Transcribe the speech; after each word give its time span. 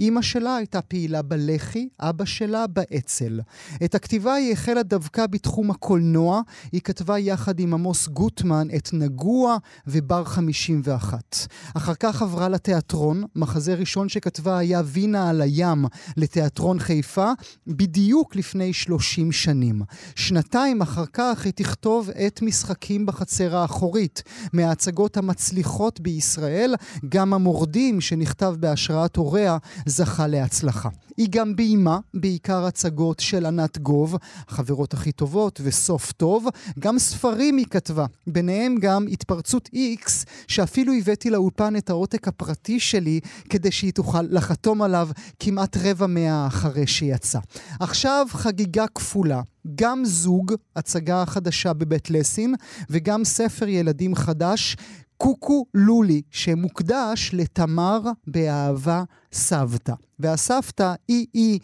אימא 0.00 0.22
שלה 0.22 0.56
הייתה 0.56 0.82
פעילה 0.82 1.22
בלח"י, 1.22 1.88
אבא 2.00 2.24
שלה 2.24 2.66
באצ"ל. 2.66 3.40
את 3.84 3.94
הכתיבה 3.94 4.34
היא 4.34 4.52
החלה 4.52 4.82
דווקא 4.82 5.26
בתחום 5.26 5.70
הקולנוע. 5.70 6.40
היא 6.72 6.80
כתבה 6.80 7.18
יחד 7.18 7.60
עם 7.60 7.74
עמוס 7.74 8.08
גוטמן 8.08 8.68
את 8.76 8.90
נגוע 8.92 9.56
ובר 9.86 10.24
51. 10.24 11.36
אחר 11.74 11.94
כך 11.94 12.22
עברה 12.22 12.48
לתיאטרון. 12.48 13.24
מחזה 13.36 13.74
ראשון 13.74 14.08
שכתבה 14.08 14.58
היה 14.58 14.82
וינה 14.84 15.30
על 15.30 15.40
הים 15.40 15.84
לתיאטרון 16.16 16.78
חיפה, 16.78 17.32
בדיוק 17.66 18.36
לפני 18.36 18.72
30 18.72 19.32
שנים. 19.32 19.82
שנתיים 20.16 20.82
אחר 20.82 21.06
כך 21.12 21.44
היא 21.44 21.52
תכתוב 21.52 22.10
את 22.10 22.42
משחקים 22.42 23.06
בחצר 23.06 23.56
האחורית. 23.56 24.22
מההצגות 24.52 25.16
המצליחות 25.16 26.00
בישראל, 26.00 26.74
גם 27.08 27.34
המורדים 27.34 28.00
שנכתב 28.00 28.54
בהשראת 28.58 29.16
הוריה, 29.16 29.58
זכה 29.90 30.26
להצלחה. 30.26 30.88
היא 31.16 31.28
גם 31.30 31.56
ביימה 31.56 31.98
בעיקר 32.14 32.64
הצגות 32.64 33.20
של 33.20 33.46
ענת 33.46 33.78
גוב, 33.78 34.16
החברות 34.48 34.94
הכי 34.94 35.12
טובות 35.12 35.60
וסוף 35.64 36.12
טוב. 36.12 36.46
גם 36.78 36.98
ספרים 36.98 37.56
היא 37.56 37.66
כתבה, 37.70 38.06
ביניהם 38.26 38.76
גם 38.80 39.06
התפרצות 39.10 39.68
איקס, 39.72 40.24
שאפילו 40.48 40.92
הבאתי 40.92 41.30
לאולפן 41.30 41.76
את 41.76 41.90
העותק 41.90 42.28
הפרטי 42.28 42.80
שלי, 42.80 43.20
כדי 43.48 43.70
שהיא 43.70 43.92
תוכל 43.92 44.22
לחתום 44.22 44.82
עליו 44.82 45.08
כמעט 45.38 45.76
רבע 45.76 46.06
מאה 46.06 46.46
אחרי 46.46 46.86
שיצא. 46.86 47.38
עכשיו 47.80 48.26
חגיגה 48.30 48.86
כפולה. 48.94 49.42
גם 49.74 50.04
זוג, 50.04 50.54
הצגה 50.76 51.24
חדשה 51.26 51.72
בבית 51.72 52.10
לסין, 52.10 52.54
וגם 52.90 53.24
ספר 53.24 53.68
ילדים 53.68 54.14
חדש, 54.14 54.76
קוקו 55.20 55.66
לולי, 55.74 56.22
שמוקדש 56.30 57.30
לתמר 57.32 58.00
באהבה 58.26 59.02
סבתא. 59.32 59.92
והסבתא 60.18 60.94
היא 61.08 61.26
היא 61.34 61.60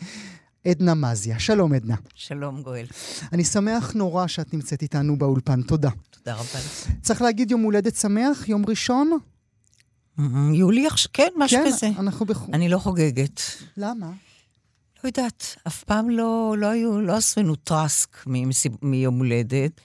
עדנה 0.68 0.94
מזיה. 0.94 1.38
שלום 1.38 1.72
עדנה. 1.72 1.94
שלום 2.14 2.62
גואל. 2.62 2.86
אני 3.32 3.44
שמח 3.44 3.92
נורא 3.94 4.26
שאת 4.26 4.54
נמצאת 4.54 4.82
איתנו 4.82 5.18
באולפן, 5.18 5.62
תודה. 5.62 5.90
תודה 6.10 6.34
רבה 6.34 6.42
לך. 6.42 6.90
צריך 7.02 7.22
להגיד 7.22 7.50
יום 7.50 7.62
הולדת 7.62 7.96
שמח, 7.96 8.48
יום 8.48 8.64
ראשון? 8.68 9.18
יולי, 10.52 10.86
כן, 11.12 11.28
משהו 11.36 11.58
כן, 11.58 11.70
כזה. 11.72 11.90
אנחנו 11.98 12.26
בחו"ל. 12.26 12.54
אני 12.54 12.68
לא 12.68 12.78
חוגגת. 12.78 13.40
למה? 13.76 14.06
לא 15.04 15.08
יודעת, 15.08 15.56
אף 15.66 15.84
פעם 15.84 16.10
לא, 16.10 16.54
לא 16.58 16.66
היו, 16.66 17.00
לא 17.00 17.12
עשו 17.12 17.40
לנו 17.40 17.54
מיום 18.82 19.18
הולדת. 19.18 19.80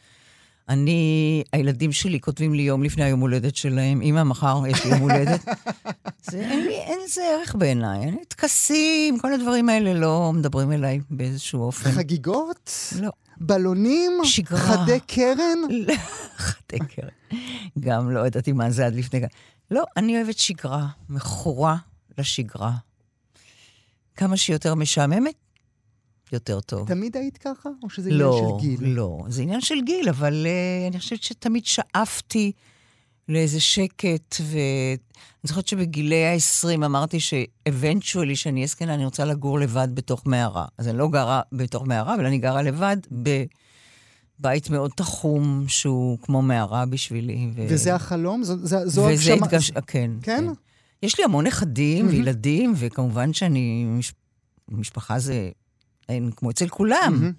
אני, 0.72 1.44
הילדים 1.54 1.92
שלי 1.92 2.20
כותבים 2.20 2.54
לי 2.54 2.62
יום 2.62 2.84
לפני 2.84 3.04
היום 3.04 3.20
הולדת 3.20 3.56
שלהם, 3.56 4.02
אמא, 4.02 4.24
מחר 4.24 4.62
יש 4.68 4.86
לי 4.86 4.92
יום 4.92 5.02
הולדת. 5.02 5.46
זה, 6.30 6.38
אין, 6.38 6.66
לי, 6.66 6.74
אין 6.74 7.00
לזה 7.06 7.22
ערך 7.22 7.56
בעיניי. 7.56 8.00
אין 8.00 8.14
לי 8.14 8.26
טקסים, 8.26 9.20
כל 9.20 9.34
הדברים 9.34 9.70
האלה 9.70 9.94
לא 9.94 10.32
מדברים 10.34 10.72
אליי 10.72 11.00
באיזשהו 11.10 11.62
אופן. 11.62 11.92
חגיגות? 11.92 12.72
לא. 13.02 13.10
בלונים? 13.38 14.12
שגרה. 14.24 14.60
חדי 14.60 15.00
קרן? 15.00 15.60
חדי 16.38 16.80
קרן. 16.96 17.40
גם 17.80 18.12
לא 18.12 18.28
ידעתי 18.28 18.52
מה 18.52 18.72
זה 18.72 18.86
עד 18.86 18.96
לפני... 18.96 19.22
לא, 19.72 19.84
אני 19.98 20.18
אוהבת 20.18 20.38
שגרה, 20.38 20.88
מכורה 21.10 21.76
לשגרה. 22.18 22.72
כמה 24.16 24.38
שיותר 24.38 24.76
משעממת, 24.76 25.36
יותר 26.34 26.60
טוב. 26.60 26.88
תמיד 26.88 27.18
היית 27.18 27.38
ככה? 27.38 27.70
או 27.84 27.90
שזה 27.90 28.10
עניין 28.10 28.22
לא, 28.22 28.58
של 28.60 28.68
גיל? 28.68 28.90
לא, 28.90 29.20
זה 29.28 29.42
עניין 29.42 29.62
של 29.62 29.82
גיל, 29.86 30.10
אבל 30.10 30.46
uh, 30.46 30.92
אני 30.92 31.00
חושבת 31.00 31.24
שתמיד 31.24 31.66
שאפתי 31.66 32.52
לאיזה 33.30 33.60
שקט, 33.60 34.36
ואני 34.42 34.98
זוכרת 35.44 35.68
שבגילי 35.68 36.26
ה-20 36.26 36.76
אמרתי 36.76 37.20
שאבנטואלי, 37.20 38.36
שאני 38.36 38.60
אהיה 38.60 38.68
זקנה, 38.68 38.94
אני 38.94 39.06
רוצה 39.06 39.26
לגור 39.26 39.60
לבד 39.60 39.88
בתוך 39.94 40.22
מערה. 40.26 40.66
אז 40.78 40.88
אני 40.88 40.98
לא 40.98 41.08
גרה 41.08 41.42
בתוך 41.52 41.88
מערה, 41.88 42.16
אבל 42.16 42.26
אני 42.26 42.38
גרה 42.38 42.62
לבד 42.62 42.98
בבית 44.40 44.70
מאוד 44.70 44.92
תחום, 44.96 45.66
שהוא 45.68 46.18
כמו 46.22 46.42
מערה 46.42 46.86
בשבילי. 46.86 47.48
ו... 47.56 47.66
וזה 47.70 47.96
החלום? 47.96 48.44
זו, 48.44 48.58
זו, 48.58 48.78
זו 48.86 49.02
וזה 49.02 49.34
הגשמה- 49.34 49.46
התגש... 49.46 49.72
כן, 49.88 50.12
כן? 50.22 50.46
יש 51.04 51.18
לי 51.20 51.24
המון 51.26 51.48
נכדים. 51.48 52.08
וילדים, 52.08 52.74
וכמובן 52.76 53.34
שאני... 53.34 53.86
מש... 53.86 54.14
משפחה 54.70 55.20
זה... 55.20 55.50
אין 56.10 56.32
כמו 56.36 56.52
אצל 56.52 56.68
כולם. 56.70 57.14
מהמם. 57.20 57.32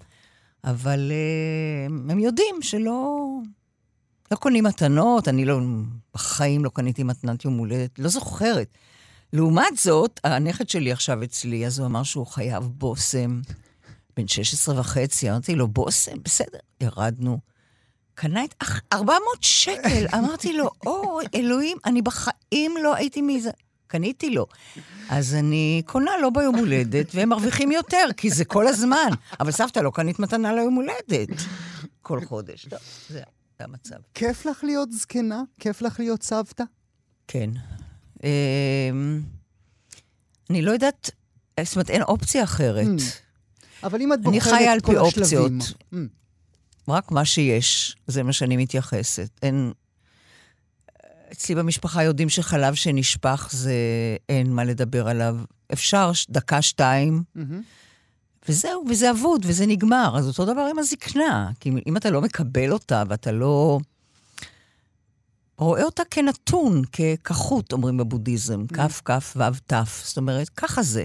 אבל 0.63 1.11
uh, 1.11 2.11
הם 2.11 2.19
יודעים 2.19 2.55
שלא... 2.61 3.27
לא 4.31 4.35
קונים 4.35 4.63
מתנות, 4.63 5.27
אני 5.27 5.45
לא... 5.45 5.59
בחיים 6.13 6.63
לא 6.65 6.69
קניתי 6.69 7.03
מתנת 7.03 7.45
יום 7.45 7.57
הולדת, 7.57 7.99
לא 7.99 8.09
זוכרת. 8.09 8.77
לעומת 9.33 9.77
זאת, 9.77 10.19
הנכד 10.23 10.69
שלי 10.69 10.91
עכשיו 10.91 11.23
אצלי, 11.23 11.67
אז 11.67 11.79
הוא 11.79 11.87
אמר 11.87 12.03
שהוא 12.03 12.27
חייב 12.27 12.63
בושם. 12.63 13.41
בן 14.17 14.27
16 14.27 14.79
וחצי, 14.79 15.31
אמרתי 15.31 15.55
לו, 15.55 15.67
בושם? 15.67 16.17
בסדר. 16.23 16.59
ירדנו. 16.81 17.39
קנה 18.15 18.43
את 18.43 18.55
אח- 18.59 18.81
400 18.93 19.19
שקל. 19.41 20.05
אמרתי 20.17 20.53
לו, 20.57 20.69
או, 20.85 21.19
אלוהים, 21.35 21.77
אני 21.85 22.01
בחיים 22.01 22.75
לא 22.83 22.95
הייתי 22.95 23.21
מזה. 23.21 23.51
קניתי 23.93 24.29
לו. 24.29 24.45
אז 25.09 25.35
אני 25.35 25.81
קונה 25.85 26.11
לא 26.21 26.29
ביום 26.29 26.55
הולדת, 26.55 27.15
והם 27.15 27.29
מרוויחים 27.29 27.71
יותר, 27.71 28.07
כי 28.17 28.29
זה 28.29 28.45
כל 28.45 28.67
הזמן. 28.67 29.09
אבל 29.39 29.51
סבתא, 29.51 29.79
לא 29.79 29.91
קנית 29.93 30.19
מתנה 30.19 30.53
ליום 30.53 30.75
הולדת. 30.75 31.29
כל 32.01 32.25
חודש. 32.25 32.65
טוב, 32.65 32.79
זה 33.09 33.21
המצב. 33.59 33.95
כיף 34.13 34.45
לך 34.45 34.63
להיות 34.63 34.91
זקנה? 34.91 35.41
כיף 35.59 35.81
לך 35.81 35.99
להיות 35.99 36.23
סבתא? 36.23 36.63
כן. 37.27 37.49
אמ, 38.23 39.21
אני 40.49 40.61
לא 40.61 40.71
יודעת, 40.71 41.11
זאת 41.63 41.75
אומרת, 41.75 41.89
אין 41.89 42.01
אופציה 42.01 42.43
אחרת. 42.43 42.87
אבל 43.83 44.01
אם 44.01 44.13
את 44.13 44.19
אני 44.27 44.39
בוחרת 44.39 44.53
חיה 44.53 44.73
על 44.73 44.79
כל 44.79 44.91
פי 44.91 44.97
השלבים... 45.07 45.59
אופציות. 45.59 45.81
Mm. 45.93 45.97
רק 46.87 47.11
מה 47.11 47.25
שיש, 47.25 47.95
זה 48.07 48.23
מה 48.23 48.33
שאני 48.33 48.57
מתייחסת. 48.57 49.29
אין... 49.43 49.71
אצלי 51.33 51.55
במשפחה 51.55 52.03
יודעים 52.03 52.29
שחלב 52.29 52.73
שנשפך 52.73 53.49
זה 53.51 53.73
אין 54.29 54.53
מה 54.53 54.63
לדבר 54.63 55.07
עליו. 55.07 55.37
אפשר 55.73 56.11
דקה, 56.29 56.61
שתיים, 56.61 57.23
מהמם. 57.35 57.61
וזהו, 58.49 58.83
וזה 58.89 59.11
אבוד, 59.11 59.45
וזה 59.45 59.65
נגמר. 59.65 60.13
אז 60.17 60.27
אותו 60.27 60.45
דבר 60.45 60.67
עם 60.71 60.79
הזקנה. 60.79 61.51
כי 61.59 61.69
אם- 61.87 61.97
אתה 61.97 62.09
לא 62.09 62.21
מקבל 62.21 62.71
אותה 62.71 63.03
ואתה 63.09 63.31
לא... 63.31 63.79
רואה 65.57 65.83
אותה 65.83 66.03
כנתון, 66.11 66.81
ככחות, 67.23 67.71
אומרים 67.73 67.97
בבודהיזם, 67.97 68.67
כף, 68.67 69.01
כף, 69.05 69.33
וו, 69.35 69.43
תף. 69.67 70.01
זאת 70.05 70.17
אומרת, 70.17 70.49
ככה 70.49 70.83
זה. 70.83 71.03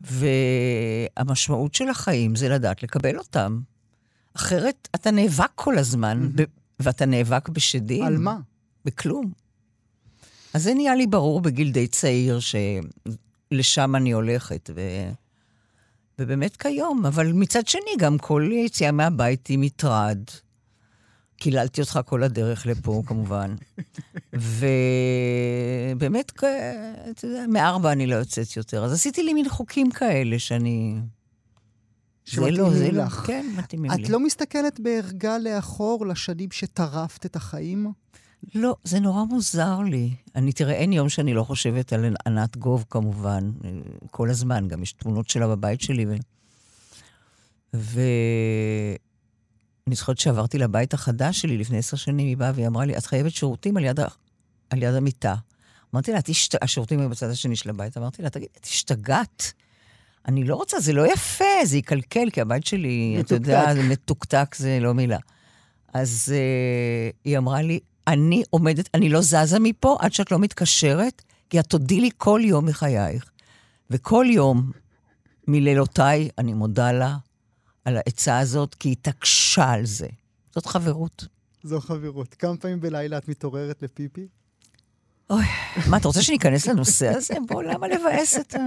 והמשמעות 0.00 1.74
של 1.74 1.88
החיים 1.88 2.36
זה 2.36 2.48
לדעת 2.48 2.82
לקבל 2.82 3.18
אותם. 3.18 3.60
אחרת 4.36 4.88
אתה 4.94 5.10
נאבק 5.10 5.50
כל 5.54 5.78
הזמן, 5.78 6.28
ב- 6.34 6.42
ואתה 6.80 7.06
נאבק 7.06 7.48
בשדים. 7.48 8.04
על 8.04 8.16
מה? 8.18 8.36
בכלום. 8.84 9.32
אז 10.54 10.62
זה 10.62 10.74
נהיה 10.74 10.94
לי 10.94 11.06
ברור 11.06 11.40
בגיל 11.40 11.72
די 11.72 11.86
צעיר 11.86 12.38
שלשם 13.52 13.96
אני 13.96 14.12
הולכת, 14.12 14.70
ו... 14.74 14.80
ובאמת 16.18 16.56
כיום. 16.56 17.06
אבל 17.06 17.32
מצד 17.32 17.66
שני, 17.66 17.90
גם 17.98 18.18
כל 18.18 18.48
יציאה 18.52 18.92
מהבית 18.92 19.46
היא 19.46 19.58
מטרד. 19.58 20.18
קיללתי 21.36 21.80
אותך 21.80 22.00
כל 22.06 22.22
הדרך 22.22 22.66
לפה, 22.66 23.02
כמובן. 23.06 23.54
ובאמת, 24.32 26.32
אתה 27.10 27.26
יודע, 27.26 27.44
מארבע 27.48 27.92
אני 27.92 28.06
לא 28.06 28.14
יוצאת 28.14 28.56
יותר. 28.56 28.84
אז 28.84 28.92
עשיתי 28.92 29.22
לי 29.22 29.34
מין 29.34 29.48
חוקים 29.48 29.90
כאלה 29.90 30.38
שאני... 30.38 30.94
זה 32.26 32.40
לא, 32.40 32.48
שמתאימים 32.48 32.74
זה 32.74 32.92
לא. 32.92 33.04
לך. 33.04 33.24
כן, 33.26 33.46
מתאימים 33.56 33.90
לי. 33.90 34.04
את 34.04 34.08
לא 34.08 34.20
מסתכלת 34.20 34.80
בערגה 34.80 35.38
לאחור 35.38 36.06
לשנים 36.06 36.50
שטרפת 36.50 37.26
את 37.26 37.36
החיים? 37.36 37.92
לא, 38.54 38.76
זה 38.84 39.00
נורא 39.00 39.24
מוזר 39.24 39.78
לי. 39.80 40.10
אני, 40.36 40.52
תראה, 40.52 40.74
אין 40.74 40.92
יום 40.92 41.08
שאני 41.08 41.34
לא 41.34 41.44
חושבת 41.44 41.92
על 41.92 42.16
ענת 42.26 42.56
גוב, 42.56 42.84
כמובן, 42.90 43.50
כל 44.10 44.30
הזמן, 44.30 44.68
גם 44.68 44.82
יש 44.82 44.92
תמונות 44.92 45.28
שלה 45.28 45.48
בבית 45.48 45.80
שלי. 45.80 46.06
ו... 46.06 46.14
ואני 47.74 48.98
זוכרת 49.96 50.18
שעברתי 50.18 50.58
לבית 50.58 50.94
החדש 50.94 51.40
שלי 51.40 51.58
לפני 51.58 51.78
עשר 51.78 51.96
שנים, 51.96 52.26
היא 52.26 52.36
באה 52.36 52.52
והיא 52.54 52.66
אמרה 52.66 52.84
לי, 52.84 52.96
את 52.96 53.06
חייבת 53.06 53.32
שירותים 53.32 53.76
על 53.76 53.84
יד, 53.84 54.00
ה... 54.00 54.06
על 54.70 54.82
יד 54.82 54.94
המיטה. 54.94 55.34
אמרתי 55.94 56.12
לה, 56.12 56.18
את 56.18 56.28
השת... 56.28 56.62
השירותים 56.62 57.00
היו 57.00 57.08
בצד 57.08 57.30
השני 57.30 57.56
של 57.56 57.70
הבית. 57.70 57.96
אמרתי 57.96 58.22
לה, 58.22 58.30
תגידי, 58.30 58.52
את 58.60 58.64
השתגעת? 58.64 59.52
אני 60.28 60.44
לא 60.44 60.56
רוצה, 60.56 60.80
זה 60.80 60.92
לא 60.92 61.12
יפה, 61.12 61.44
זה 61.64 61.78
יקלקל, 61.78 62.30
כי 62.30 62.40
הבית 62.40 62.66
שלי, 62.66 63.16
אתה 63.20 63.34
יודע, 63.34 63.62
מתוקתק. 63.74 63.90
מתוקתק 63.90 64.54
זה 64.54 64.78
לא 64.80 64.94
מילה. 64.94 65.18
אז 65.94 66.34
uh, 66.34 67.16
היא 67.24 67.38
אמרה 67.38 67.62
לי, 67.62 67.80
אני 68.06 68.42
עומדת, 68.50 68.88
אני 68.94 69.08
לא 69.08 69.20
זזה 69.20 69.58
מפה 69.60 69.96
עד 70.00 70.12
שאת 70.12 70.30
לא 70.30 70.38
מתקשרת, 70.38 71.22
כי 71.50 71.60
את 71.60 71.66
תודי 71.66 72.00
לי 72.00 72.10
כל 72.16 72.40
יום 72.44 72.66
מחייך. 72.66 73.30
וכל 73.90 74.26
יום 74.28 74.70
מלילותיי 75.48 76.28
אני 76.38 76.52
מודה 76.52 76.92
לה 76.92 77.16
על 77.84 77.96
העצה 77.96 78.38
הזאת, 78.38 78.74
כי 78.74 78.88
היא 78.88 78.96
התעקשה 79.00 79.70
על 79.70 79.86
זה. 79.86 80.08
זאת 80.54 80.66
חברות. 80.66 81.24
זו 81.62 81.80
חברות. 81.80 82.34
כמה 82.34 82.56
פעמים 82.56 82.80
בלילה 82.80 83.18
את 83.18 83.28
מתעוררת 83.28 83.82
לפיפי? 83.82 84.26
אוי, 85.30 85.44
מה, 85.90 85.96
אתה 85.96 86.08
רוצה 86.08 86.22
שניכנס 86.22 86.66
לנושא 86.66 87.08
הזה? 87.08 87.34
בוא, 87.48 87.62
למה 87.62 87.88
לבאס 87.88 88.38
את 88.38 88.54
ה... 88.54 88.58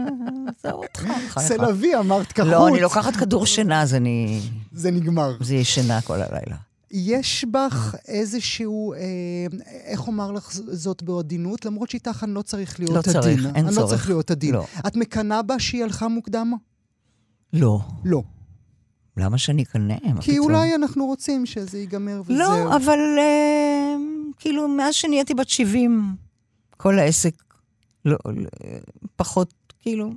עזוב 0.47 0.83
אותך. 0.83 1.05
סלבי, 1.39 1.95
אמרת 1.95 2.31
כחוץ. 2.31 2.49
לא, 2.51 2.67
אני 2.67 2.81
לוקחת 2.81 3.15
כדור 3.15 3.45
שינה, 3.45 3.81
אז 3.81 3.93
אני... 3.93 4.41
זה 4.71 4.91
נגמר. 4.91 5.37
זה 5.39 5.53
יהיה 5.53 5.65
שינה 5.65 6.01
כל 6.01 6.21
הלילה. 6.21 6.55
יש 6.91 7.45
בך 7.51 7.95
איזשהו, 8.07 8.93
אה, 8.93 8.99
איך 9.83 10.07
אומר 10.07 10.31
לך 10.31 10.51
זאת 10.51 11.03
בעדינות? 11.03 11.65
למרות 11.65 11.89
שאיתך 11.89 12.23
אני 12.23 12.33
לא 12.33 12.41
צריך 12.41 12.79
להיות 12.79 12.91
לא 12.91 12.99
הדין. 12.99 13.21
צריך, 13.21 13.45
אין 13.45 13.55
אני 13.55 13.65
לא 13.65 13.71
צורך. 13.71 13.89
צריך 13.89 14.09
להיות 14.09 14.31
הדין. 14.31 14.53
לא. 14.53 14.65
את 14.87 14.95
מקנאה 14.95 15.41
בה 15.41 15.59
שהיא 15.59 15.83
הלכה 15.83 16.07
מוקדם? 16.07 16.53
לא. 17.53 17.79
לא. 18.05 18.23
למה 19.17 19.37
שאני 19.37 19.63
אקנא? 19.63 19.95
כי 20.21 20.31
פתאום? 20.31 20.45
אולי 20.45 20.75
אנחנו 20.75 21.05
רוצים 21.05 21.45
שזה 21.45 21.79
ייגמר 21.79 22.21
וזהו. 22.25 22.37
לא, 22.37 22.75
אבל 22.75 22.99
אה, 23.19 23.95
כאילו, 24.37 24.67
מאז 24.67 24.93
שנהייתי 24.93 25.33
בת 25.33 25.49
70, 25.49 26.15
כל 26.77 26.99
העסק 26.99 27.43
לא, 28.05 28.17
לא, 28.25 28.49
פחות, 29.15 29.53
כאילו, 29.79 30.13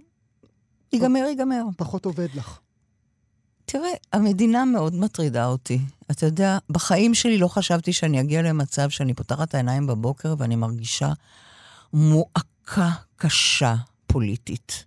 ייגמר, 0.92 1.24
ייגמר. 1.28 1.62
פחות 1.76 2.04
עובד 2.04 2.28
לך. 2.34 2.58
תראה, 3.70 3.90
המדינה 4.12 4.64
מאוד 4.64 4.94
מטרידה 4.94 5.46
אותי. 5.46 5.78
אתה 6.10 6.26
יודע, 6.26 6.58
בחיים 6.70 7.14
שלי 7.14 7.38
לא 7.38 7.48
חשבתי 7.48 7.92
שאני 7.92 8.20
אגיע 8.20 8.42
למצב 8.42 8.90
שאני 8.90 9.14
פותחת 9.14 9.48
את 9.48 9.54
העיניים 9.54 9.86
בבוקר 9.86 10.34
ואני 10.38 10.56
מרגישה 10.56 11.12
מועקה 11.92 12.90
קשה 13.16 13.74
פוליטית. 14.06 14.84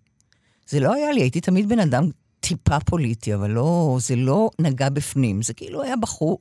זה 0.69 0.79
לא 0.79 0.93
היה 0.93 1.11
לי, 1.11 1.21
הייתי 1.21 1.41
תמיד 1.41 1.69
בן 1.69 1.79
אדם 1.79 2.09
טיפה 2.39 2.79
פוליטי, 2.79 3.35
אבל 3.35 3.51
לא, 3.51 3.97
זה 3.99 4.15
לא 4.15 4.49
נגע 4.59 4.89
בפנים. 4.89 5.41
זה 5.41 5.53
כאילו 5.53 5.83
היה 5.83 5.95
בחור 5.95 6.39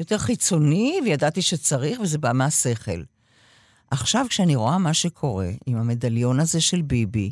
יותר 0.00 0.18
חיצוני, 0.18 1.00
וידעתי 1.04 1.42
שצריך, 1.42 2.00
וזה 2.00 2.18
בא 2.18 2.32
מהשכל. 2.32 3.02
עכשיו, 3.90 4.26
כשאני 4.28 4.56
רואה 4.56 4.78
מה 4.78 4.94
שקורה 4.94 5.50
עם 5.66 5.76
המדליון 5.76 6.40
הזה 6.40 6.60
של 6.60 6.82
ביבי, 6.82 7.30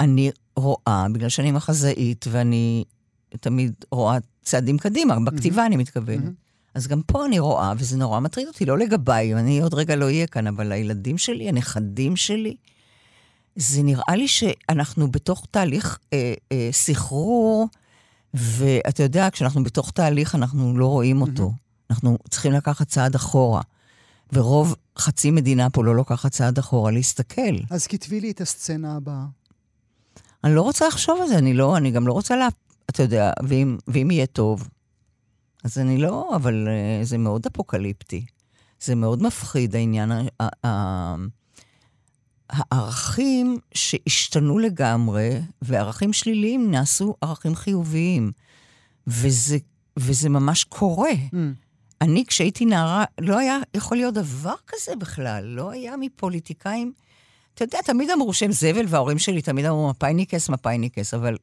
אני 0.00 0.30
רואה, 0.56 1.06
בגלל 1.12 1.28
שאני 1.28 1.50
מחזאית 1.50 2.24
ואני 2.30 2.84
תמיד 3.40 3.72
רואה 3.90 4.18
צעדים 4.42 4.78
קדימה, 4.78 5.20
בכתיבה 5.20 5.66
אני 5.66 5.76
מתכוונת. 5.76 6.32
אז 6.74 6.86
גם 6.86 7.02
פה 7.06 7.26
אני 7.26 7.38
רואה, 7.38 7.72
וזה 7.78 7.96
נורא 7.96 8.20
מטריד 8.20 8.46
אותי, 8.48 8.64
לא 8.64 8.78
לגביי, 8.78 9.34
אני 9.34 9.60
עוד 9.60 9.74
רגע 9.74 9.96
לא 9.96 10.04
אהיה 10.04 10.26
כאן, 10.26 10.46
אבל 10.46 10.72
הילדים 10.72 11.18
שלי, 11.18 11.48
הנכדים 11.48 12.16
שלי, 12.16 12.56
זה 13.56 13.82
נראה 13.82 14.16
לי 14.16 14.28
שאנחנו 14.28 15.10
בתוך 15.10 15.46
תהליך 15.50 15.98
אה, 16.12 16.34
אה, 16.52 16.68
סחרור, 16.72 17.68
ואתה 18.34 19.02
יודע, 19.02 19.28
כשאנחנו 19.32 19.64
בתוך 19.64 19.90
תהליך, 19.90 20.34
אנחנו 20.34 20.78
לא 20.78 20.86
רואים 20.86 21.20
אותו. 21.22 21.52
אנחנו 21.90 22.18
צריכים 22.30 22.52
לקחת 22.52 22.88
צעד 22.88 23.14
אחורה. 23.14 23.62
ורוב, 24.32 24.74
חצי 24.98 25.30
מדינה 25.30 25.70
פה 25.70 25.84
לא 25.84 25.96
לוקחת 25.96 26.32
צעד 26.32 26.58
אחורה 26.58 26.90
להסתכל. 26.90 27.56
אז 27.70 27.86
כתבי 27.86 28.20
לי 28.20 28.30
את 28.30 28.40
הסצנה 28.40 28.96
הבאה. 28.96 29.24
אני 30.44 30.54
לא 30.54 30.62
רוצה 30.62 30.88
לחשוב 30.88 31.20
על 31.22 31.28
זה, 31.28 31.38
אני 31.38 31.54
לא, 31.54 31.76
אני 31.76 31.90
גם 31.90 32.06
לא 32.06 32.12
רוצה 32.12 32.36
לה... 32.36 32.48
אתה 32.90 33.02
יודע, 33.02 33.32
ואם, 33.42 33.78
ואם 33.88 34.10
יהיה 34.10 34.26
טוב, 34.26 34.68
אז 35.64 35.78
אני 35.78 35.98
לא, 35.98 36.36
אבל 36.36 36.68
uh, 36.68 37.04
זה 37.04 37.18
מאוד 37.18 37.46
אפוקליפטי. 37.46 38.24
זה 38.80 38.94
מאוד 38.94 39.22
מפחיד, 39.22 39.76
העניין, 39.76 40.12
הערכים 42.50 43.58
שהשתנו 43.74 44.58
לגמרי, 44.58 45.40
וערכים 45.62 46.12
שליליים 46.12 46.70
נעשו 46.70 47.14
ערכים 47.20 47.54
חיוביים. 47.54 48.32
וזה, 49.06 49.58
וזה 49.98 50.28
ממש 50.28 50.64
קורה. 50.64 51.10
Mm. 51.10 51.36
אני, 52.00 52.24
כשהייתי 52.26 52.64
נערה, 52.64 53.04
לא 53.20 53.38
היה 53.38 53.58
יכול 53.74 53.96
להיות 53.96 54.14
דבר 54.14 54.54
כזה 54.66 54.96
בכלל. 54.96 55.44
לא 55.44 55.70
היה 55.70 55.96
מפוליטיקאים... 55.96 56.92
אתה 57.54 57.64
יודע, 57.64 57.78
תמיד 57.84 58.10
אמרו 58.10 58.34
שהם 58.34 58.52
זבל, 58.52 58.84
וההורים 58.88 59.18
שלי 59.18 59.42
תמיד 59.42 59.64
אמרו 59.64 59.90
מפאיניקס, 59.90 60.48
מפאיניקס, 60.48 61.14
אבל 61.14 61.36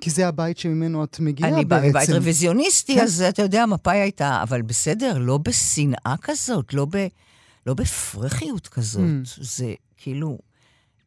כי 0.00 0.10
זה 0.10 0.28
הבית 0.28 0.58
שממנו 0.58 1.04
את 1.04 1.20
מגיעה 1.20 1.50
אני 1.50 1.64
באה 1.64 1.80
בעצם. 1.80 1.98
מבית 1.98 2.10
רוויזיוניסטי, 2.10 2.94
כן. 2.94 3.02
אז 3.02 3.22
אתה 3.22 3.42
יודע, 3.42 3.66
מפאי 3.66 3.98
הייתה, 3.98 4.42
אבל 4.42 4.62
בסדר, 4.62 5.18
לא 5.18 5.38
בשנאה 5.38 6.14
כזאת, 6.22 6.74
לא, 6.74 6.86
ב, 6.90 7.06
לא 7.66 7.74
בפרחיות 7.74 8.68
כזאת. 8.68 9.02
Mm. 9.02 9.40
זה 9.40 9.74
כאילו, 9.96 10.38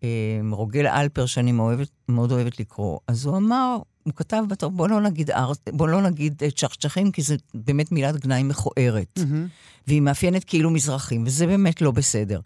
אה, 0.03 0.09
רוגל 0.51 0.87
אלפר, 0.87 1.25
שאני 1.25 1.51
מאוד 1.51 1.73
אוהבת, 1.73 1.89
מאוד 2.09 2.31
אוהבת 2.31 2.59
לקרוא, 2.59 2.99
אז 3.07 3.25
הוא 3.25 3.37
אמר, 3.37 3.77
הוא 4.03 4.13
כתב 4.15 4.43
בתור, 4.47 4.71
בוא 4.71 4.87
לא 4.89 5.01
נגיד, 5.01 5.29
בוא 5.69 5.87
לא 5.87 6.01
נגיד 6.01 6.43
אה, 6.43 6.51
צ'חצ'חים, 6.51 7.11
כי 7.11 7.21
זו 7.21 7.35
באמת 7.53 7.91
מילת 7.91 8.15
גנאי 8.17 8.43
מכוערת, 8.43 9.19
מהמם. 9.19 9.47
והיא 9.87 10.01
מאפיינת 10.01 10.43
כאילו 10.43 10.69
מזרחים, 10.69 11.23
וזה 11.25 11.47
באמת 11.47 11.81
לא 11.81 11.91
בסדר. 11.91 12.39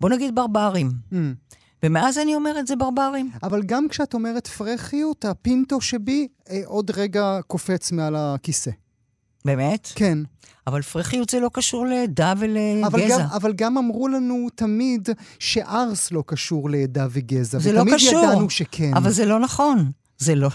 בוא 0.00 0.10
נגיד 0.10 0.34
ברברים. 0.34 0.90
Mm. 1.12 1.16
ומאז 1.82 2.18
אני 2.18 2.34
אומרת, 2.34 2.66
זה 2.66 2.76
ברברים. 2.76 3.30
אבל 3.42 3.62
גם 3.62 3.88
כשאת 3.88 4.14
אומרת 4.14 4.46
פרחיות, 4.46 5.24
הפינטו 5.24 5.80
שבי 5.80 6.28
אה, 6.50 6.60
עוד 6.64 6.90
רגע 6.94 7.38
קופץ 7.46 7.92
מעל 7.92 8.16
הכיסא. 8.16 8.70
באמת? 9.44 9.88
כן. 9.94 10.18
אבל 10.66 10.82
פרחיות 10.82 11.30
זה 11.30 11.40
לא 11.40 11.50
קשור 11.52 11.86
לעדה 11.86 12.34
ולגזע. 12.38 12.86
אבל 12.86 13.08
גם, 13.08 13.20
אבל 13.20 13.52
גם 13.52 13.78
אמרו 13.78 14.08
לנו 14.08 14.48
תמיד 14.54 15.08
שארס 15.38 16.12
לא 16.12 16.22
קשור 16.26 16.70
לעדה 16.70 17.06
וגזע. 17.10 17.58
זה 17.58 17.72
לא 17.72 17.80
ותמיד 17.80 17.94
קשור. 17.94 18.24
ידענו 18.24 18.50
שכן. 18.50 18.94
אבל 18.94 19.10
זה 19.10 19.24
לא 19.24 19.40
נכון. 19.40 19.90
זה 20.18 20.34
לא... 20.34 20.48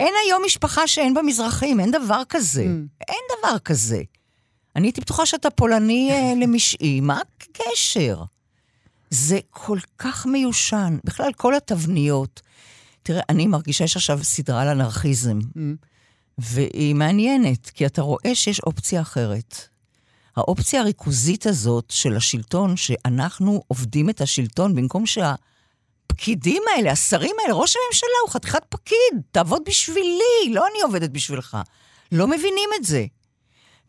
אין 0.00 0.14
היום 0.26 0.42
משפחה 0.46 0.86
שאין 0.86 1.14
בה 1.14 1.22
מזרחים, 1.22 1.80
אין 1.80 1.90
דבר 1.90 2.22
כזה. 2.28 2.62
Mm. 2.62 3.04
אין 3.08 3.20
דבר 3.38 3.58
כזה. 3.58 4.02
אני 4.76 4.86
הייתי 4.86 5.00
בטוחה 5.00 5.26
שאתה 5.26 5.50
פולני 5.50 6.10
אה, 6.12 6.32
למשעי, 6.36 7.00
מה 7.00 7.20
הקשר? 7.20 8.22
זה 9.10 9.38
כל 9.50 9.78
כך 9.98 10.26
מיושן. 10.26 10.98
בכלל, 11.04 11.32
כל 11.32 11.54
התבניות. 11.54 12.40
תראה, 13.02 13.22
אני 13.28 13.46
מרגישה 13.46 13.86
שיש 13.86 13.96
עכשיו 13.96 14.24
סדרה 14.24 14.62
על 14.62 14.68
אנרכיזם, 14.68 15.38
Mm. 15.38 15.60
והיא 16.38 16.94
מעניינת, 16.94 17.70
כי 17.70 17.86
אתה 17.86 18.02
רואה 18.02 18.34
שיש 18.34 18.60
אופציה 18.60 19.00
אחרת. 19.00 19.68
האופציה 20.36 20.80
הריכוזית 20.80 21.46
הזאת 21.46 21.84
של 21.90 22.16
השלטון, 22.16 22.76
שאנחנו 22.76 23.62
עובדים 23.66 24.10
את 24.10 24.20
השלטון 24.20 24.74
במקום 24.74 25.04
שהפקידים 25.06 26.62
האלה, 26.76 26.92
השרים 26.92 27.36
האלה, 27.42 27.54
ראש 27.54 27.74
הממשלה 27.76 28.10
הוא 28.22 28.30
חתיכת 28.30 28.62
פקיד, 28.68 29.22
תעבוד 29.32 29.62
בשבילי, 29.66 30.52
לא 30.52 30.66
אני 30.72 30.82
עובדת 30.82 31.10
בשבילך. 31.10 31.58
לא 32.12 32.26
מבינים 32.26 32.70
את 32.80 32.84
זה. 32.84 33.06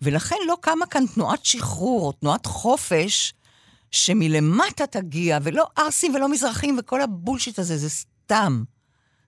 ולכן 0.01 0.35
לא 0.47 0.57
קמה 0.61 0.85
כאן 0.85 1.03
תנועת 1.13 1.45
שחרור 1.45 2.07
או 2.07 2.11
תנועת 2.11 2.45
חופש 2.45 3.33
שמלמטה 3.91 4.87
תגיע, 4.87 5.39
ולא 5.43 5.65
ערסים 5.77 6.15
ולא 6.15 6.29
מזרחים 6.29 6.77
וכל 6.79 7.01
הבולשיט 7.01 7.59
הזה, 7.59 7.77
זה 7.77 7.89
סתם. 7.89 8.63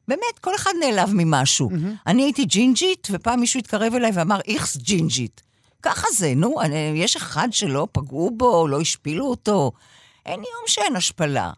באמת, 0.08 0.40
כל 0.42 0.56
אחד 0.56 0.72
נעלב 0.80 1.10
ממשהו. 1.14 1.70
Mm-hmm. 1.70 2.08
אני 2.08 2.24
הייתי 2.24 2.46
ג'ינג'ית, 2.46 3.08
ופעם 3.12 3.40
מישהו 3.40 3.60
התקרב 3.60 3.94
אליי 3.96 4.12
ואמר, 4.14 4.40
איכס 4.48 4.78
ג'ינג'ית. 4.78 5.42
ככה 5.82 6.08
זה, 6.14 6.34
נו, 6.36 6.62
אני, 6.62 6.76
יש 6.96 7.16
אחד 7.16 7.48
שלא 7.52 7.88
פגעו 7.92 8.32
בו, 8.38 8.68
לא 8.68 8.82
השפילו 8.82 9.26
אותו. 9.26 9.72
אין 10.26 10.40
יום 10.40 10.64
שאין 10.68 10.96
השפלה. 10.96 11.52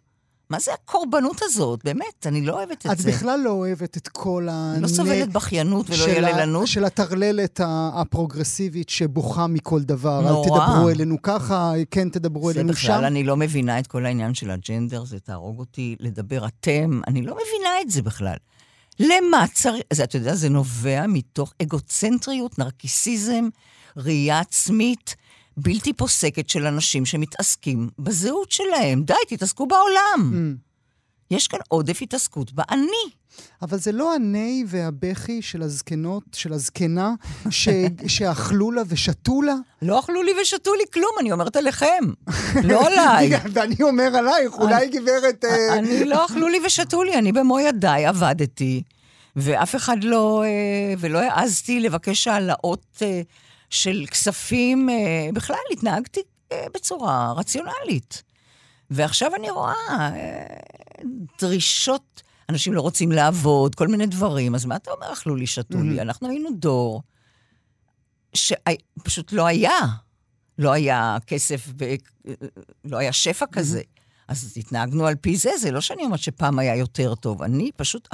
מה 0.49 0.59
זה 0.59 0.71
הקורבנות 0.73 1.41
הזאת? 1.41 1.83
באמת, 1.83 2.27
אני 2.27 2.41
לא 2.41 2.53
אוהבת 2.53 2.85
את 2.85 2.91
את 2.91 2.97
זה. 2.97 3.11
בכלל 3.11 3.39
לא 3.39 3.49
אוהבת 3.49 3.97
את 3.97 4.07
כל 4.07 4.47
ה... 4.51 4.75
לא 4.79 4.87
סובלת 4.87 5.33
בכיינות 5.33 5.89
ולא 5.89 6.11
יללנות. 6.11 6.67
של 6.67 6.85
הטרללת 6.85 7.59
הפרוגרסיבית 7.93 8.89
שבוכה 8.89 9.47
מכל 9.47 9.81
דבר. 9.81 10.21
נורא. 10.21 10.59
אל 10.59 10.65
תדברו 10.65 10.89
אלינו 10.89 11.21
ככה, 11.21 11.73
כן 11.91 12.09
תדברו 12.09 12.53
זה 12.53 12.59
אלינו 12.59 12.73
שם. 12.73 12.87
בכלל, 12.87 13.05
אני 13.05 13.23
לא 13.23 13.37
מבינה 13.37 13.79
את 13.79 13.87
כל 13.87 14.05
העניין 14.05 14.33
של 14.33 14.51
הג'נדר, 14.51 15.05
זה 15.05 15.19
תהרוג 15.19 15.59
אותי 15.59 15.95
לדבר 15.99 16.45
אתם, 16.47 17.01
אני 17.07 17.21
לא 17.21 17.33
מבינה 17.33 17.81
את 17.81 17.89
זה 17.89 18.01
בכלל. 18.01 18.35
למה 18.99 19.45
צריך, 19.53 19.83
זה, 19.93 20.03
אתה 20.03 20.17
יודע, 20.17 20.35
זה 20.35 20.49
נובע 20.49 21.07
מתוך 21.07 21.53
אגוצנטריות, 21.61 22.59
נרקיסיזם, 22.59 23.47
ראייה 23.97 24.39
עצמית 24.39 25.15
בלתי 25.57 25.93
פוסקת 25.93 26.49
של 26.49 26.65
אנשים 26.65 27.05
שמתעסקים 27.05 27.89
בזהות 27.99 28.51
שלהם. 28.51 29.03
די, 29.03 29.13
תתעסקו 29.27 29.67
בעולם. 29.67 30.31
Mm. 30.33 30.65
יש 31.31 31.47
כאן 31.47 31.59
עודף 31.67 32.01
התעסקות 32.01 32.53
באני. 32.53 33.11
אבל 33.61 33.77
זה 33.77 33.91
לא 33.91 34.15
הנהי 34.15 34.63
והבכי 34.67 35.41
של 35.41 35.61
הזקנות, 35.61 36.23
של 36.33 36.53
הזקנה, 36.53 37.13
ש... 37.49 37.69
שאכלו 38.07 38.71
לה 38.71 38.81
ושתו 38.87 39.41
לה? 39.41 39.55
לא 39.81 39.99
אכלו 39.99 40.23
לי 40.23 40.31
ושתו 40.41 40.73
לי 40.73 40.83
כלום, 40.93 41.11
אני 41.19 41.31
אומרת 41.31 41.55
עליכם, 41.55 42.03
לא 42.63 42.81
עליי. 42.87 43.29
ואני 43.53 43.75
אומר 43.81 44.17
עלייך, 44.17 44.53
אולי 44.53 44.87
גברת... 44.87 45.45
אה, 45.45 45.73
אני 45.73 46.05
לא 46.05 46.25
אכלו 46.25 46.47
לי 46.47 46.57
ושתו 46.65 47.03
לי, 47.03 47.17
אני 47.17 47.31
במו 47.31 47.59
ידיי 47.59 48.05
עבדתי, 48.05 48.83
ואף 49.35 49.75
אחד 49.75 50.03
לא, 50.03 50.43
אה, 50.43 50.93
ולא 50.97 51.19
העזתי 51.19 51.79
לבקש 51.79 52.27
העלאות 52.27 52.97
אה, 53.01 53.21
של 53.69 54.05
כספים, 54.11 54.89
אה, 54.89 55.29
בכלל 55.33 55.57
התנהגתי 55.71 56.21
אה, 56.51 56.65
בצורה 56.73 57.33
רציונלית. 57.37 58.23
ועכשיו 58.89 59.35
אני 59.35 59.49
רואה 59.49 59.73
אה, 59.89 60.45
דרישות 61.41 62.23
אנשים 62.49 62.73
לא 62.73 62.81
רוצים 62.81 63.11
לעבוד, 63.11 63.75
כל 63.75 63.87
מיני 63.87 64.05
דברים. 64.05 64.55
אז 64.55 64.65
מה 64.65 64.75
אתה 64.75 64.91
אומר, 64.91 65.13
אכלו 65.13 65.35
לי, 65.35 65.47
שתו 65.47 65.81
לי? 65.81 66.01
אנחנו 66.01 66.29
היינו 66.29 66.49
דור 66.53 67.01
שפשוט 68.33 69.31
לא 69.31 69.45
היה. 69.45 69.79
לא 70.57 70.71
היה 70.71 71.17
כסף, 71.27 71.67
ב... 71.77 71.95
לא 72.85 72.97
היה 72.97 73.13
שפע 73.13 73.45
כזה. 73.51 73.81
אז 74.27 74.53
התנהגנו 74.57 75.07
על 75.07 75.15
פי 75.15 75.37
זה, 75.37 75.57
זה 75.57 75.71
לא 75.71 75.81
שאני 75.81 76.03
אומרת 76.03 76.19
שפעם 76.19 76.59
היה 76.59 76.75
יותר 76.75 77.15
טוב. 77.15 77.41
אני 77.41 77.71
פשוט, 77.75 78.07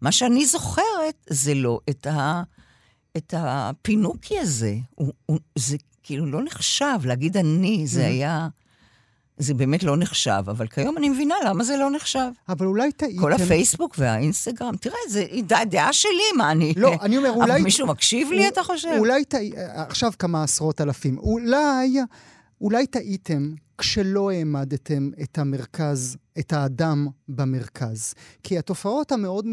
מה 0.00 0.12
שאני 0.12 0.46
זוכרת 0.46 1.26
זה 1.30 1.54
לא 1.54 1.80
את, 1.90 2.06
ה, 2.06 2.42
את 3.16 3.34
הפינוקי 3.36 4.38
הזה. 4.38 4.76
הוא, 4.94 5.12
הוא, 5.26 5.38
זה 5.58 5.76
כאילו 6.02 6.26
לא 6.26 6.42
נחשב, 6.44 6.98
להגיד 7.04 7.36
אני, 7.36 7.86
זה 7.86 8.06
היה... 8.06 8.48
זה 9.38 9.54
באמת 9.54 9.82
לא 9.82 9.96
נחשב, 9.96 10.44
אבל 10.46 10.66
כיום 10.66 10.98
אני 10.98 11.08
מבינה 11.08 11.34
למה 11.46 11.64
זה 11.64 11.76
לא 11.76 11.90
נחשב. 11.90 12.28
אבל 12.48 12.66
אולי 12.66 12.92
טעיתם... 12.92 13.20
כל 13.20 13.32
הפייסבוק 13.32 13.94
והאינסטגרם, 13.98 14.76
תראה, 14.76 14.96
זה 15.08 15.24
דעה 15.66 15.92
שלי, 15.92 16.22
מה 16.36 16.50
אני... 16.50 16.74
לא, 16.76 16.92
אני 17.02 17.16
אומר, 17.16 17.30
אולי... 17.30 17.52
אבל 17.52 17.62
מישהו 17.62 17.86
מקשיב 17.86 18.32
לי, 18.32 18.48
אתה 18.48 18.62
חושב? 18.62 18.88
אולי 18.98 19.24
טעיתם, 19.24 19.58
עכשיו 19.74 20.12
כמה 20.18 20.42
עשרות 20.42 20.80
אלפים, 20.80 21.18
אולי, 21.18 21.98
אולי 22.60 22.86
טעיתם 22.86 23.54
כשלא 23.82 24.30
העמדתם 24.30 25.10
את 25.22 25.38
המרכז, 25.38 26.16
את 26.38 26.52
האדם 26.52 27.08
במרכז. 27.28 28.14
כי 28.42 28.58
התופעות 28.58 29.12
המאוד 29.12 29.46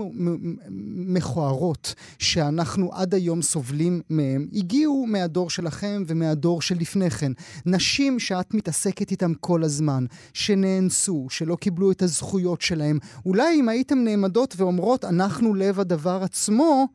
מכוערות 0.89 1.95
שאנחנו 2.19 2.93
עד 2.93 3.13
היום 3.13 3.41
סובלים 3.41 4.01
מהן, 4.09 4.48
הגיעו 4.53 5.05
מהדור 5.07 5.50
שלכם 5.50 6.03
ומהדור 6.07 6.62
שלפני 6.62 7.09
כן. 7.09 7.31
נשים 7.65 8.19
שאת 8.19 8.53
מתעסקת 8.53 9.12
איתן 9.12 9.31
כל 9.39 9.63
הזמן, 9.63 10.05
שנאנסו, 10.33 11.27
שלא 11.29 11.55
קיבלו 11.55 11.91
את 11.91 12.01
הזכויות 12.01 12.62
שלהן. 12.62 13.00
אולי 13.25 13.59
אם 13.59 13.69
הייתם 13.69 13.98
נעמדות 13.98 14.53
ואומרות, 14.57 15.05
אנחנו 15.05 15.53
לב 15.53 15.79
הדבר 15.79 16.24
עצמו, 16.24 16.88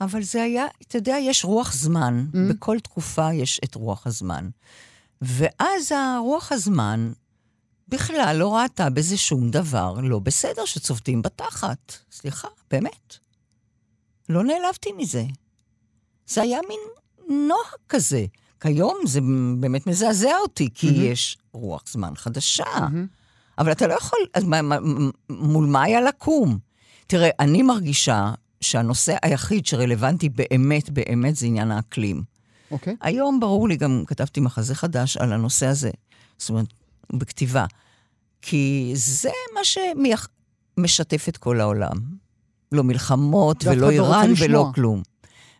אבל 0.00 0.22
זה 0.22 0.42
היה, 0.42 0.66
אתה 0.88 0.98
יודע, 0.98 1.16
יש 1.20 1.44
רוח 1.44 1.74
זמן. 1.74 2.26
Mm. 2.32 2.36
בכל 2.48 2.78
תקופה 2.80 3.32
יש 3.32 3.60
את 3.64 3.74
רוח 3.74 4.06
הזמן. 4.06 4.48
ואז 5.22 5.92
הרוח 5.92 6.52
הזמן 6.52 7.12
בכלל 7.88 8.36
לא 8.38 8.56
ראתה 8.56 8.90
בזה 8.90 9.16
שום 9.16 9.50
דבר 9.50 9.94
לא 10.02 10.18
בסדר 10.18 10.64
שצובטים 10.64 11.22
בתחת. 11.22 11.92
סליחה, 12.12 12.48
באמת. 12.70 13.16
לא 14.28 14.44
נעלבתי 14.44 14.90
מזה. 14.98 15.24
זה 16.26 16.42
היה 16.42 16.58
מין 16.68 16.80
נוהג 17.48 17.80
כזה. 17.88 18.26
כיום 18.60 18.96
זה 19.06 19.20
באמת 19.60 19.86
מזעזע 19.86 20.36
אותי, 20.42 20.68
כי 20.74 20.88
mm-hmm. 20.88 21.12
יש 21.12 21.38
רוח 21.52 21.82
זמן 21.88 22.12
חדשה. 22.16 22.64
Mm-hmm. 22.64 23.18
אבל 23.58 23.72
אתה 23.72 23.86
לא 23.86 23.94
יכול, 23.94 24.18
אז 24.34 24.44
מה, 24.44 24.62
מה, 24.62 24.76
מול 25.30 25.66
מה 25.66 25.82
היה 25.82 26.00
לקום? 26.00 26.58
תראה, 27.06 27.30
אני 27.40 27.62
מרגישה 27.62 28.32
שהנושא 28.60 29.16
היחיד 29.22 29.66
שרלוונטי 29.66 30.28
באמת 30.28 30.90
באמת 30.90 31.36
זה 31.36 31.46
עניין 31.46 31.70
האקלים. 31.70 32.22
אוקיי. 32.70 32.92
Okay. 32.92 32.96
היום 33.00 33.40
ברור 33.40 33.68
לי, 33.68 33.76
גם 33.76 34.04
כתבתי 34.06 34.40
מחזה 34.40 34.74
חדש 34.74 35.16
על 35.16 35.32
הנושא 35.32 35.66
הזה, 35.66 35.90
זאת 36.38 36.50
אומרת, 36.50 36.66
בכתיבה. 37.12 37.66
כי 38.42 38.92
זה 38.94 39.30
מה 39.54 39.60
שמשתף 39.64 41.28
את 41.28 41.36
כל 41.36 41.60
העולם. 41.60 41.96
לא 42.72 42.84
מלחמות 42.84 43.64
ולא 43.64 43.74
לא 43.74 43.90
איראן 43.90 44.32
ולא 44.38 44.66
כלום. 44.74 45.02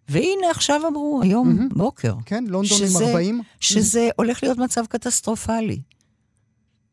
והנה 0.09 0.51
עכשיו 0.51 0.81
אמרו, 0.89 1.21
היום, 1.23 1.59
mm-hmm. 1.59 1.75
בוקר. 1.79 2.15
כן, 2.27 2.45
לונדון 2.49 2.79
שזה, 2.79 3.05
עם 3.05 3.11
40. 3.11 3.43
שזה 3.61 4.09
mm-hmm. 4.09 4.15
הולך 4.17 4.43
להיות 4.43 4.59
מצב 4.59 4.85
קטסטרופלי. 4.89 5.81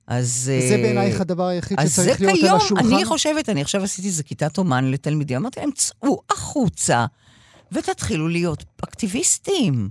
אז... 0.08 0.52
זה 0.70 0.78
בעינייך 0.82 1.22
הדבר 1.22 1.48
היחיד 1.48 1.78
שצריך 1.88 2.22
להיות 2.22 2.40
כיום, 2.40 2.52
על 2.52 2.58
השולחן? 2.58 2.84
אז 2.84 2.90
זה 2.90 2.90
כיום, 2.90 3.00
אני 3.00 3.06
חושבת, 3.06 3.50
אני 3.50 3.62
עכשיו 3.62 3.84
עשיתי 3.84 4.08
איזה 4.08 4.24
כיתת 4.24 4.58
אומן 4.58 4.86
לתלמידים, 4.92 5.38
אמרתי 5.38 5.60
להם, 5.60 5.72
צאו 5.72 6.22
החוצה 6.30 7.06
ותתחילו 7.72 8.28
להיות 8.28 8.64
אקטיביסטים. 8.84 9.90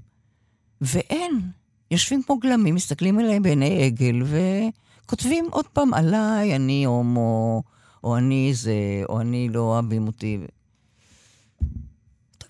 ואין. 0.85 1.41
יושבים 1.91 2.23
כמו 2.23 2.39
גלמים, 2.39 2.75
מסתכלים 2.75 3.19
עליהם 3.19 3.43
בעיני 3.43 3.85
עגל, 3.87 4.23
וכותבים 4.25 5.47
עוד 5.51 5.67
פעם 5.67 5.95
עליי, 5.95 6.57
אני 6.57 6.85
הומו, 6.85 7.63
או 8.05 8.17
אני 8.17 8.51
זה, 8.55 8.73
או 9.09 9.21
אני 9.21 9.49
לא 9.49 9.61
אוהבים 9.61 10.07
אותי. 10.07 10.39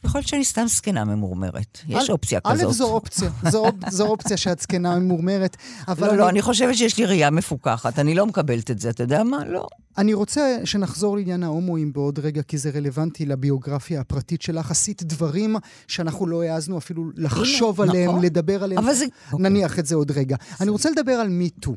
יכול 0.05 0.19
להיות 0.19 0.29
שאני 0.29 0.45
סתם 0.45 0.65
זקנה 0.67 1.05
ממורמרת. 1.05 1.79
יש 1.89 2.11
אופציה 2.11 2.41
כזאת. 2.41 2.69
א', 2.69 2.73
זו 2.73 2.91
אופציה. 2.91 3.31
זו, 3.51 3.67
זו 3.91 4.07
אופציה 4.07 4.37
שאת 4.37 4.61
זקנה 4.61 4.99
ממורמרת, 4.99 5.57
אבל... 5.89 6.07
לא, 6.07 6.17
לא, 6.17 6.29
אני 6.29 6.43
חושבת 6.43 6.75
שיש 6.75 6.99
לי 6.99 7.07
ראייה 7.07 7.31
מפוקחת. 7.31 7.99
אני 7.99 8.15
לא 8.15 8.27
מקבלת 8.27 8.71
את 8.71 8.79
זה, 8.79 8.91
אתה 8.91 9.03
יודע 9.03 9.23
מה? 9.23 9.45
לא. 9.45 9.67
אני 9.99 10.15
רוצה 10.15 10.57
שנחזור 10.65 11.17
לעניין 11.17 11.43
ההומואים 11.43 11.93
בעוד 11.93 12.19
רגע, 12.19 12.43
כי 12.43 12.59
זה 12.59 12.71
רלוונטי 12.71 13.27
לביוגרפיה 13.27 14.01
הפרטית 14.01 14.43
שלך. 14.43 14.71
עשית 14.71 15.03
דברים 15.03 15.57
שאנחנו 15.89 16.27
לא 16.27 16.43
העזנו 16.43 16.79
אפילו 16.79 17.05
לחשוב 17.17 17.81
עליהם, 17.81 18.11
נכון. 18.11 18.25
לדבר 18.25 18.65
עליהם. 18.65 18.85
אבל 18.85 18.95
זה... 18.95 19.05
נניח 19.39 19.71
אוקיי. 19.71 19.81
את 19.81 19.87
זה 19.87 19.95
עוד 19.95 20.11
רגע. 20.11 20.37
אני 20.61 20.71
רוצה 20.71 20.91
לדבר 20.91 21.13
על 21.13 21.29
מיטו. 21.29 21.75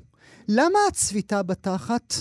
למה 0.47 0.79
הצביטה 0.89 1.43
בתחת 1.43 2.15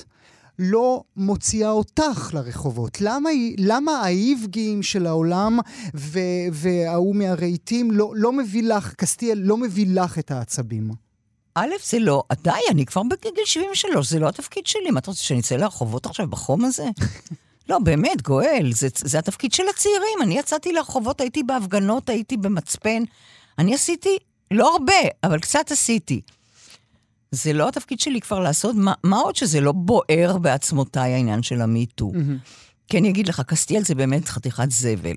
לא 0.59 1.03
מוציאה 1.17 1.71
אותך 1.71 2.31
לרחובות? 2.35 3.01
למה, 3.01 3.31
למה 3.59 3.93
האיבגים 3.93 4.83
של 4.83 5.07
העולם 5.07 5.59
וההוא 6.53 7.17
מהרהיטים 7.17 7.91
לא, 7.91 8.13
לא 8.15 8.33
מביא 8.33 8.63
לך, 8.63 8.95
קסטיאל 8.95 9.39
לא 9.39 9.57
מביא 9.57 9.87
לך 9.89 10.19
את 10.19 10.31
העצבים? 10.31 10.91
א', 11.55 11.71
זה 11.85 11.99
לא, 11.99 12.23
די, 12.43 12.51
אני 12.71 12.87
כבר 12.87 13.03
בגיל 13.03 13.45
73, 13.45 14.11
זה 14.11 14.19
לא 14.19 14.29
התפקיד 14.29 14.67
שלי. 14.67 14.91
מה 14.91 14.99
אתה 15.01 15.11
רוצה, 15.11 15.23
שאני 15.23 15.41
אצא 15.41 15.57
לרחובות 15.57 16.07
עכשיו 16.07 16.27
בחום 16.27 16.65
הזה? 16.65 16.85
לא, 17.69 17.79
באמת, 17.79 18.23
גואל, 18.23 18.71
זה, 18.75 18.89
זה 18.97 19.19
התפקיד 19.19 19.53
של 19.53 19.63
הצעירים. 19.75 20.23
אני 20.23 20.39
יצאתי 20.39 20.73
לרחובות, 20.73 21.21
הייתי 21.21 21.43
בהפגנות, 21.43 22.09
הייתי 22.09 22.37
במצפן. 22.37 23.03
אני 23.59 23.75
עשיתי, 23.75 24.17
לא 24.51 24.73
הרבה, 24.73 24.93
אבל 25.25 25.39
קצת 25.39 25.71
עשיתי. 25.71 26.21
זה 27.37 27.53
לא 27.53 27.69
התפקיד 27.69 28.01
שלי 28.01 28.21
כבר 28.21 28.41
לעשות, 28.41 28.77
מה, 28.77 28.93
מה 29.05 29.17
עוד 29.17 29.37
שזה 29.37 29.61
לא 29.61 29.73
בוער 29.73 30.39
בעצמותיי 30.39 31.13
העניין 31.13 31.43
של 31.43 31.61
המיטו. 31.61 32.13
Mm-hmm. 32.15 32.87
כי 32.89 32.99
אני 32.99 33.11
אגיד 33.11 33.29
לך, 33.29 33.41
קסטיאל 33.41 33.85
זה 33.85 33.95
באמת 33.95 34.29
חתיכת 34.29 34.71
זבל. 34.71 35.17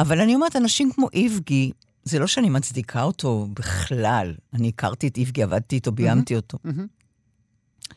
אבל 0.00 0.20
אני 0.20 0.34
אומרת, 0.34 0.56
אנשים 0.56 0.92
כמו 0.92 1.08
איבגי, 1.12 1.72
זה 2.04 2.18
לא 2.18 2.26
שאני 2.26 2.50
מצדיקה 2.50 3.02
אותו 3.02 3.48
בכלל. 3.54 4.34
אני 4.54 4.68
הכרתי 4.68 5.08
את 5.08 5.16
איבגי, 5.16 5.42
עבדתי 5.42 5.76
איתו, 5.76 5.92
ביימתי 5.92 6.34
mm-hmm. 6.34 6.36
אותו. 6.36 6.58
Mm-hmm. 6.66 7.96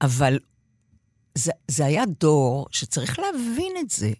אבל 0.00 0.38
זה, 1.34 1.52
זה 1.68 1.84
היה 1.84 2.04
דור 2.20 2.66
שצריך 2.70 3.18
להבין 3.18 3.72
את 3.80 3.90
זה, 3.90 4.12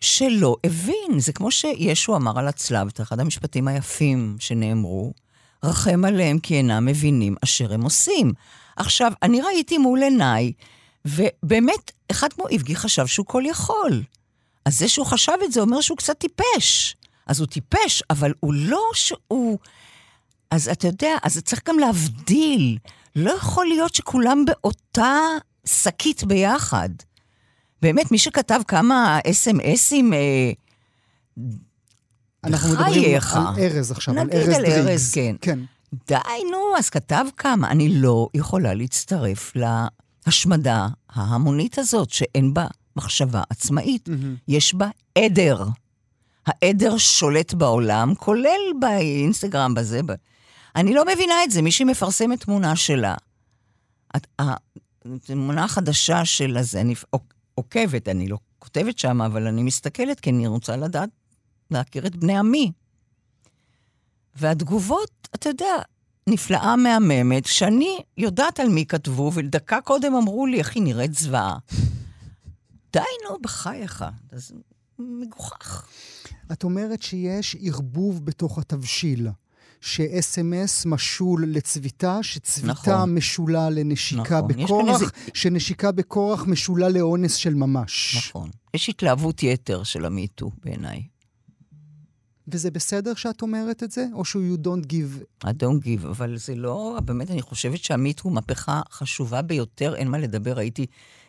שלא 0.00 0.56
הבין. 0.64 1.18
זה 1.18 1.32
כמו 1.32 1.50
שישו 1.50 2.16
אמר 2.16 2.38
על 2.38 2.48
הצלב, 2.48 2.86
את 2.86 3.00
אחד 3.00 3.20
המשפטים 3.20 3.68
היפים 3.68 4.36
שנאמרו, 4.38 5.12
רחם 5.66 6.04
עליהם 6.04 6.38
כי 6.38 6.54
אינם 6.54 6.86
מבינים 6.86 7.34
אשר 7.44 7.72
הם 7.72 7.82
עושים. 7.82 8.32
עכשיו, 8.76 9.12
אני 9.22 9.40
ראיתי 9.40 9.78
מול 9.78 10.02
עיניי, 10.02 10.52
ובאמת, 11.04 11.92
אחד 12.10 12.32
כמו 12.32 12.48
איבגי 12.48 12.76
חשב 12.76 13.06
שהוא 13.06 13.26
כל 13.26 13.42
יכול. 13.46 14.02
אז 14.64 14.78
זה 14.78 14.88
שהוא 14.88 15.06
חשב 15.06 15.32
את 15.44 15.52
זה 15.52 15.60
אומר 15.60 15.80
שהוא 15.80 15.98
קצת 15.98 16.18
טיפש. 16.18 16.96
אז 17.26 17.40
הוא 17.40 17.46
טיפש, 17.46 18.02
אבל 18.10 18.32
הוא 18.40 18.54
לא 18.54 18.82
שהוא... 18.94 19.58
אז 20.50 20.68
אתה 20.68 20.86
יודע, 20.86 21.16
אז 21.22 21.38
צריך 21.38 21.62
גם 21.68 21.78
להבדיל. 21.78 22.78
לא 23.16 23.30
יכול 23.30 23.66
להיות 23.66 23.94
שכולם 23.94 24.44
באותה 24.44 25.18
שקית 25.66 26.24
ביחד. 26.24 26.88
באמת, 27.82 28.12
מי 28.12 28.18
שכתב 28.18 28.60
כמה 28.68 29.18
אס.אם.אסים, 29.30 30.12
אה, 30.12 30.50
אנחנו 32.46 32.70
מדברים 32.70 33.18
על 33.34 33.54
ארז 33.58 33.90
עכשיו, 33.90 34.18
על 34.18 34.30
ארז 34.32 34.46
דריגס. 34.46 34.58
נגיד 34.58 34.72
על 34.72 34.88
ארז, 34.88 35.12
כן. 35.14 35.36
כן. 35.40 35.58
די, 36.08 36.16
נו, 36.50 36.78
אז 36.78 36.90
כתב 36.90 37.24
כמה. 37.36 37.70
אני 37.70 37.88
לא 37.88 38.28
יכולה 38.34 38.74
להצטרף 38.74 39.52
להשמדה 40.26 40.88
ההמונית 41.10 41.78
הזאת, 41.78 42.10
שאין 42.10 42.54
בה 42.54 42.66
מחשבה 42.96 43.42
עצמאית. 43.50 44.08
Mm-hmm. 44.08 44.40
יש 44.48 44.74
בה 44.74 44.88
עדר. 45.18 45.64
העדר 46.46 46.98
שולט 46.98 47.54
בעולם, 47.54 48.14
כולל 48.14 48.60
באינסטגרם, 48.80 49.74
בזה. 49.74 50.02
ב... 50.02 50.12
אני 50.76 50.94
לא 50.94 51.04
מבינה 51.12 51.44
את 51.44 51.50
זה, 51.50 51.62
מישהי 51.62 51.84
מפרסמת 51.84 52.40
תמונה 52.40 52.76
שלה. 52.76 53.14
התמונה 55.04 55.64
החדשה 55.64 56.24
של 56.24 56.56
הזה, 56.56 56.80
אני 56.80 56.94
עוקבת, 57.54 58.08
אני 58.08 58.28
לא 58.28 58.38
כותבת 58.58 58.98
שם, 58.98 59.22
אבל 59.22 59.46
אני 59.46 59.62
מסתכלת, 59.62 60.20
כי 60.20 60.30
אני 60.30 60.46
רוצה 60.46 60.76
לדעת, 60.76 61.08
להכיר 61.70 62.06
את 62.06 62.16
בני 62.16 62.38
עמי. 62.38 62.72
והתגובות, 64.34 65.28
אתה 65.34 65.48
יודע, 65.48 65.74
נפלאה 66.28 66.76
מהממת, 66.76 67.46
שאני 67.46 67.98
יודעת 68.18 68.60
על 68.60 68.68
מי 68.68 68.86
כתבו, 68.86 69.30
ודקה 69.34 69.80
קודם 69.80 70.14
אמרו 70.14 70.46
לי, 70.46 70.58
איך 70.58 70.74
היא 70.74 70.82
נראית 70.82 71.14
זוועה. 71.14 71.58
די, 72.92 73.00
נו, 73.30 73.36
בחייך. 73.42 74.04
זה 74.32 74.54
מגוחך. 74.98 75.86
את 76.52 76.64
אומרת 76.64 77.02
שיש 77.02 77.56
ערבוב 77.60 78.24
בתוך 78.24 78.58
התבשיל. 78.58 79.28
ש-SMS 79.80 80.88
משול 80.88 81.44
לצביטה, 81.48 82.18
שצביטה 82.22 82.72
נכון. 82.72 83.14
משולה 83.14 83.70
לנשיקה 83.70 84.22
נכון. 84.22 84.48
בכורח, 84.48 84.94
איזה- 85.02 85.12
שנשיקה 85.34 85.92
בכורח 85.92 86.44
משולה 86.46 86.88
לאונס 86.88 87.34
של 87.34 87.54
ממש. 87.54 88.16
נכון. 88.28 88.50
יש 88.74 88.88
התלהבות 88.88 89.42
יתר 89.42 89.82
של 89.82 90.04
המיטו 90.04 90.50
בעיניי. 90.64 91.02
וזה 92.48 92.70
בסדר 92.70 93.14
שאת 93.14 93.42
אומרת 93.42 93.82
את 93.82 93.92
זה? 93.92 94.06
או 94.12 94.24
שהוא 94.24 94.42
you 94.54 94.66
don't 94.66 94.86
give... 94.86 95.44
I 95.44 95.48
don't 95.48 95.84
give, 95.84 96.06
אבל 96.06 96.36
זה 96.36 96.54
לא, 96.54 96.98
באמת, 97.04 97.30
אני 97.30 97.42
חושבת 97.42 97.84
שהמיט 97.84 98.20
הוא 98.20 98.32
מהפכה 98.32 98.80
חשובה 98.90 99.42
ביותר, 99.42 99.94
אין 99.94 100.08
מה 100.08 100.18
לדבר, 100.18 100.52
ראיתי 100.52 100.86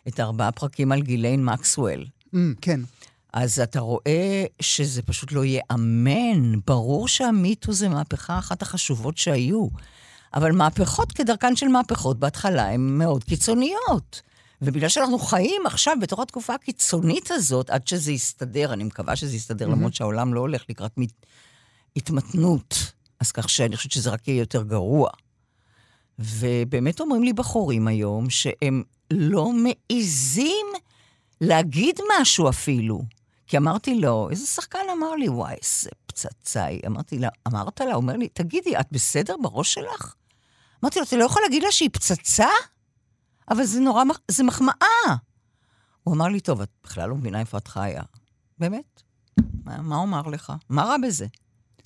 את 0.08 0.20
הארבעה 0.20 0.52
פרקים 0.52 0.92
על 0.92 1.02
גיליין 1.02 1.44
מקסוול. 1.44 2.04
Mm, 2.34 2.38
כן. 2.60 2.80
אז 3.32 3.60
אתה 3.60 3.80
רואה 3.80 4.44
שזה 4.60 5.02
פשוט 5.02 5.32
לא 5.32 5.44
ייאמן. 5.44 6.60
ברור 6.66 7.08
שהמיטו 7.08 7.72
זה 7.72 7.88
מהפכה 7.88 8.38
אחת 8.38 8.62
החשובות 8.62 9.18
שהיו. 9.18 9.68
אבל 10.34 10.52
מהפכות 10.52 11.12
כדרכן 11.12 11.56
של 11.56 11.68
מהפכות 11.68 12.18
בהתחלה 12.18 12.70
הן 12.70 12.80
מאוד 12.80 13.24
קיצוניות. 13.24 14.22
ובגלל 14.62 14.88
שאנחנו 14.88 15.18
חיים 15.18 15.66
עכשיו 15.66 15.96
בתוך 16.00 16.20
התקופה 16.20 16.54
הקיצונית 16.54 17.30
הזאת, 17.30 17.70
עד 17.70 17.86
שזה 17.86 18.12
יסתדר, 18.12 18.72
אני 18.72 18.84
מקווה 18.84 19.16
שזה 19.16 19.36
יסתדר, 19.36 19.68
למרות 19.68 19.94
שהעולם 19.94 20.34
לא 20.34 20.40
הולך 20.40 20.64
לקראת 20.68 20.92
מת... 20.96 21.12
התמתנות, 21.96 22.92
אז 23.20 23.32
כך 23.32 23.50
שאני 23.50 23.76
חושבת 23.76 23.92
שזה 23.92 24.10
רק 24.10 24.28
יהיה 24.28 24.38
יותר 24.38 24.62
גרוע. 24.62 25.10
ובאמת 26.18 27.00
אומרים 27.00 27.24
לי 27.24 27.32
בחורים 27.32 27.88
היום 27.88 28.30
שהם 28.30 28.82
לא 29.10 29.52
מעיזים 29.52 30.66
להגיד 31.40 32.00
משהו 32.20 32.48
אפילו. 32.48 33.02
כי 33.46 33.56
אמרתי 33.56 33.94
לו, 33.94 34.28
איזה 34.30 34.46
שחקן 34.46 34.78
אמר 34.92 35.14
לי, 35.14 35.28
וואי, 35.28 35.54
איזה 35.62 35.90
פצצה 36.06 36.64
היא. 36.64 36.80
אמרתי 36.86 37.18
לה, 37.18 37.28
אמרת 37.48 37.80
לה, 37.80 37.94
אומר 37.94 38.16
לי, 38.16 38.28
תגידי, 38.28 38.76
את 38.80 38.86
בסדר 38.90 39.34
בראש 39.42 39.74
שלך? 39.74 40.14
אמרתי 40.84 40.98
לו, 40.98 41.04
אתה 41.04 41.16
לא 41.16 41.24
יכול 41.24 41.42
להגיד 41.42 41.62
לה 41.62 41.72
שהיא 41.72 41.90
פצצה? 41.92 42.48
אבל 43.50 43.64
זה 43.64 43.80
נורא, 43.80 44.02
זה 44.30 44.44
מחמאה. 44.44 45.16
הוא 46.04 46.14
אמר 46.14 46.28
לי, 46.28 46.40
טוב, 46.40 46.60
את 46.60 46.68
בכלל 46.84 47.08
לא 47.08 47.14
מבינה 47.16 47.40
איפה 47.40 47.58
את 47.58 47.68
חיה. 47.68 48.02
באמת? 48.58 49.02
מה, 49.64 49.82
מה 49.82 49.96
הוא 49.96 50.04
אמר 50.04 50.22
לך? 50.22 50.52
מה 50.68 50.84
רע 50.84 50.96
בזה? 51.02 51.26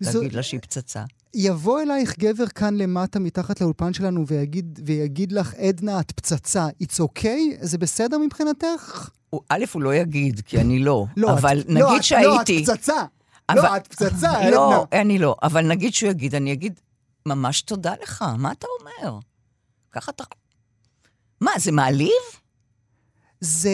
זו- 0.01 0.19
להגיד 0.19 0.33
לה 0.37 0.43
שהיא 0.43 0.61
פצצה. 0.61 1.05
יבוא 1.35 1.81
אלייך 1.81 2.19
גבר 2.19 2.47
כאן 2.47 2.75
למטה, 2.77 3.19
מתחת 3.19 3.61
לאולפן 3.61 3.93
שלנו, 3.93 4.27
ויגיד, 4.27 4.81
ויגיד 4.87 5.33
לך, 5.33 5.55
עדנה, 5.55 6.01
את 6.01 6.13
פצצה, 6.13 6.69
it's 6.83 7.01
okay? 7.01 7.39
זה 7.61 7.79
בסדר 7.79 8.19
מבחינתך? 8.19 9.09
הוא, 9.31 9.41
א', 9.49 9.65
הוא 9.73 9.83
לא 9.83 9.95
יגיד, 9.95 10.41
כי 10.41 10.61
אני 10.61 10.79
לא. 10.79 11.07
לא, 11.17 11.33
אבל 11.33 11.61
את, 11.61 11.69
נגיד 11.69 11.83
לא, 11.83 12.03
שהייתי... 12.03 12.65
לא, 12.67 12.73
את 12.73 12.79
פצצה. 12.79 13.05
אבל- 13.49 13.59
לא, 13.59 13.77
את 13.77 13.87
פצצה, 13.87 14.31
עדנה. 14.39 14.51
לא, 14.51 14.87
אני 14.93 15.19
לא. 15.19 15.37
אבל 15.43 15.67
נגיד 15.69 15.95
שהוא 15.95 16.11
יגיד, 16.11 16.35
אני 16.35 16.53
אגיד, 16.53 16.81
ממש 17.27 17.63
תודה 17.63 17.95
לך, 18.03 18.25
מה 18.39 18.53
אתה 18.53 18.67
אומר? 18.81 19.19
ככה 19.93 20.13
אתה... 20.13 20.25
מה, 21.43 21.51
זה 21.59 21.73
מעליב? 21.73 22.23
זה, 23.41 23.71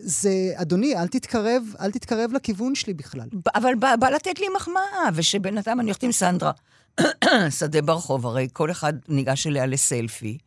זה, 0.00 0.30
אדוני, 0.54 0.96
אל 0.96 1.06
תתקרב, 1.06 1.62
אל 1.80 1.90
תתקרב 1.90 2.32
לכיוון 2.32 2.74
שלי 2.74 2.94
בכלל. 2.94 3.28
אבל 3.54 3.74
בא, 3.74 3.96
בא 3.96 4.08
לתת 4.08 4.38
לי 4.38 4.46
מחמאה, 4.56 5.08
ושבינתיים 5.14 5.80
אני 5.80 5.86
הולכת 5.86 6.02
עם 6.02 6.12
סנדרה 6.12 6.52
שדה 7.58 7.82
ברחוב, 7.82 8.26
הרי 8.26 8.48
כל 8.52 8.70
אחד 8.70 8.92
ניגש 9.08 9.46
אליה 9.46 9.66
לסלפי. 9.66 10.38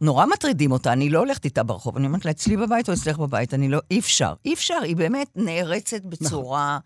נורא 0.00 0.26
מטרידים 0.26 0.72
אותה, 0.72 0.92
אני 0.92 1.10
לא 1.10 1.18
הולכת 1.18 1.44
איתה 1.44 1.62
ברחוב, 1.62 1.96
אני 1.96 2.06
אומרת 2.06 2.24
לה, 2.24 2.30
אצלי 2.30 2.56
בבית 2.56 2.88
או 2.88 2.94
אצלך 2.94 3.18
בבית, 3.18 3.54
אני 3.54 3.68
לא, 3.68 3.80
אי 3.90 3.98
אפשר, 3.98 4.34
אי 4.44 4.54
אפשר, 4.54 4.78
היא 4.82 4.96
באמת 4.96 5.28
נערצת 5.36 6.02
בצורה... 6.02 6.78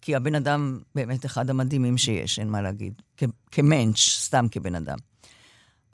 כי 0.00 0.16
הבן 0.16 0.34
אדם 0.34 0.78
באמת 0.94 1.26
אחד 1.26 1.50
המדהימים 1.50 1.98
שיש, 1.98 2.38
אין 2.38 2.48
מה 2.48 2.62
להגיד. 2.62 3.02
כמנץ', 3.50 3.98
סתם 3.98 4.46
כבן 4.50 4.74
אדם. 4.74 4.98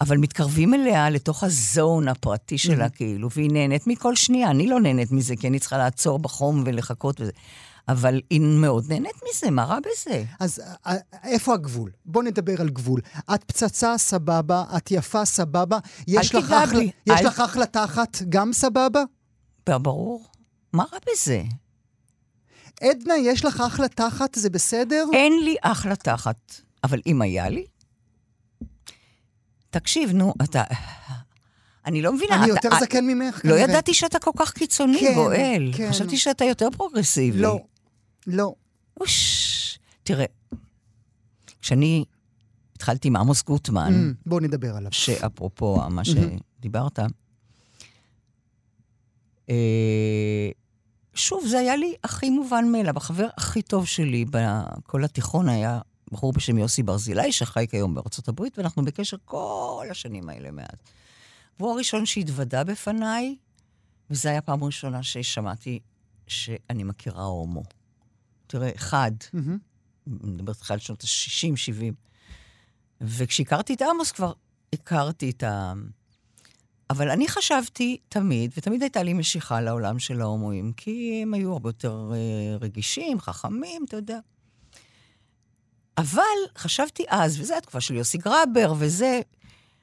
אבל 0.01 0.17
מתקרבים 0.17 0.75
אליה 0.75 1.11
לתוך 1.11 1.45
הזון 1.45 2.09
הפרטי 2.09 2.59
שלה, 2.59 2.89
כאילו, 2.89 3.29
והיא 3.31 3.51
נהנית 3.53 3.87
מכל 3.87 4.17
שנייה. 4.17 4.51
אני 4.51 4.67
לא 4.67 4.81
נהנית 4.81 5.13
מזה, 5.13 5.37
כי 5.37 5.49
אני 5.49 5.59
צריכה 5.59 5.79
לעצור 5.79 6.19
בחום 6.19 6.63
ולחכות 6.67 7.21
וזה. 7.21 7.31
אבל 7.89 8.21
היא 8.31 8.41
מאוד 8.41 8.85
נהנית 8.93 9.21
מזה, 9.31 9.51
מה 9.51 9.65
רע 9.65 9.79
בזה? 9.81 10.25
אז 10.41 10.61
א- 10.85 10.91
א- 10.93 10.97
איפה 11.25 11.55
הגבול? 11.55 11.91
בוא 12.07 12.23
נדבר 12.23 12.61
על 12.61 12.69
גבול. 12.71 13.01
את 13.35 13.45
פצצה, 13.45 13.99
סבבה, 13.99 14.65
את 14.77 14.91
יפה, 14.91 15.25
סבבה. 15.25 15.79
יש 16.09 16.35
לך 16.35 16.53
אחלה- 16.53 16.67
בי. 16.81 16.91
יש 17.07 17.21
אל- 17.21 17.27
לך 17.27 17.41
אחלה 17.41 17.67
תחת, 17.67 18.23
גם 18.29 18.53
סבבה? 18.53 19.03
ברור. 19.69 20.25
מה 20.73 20.85
רע 20.93 20.99
בזה? 21.13 21.43
עדנה, 22.83 23.15
יש 23.17 23.45
לך 23.45 23.61
אחלה 23.67 23.89
תחת, 23.89 24.35
זה 24.35 24.51
בסדר? 24.51 25.05
אין 25.13 25.33
לי 25.45 25.57
אחלה 25.63 25.97
תחת, 25.97 26.55
אבל 26.85 27.01
אם 27.07 27.23
היה 27.23 27.49
לי... 27.49 27.65
תקשיב, 29.75 30.11
נו, 30.13 30.35
אתה... 30.45 30.63
אני 31.87 32.03
לא 32.03 32.13
מבינה. 32.13 32.35
אני 32.37 32.45
אתה- 32.45 32.67
יותר 32.69 32.79
זקן 32.81 33.05
ממך, 33.07 33.35
לא 33.37 33.41
כנראה. 33.43 33.61
ידעתי 33.61 33.95
שאתה 33.95 34.19
כל 34.19 34.31
כך 34.37 34.53
קיצוני, 34.53 35.01
כן, 35.01 35.15
גואל. 35.15 35.71
כן. 35.77 35.91
חשבתי 35.91 36.17
שאתה 36.17 36.45
יותר 36.45 36.69
פרוגרסיבי. 36.77 37.39
לא, 37.39 37.61
לא. 38.27 38.55
אוש, 39.01 39.79
תראה, 40.03 40.25
כשאני 41.63 42.05
התחלתי 42.77 43.09
עם 43.09 43.17
עמוס 43.17 43.43
גוטמן, 43.43 43.93
Mm, 43.93 44.23
בוא 44.27 44.41
נדבר 44.41 44.77
עליו. 44.77 44.93
שאפרופו 44.93 45.81
מה 45.91 46.03
שדיברת, 46.05 46.99
אה, 49.51 50.49
שוב, 51.15 51.47
זה 51.47 51.59
היה 51.59 51.77
לי 51.77 51.95
הכי 52.05 52.31
מובן 52.31 52.73
מאליו. 52.73 52.97
החבר 52.97 53.27
הכי 53.37 53.63
טוב 53.63 53.87
שלי 53.87 54.25
בכל 54.31 55.05
התיכון 55.05 55.49
היה 55.49 55.81
בחור 56.13 56.33
בשם 56.33 56.59
יוסי 56.59 56.83
ברזילי, 56.83 57.33
שחי 57.33 57.67
כיום 57.71 57.95
בארצות 57.95 58.29
הברית, 58.29 58.59
ואנחנו 58.59 58.85
בקשר 58.85 59.17
כל 59.25 59.87
השנים 59.91 60.29
האלה 60.29 60.51
מאז. 60.51 60.79
והוא 61.61 61.73
הראשון 61.73 62.07
שהתוודה 62.07 62.65
בפניי, 62.65 63.37
וזו 64.11 64.29
הייתה 64.29 64.47
פעם 64.47 64.65
ראשונה 64.65 65.03
ששמעתי 65.03 65.81
שאני 66.27 66.85
מכירה 66.85 67.25
הומו. 67.25 67.63
תראה, 68.47 68.71
אחד. 68.77 69.13
אני 70.07 70.33
מדברת 70.33 70.57
איתך 70.57 70.71
על 70.71 70.79
שנות 70.79 71.05
ה-60, 71.05 71.57
70. 71.57 71.95
וכשהכרתי 73.01 73.75
את 73.75 73.83
עמוס 73.83 74.13
כבר 74.13 74.33
הכרתי 74.73 75.31
את 75.31 75.43
ה... 75.43 75.73
אבל 76.91 77.11
אני 77.11 77.29
חשבתי 77.29 77.99
תמיד, 78.09 78.53
ותמיד 78.57 78.83
הייתה 78.83 79.03
לי 79.03 79.13
משיכה 79.13 79.61
לעולם 79.61 79.99
של 79.99 80.21
ההומואים, 80.21 80.73
כי 80.73 81.21
הם 81.23 81.35
היו 81.35 81.53
הרבה 81.53 81.69
יותר 81.69 82.13
אה, 82.15 82.57
רגישים, 82.57 83.21
חכמים, 83.21 83.85
אתה 83.89 83.97
יודע. 83.97 84.19
אבל 85.99 86.23
חשבתי 86.59 87.05
אז, 87.09 87.41
וזו 87.41 87.55
התקופה 87.55 87.81
של 87.81 87.95
יוסי 87.95 88.19
גרבר, 88.19 88.75
וזה, 88.79 89.21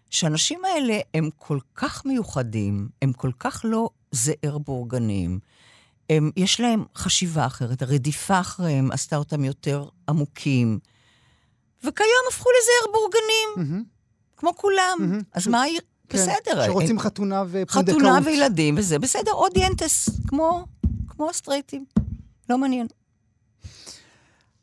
שהאנשים 0.10 0.66
האלה 0.66 1.00
הם 1.14 1.30
כל 1.38 1.60
כך 1.76 2.06
מיוחדים, 2.06 2.90
הם 3.02 3.14
כל 3.14 3.32
כך 3.40 3.62
לא 3.64 3.90
זעיר 4.12 4.58
בורגנים, 4.58 5.40
הם, 6.10 6.32
יש 6.38 6.60
להם 6.60 6.84
חשיבה 6.96 7.46
אחרת, 7.46 7.82
הרדיפה 7.82 8.40
אחריהם 8.40 8.92
עשתה 8.92 9.16
אותם 9.16 9.44
יותר 9.44 9.86
עמוקים, 10.10 10.80
וכיום 11.84 12.24
הפכו 12.30 12.50
לזעיר 12.50 12.94
בורגנים, 12.94 13.50
מהמם. 13.72 13.84
כמו 14.38 14.56
כולם. 14.56 14.98
מהמם. 15.00 15.20
אז 15.34 15.44
ש- 15.44 15.48
מה, 15.48 15.64
כן, 16.10 16.18
בסדר. 16.18 16.66
שרוצים 16.66 16.98
אה, 16.98 17.04
חתונה 17.04 17.44
ופונדקאות. 17.48 17.90
חתונה 18.02 18.20
וילדים 18.26 18.76
וזה, 18.78 19.00
בסדר, 19.00 19.32
אודיינטס, 19.34 20.10
כמו, 20.28 20.66
כמו 21.08 21.30
הסטרייטים. 21.30 21.86
לא 22.50 22.58
מעניין. 22.58 22.88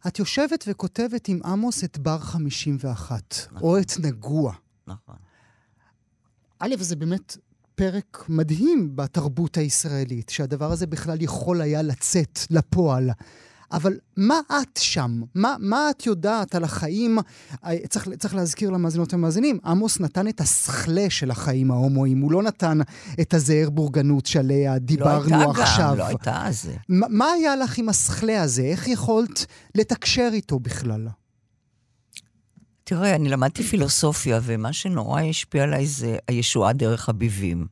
את 0.07 0.19
יושבת 0.19 0.65
וכותבת 0.69 1.29
עם 1.29 1.41
עמוס 1.45 1.85
את 1.85 1.99
בר 1.99 2.19
51, 2.19 3.35
או 3.63 3.79
את 3.79 3.93
נגוע. 3.99 4.55
נכון. 4.87 5.17
א', 6.59 6.75
זה 6.79 6.97
באמת 6.97 7.37
פרק 7.75 8.25
מדהים 8.29 8.97
בתרבות 8.97 9.57
הישראלית, 9.57 10.29
שהדבר 10.29 10.73
הזה 10.73 10.87
בכלל 10.87 11.23
יכול 11.23 11.61
היה 11.61 11.83
לצאת 11.83 12.39
לפועל. 12.51 13.11
אבל 13.73 13.99
מה 14.17 14.41
את 14.63 14.79
שם? 14.83 15.21
מה, 15.35 15.57
מה 15.59 15.91
את 15.91 16.07
יודעת 16.07 16.55
על 16.55 16.65
החיים? 16.65 17.19
אה, 17.65 17.87
צריך, 17.89 18.09
צריך 18.19 18.35
להזכיר 18.35 18.71
למאזינות 18.71 19.15
ולמאזינים, 19.15 19.59
עמוס 19.65 20.01
נתן 20.01 20.29
את 20.29 20.41
הסכלה 20.41 21.07
של 21.09 21.31
החיים 21.31 21.71
ההומואיים, 21.71 22.21
הוא 22.21 22.33
לא 22.33 22.43
נתן 22.43 22.79
את 23.21 23.35
הזעיר 23.35 23.71
בורגנות 23.71 24.27
שעליה 24.27 24.79
דיברנו 24.79 25.31
לא 25.31 25.37
הייתה 25.37 25.63
עכשיו. 25.63 25.91
גם, 25.91 25.99
לא 25.99 26.07
הייתה 26.07 26.47
אז. 26.47 26.71
מה 26.89 27.07
מה 27.11 27.27
היה 27.33 27.57
לך 27.57 27.79
עם 27.79 27.89
הסכלה 27.89 28.43
הזה? 28.43 28.63
איך 28.63 28.89
יכולת 28.89 29.47
לתקשר 29.75 30.31
איתו 30.33 30.59
בכלל? 30.59 31.09
תראה, 32.85 33.15
אני 33.15 33.29
למדתי 33.29 33.63
פילוסופיה, 33.63 34.41
ומה 34.43 34.73
שנורא 34.73 35.23
השפיע 35.23 35.63
עליי 35.63 35.87
זה 35.87 36.17
הישועה 36.29 36.73
דרך 36.73 37.09
הביבים. 37.09 37.67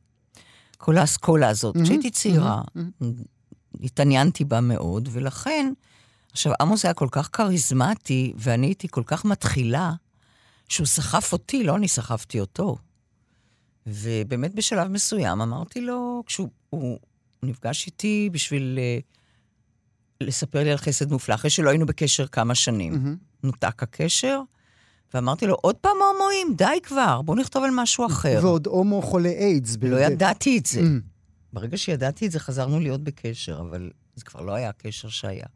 כל 0.79 0.97
האסכולה 0.99 1.49
הזאת. 1.49 1.77
כשהייתי 1.83 2.11
צעירה, 2.11 2.63
התעניינתי 3.83 4.45
בה 4.45 4.61
מאוד, 4.61 5.09
ולכן, 5.13 5.73
עכשיו, 6.37 6.53
עמוס 6.61 6.85
היה 6.85 6.95
כל 6.95 7.09
כך 7.11 7.29
כריזמטי, 7.33 8.33
ואני 8.37 8.67
הייתי 8.67 8.89
כל 8.91 9.03
כך 9.07 9.25
מתחילה, 9.25 9.93
שהוא 10.69 10.87
סחף 10.87 11.33
אותי, 11.33 11.65
לא 11.65 11.77
אני 11.77 11.89
סחפתי 11.89 12.41
אותו. 12.41 12.77
ובאמת 13.87 14.55
בשלב 14.55 14.89
מסוים 14.89 15.41
אמרתי 15.41 15.81
לו, 15.81 16.23
כשהוא 16.27 16.49
הוא 16.71 16.99
נפגש 17.43 17.87
איתי 17.87 18.29
בשביל 18.33 18.79
uh, 18.79 20.27
לספר 20.27 20.65
לי 20.65 20.71
על 20.71 20.77
חסד 20.77 21.13
מופלא, 21.13 21.35
אחרי 21.35 21.51
שלא 21.51 21.71
היינו 21.71 21.87
בקשר 21.87 22.27
כמה 22.27 22.55
שנים. 22.55 22.93
מהמם. 22.93 23.17
נותק 23.43 23.83
הקשר, 23.83 24.41
ואמרתי 25.15 25.47
לו, 25.47 25.55
עוד 25.55 25.77
פעם 25.77 25.97
הומואים? 26.13 26.55
די 26.57 26.79
כבר, 26.83 27.23
בוא 27.23 27.37
נכתוב 27.37 27.65
על 27.65 27.71
משהו 27.75 28.07
אחר. 28.07 28.39
ועוד 28.43 28.67
הומו 28.67 29.03
חולה 29.03 29.29
איידס. 29.29 29.77
לא 29.83 30.01
ידעתי 30.01 30.59
את 30.59 30.67
זה. 30.67 30.81
Mm. 30.81 30.85
ברגע 31.53 31.77
שידעתי 31.77 32.27
את 32.27 32.33
זה, 32.33 32.41
חזרנו 32.41 32.81
להיות 32.81 33.05
בקשר, 33.05 33.61
אבל 33.61 33.91
זה 34.17 34.25
כבר 34.25 34.41
לא 34.41 34.53
היה 34.53 34.69
הקשר 34.69 35.09
שהיה. 35.09 35.47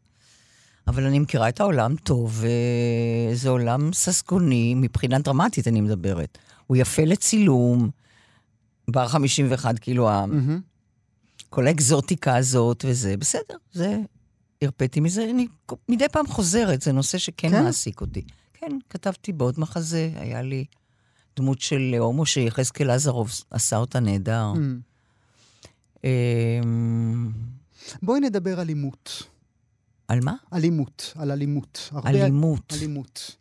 אבל 0.87 1.05
אני 1.05 1.19
מכירה 1.19 1.49
את 1.49 1.59
העולם 1.59 1.95
טוב, 1.95 2.43
וזה 3.33 3.49
עולם 3.49 3.93
ססגוני, 3.93 4.73
מבחינה 4.75 5.19
דרמטית 5.19 5.67
אני 5.67 5.81
מדברת. 5.81 6.37
הוא 6.67 6.77
יפה 6.77 7.03
לצילום, 7.03 7.89
בר 8.87 9.07
51 9.07 9.79
קילואם, 9.79 10.29
מהמם. 10.29 10.59
כל 11.49 11.67
האקזוטיקה 11.67 12.35
הזאת 12.35 12.85
וזה, 12.87 13.17
בסדר, 13.17 13.55
זה... 13.73 13.97
הרפאתי 14.61 14.99
מזה, 14.99 15.29
אני 15.29 15.47
מדי 15.89 16.09
פעם 16.11 16.27
חוזרת, 16.27 16.81
זה 16.81 16.91
נושא 16.91 17.17
שכן 17.17 17.49
כן? 17.49 17.63
מעסיק 17.63 18.01
אותי. 18.01 18.21
כן, 18.53 18.77
כתבתי 18.89 19.33
בעוד 19.33 19.59
מחזה, 19.59 20.11
היה 20.15 20.41
לי 20.41 20.65
דמות 21.35 21.61
של 21.61 21.95
הומו 21.99 22.25
שיחזקאל 22.25 22.89
עזרוב 22.89 23.31
עשה 23.51 23.77
אותה 23.77 23.99
נהדר. 23.99 24.53
אמ, 24.55 24.79
אמ, 26.03 27.31
בואי 28.01 28.19
נדבר 28.19 28.53
על 28.53 28.59
אלימות. 28.59 29.23
על 30.11 30.19
מה? 30.23 30.33
אלימות, 30.53 31.13
על 31.15 31.31
אלימות. 31.31 31.89
הרבה- 31.91 32.09
אלימות. 32.09 32.73
אלימות. 32.77 33.35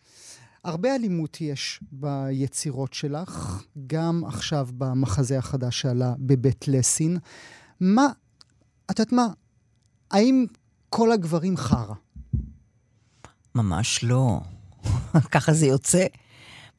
הרבה 0.64 0.94
אלימות 0.94 1.40
יש 1.40 1.80
ביצירות 1.92 2.92
שלך, 2.94 3.62
גם 3.86 4.22
עכשיו 4.26 4.68
במחזה 4.78 5.38
החדש 5.38 5.80
שעלה 5.80 6.14
בבית 6.18 6.68
לסין. 6.68 7.18
מה, 7.80 8.06
את 8.90 8.98
יודעת 8.98 9.12
מה, 9.12 9.26
האם 10.10 10.46
כל 10.88 11.12
הגברים 11.12 11.56
חרא? 11.56 11.94
ממש 13.54 14.04
לא. 14.04 14.40
ככה 15.32 15.52
זה 15.52 15.66
יוצא. 15.66 16.04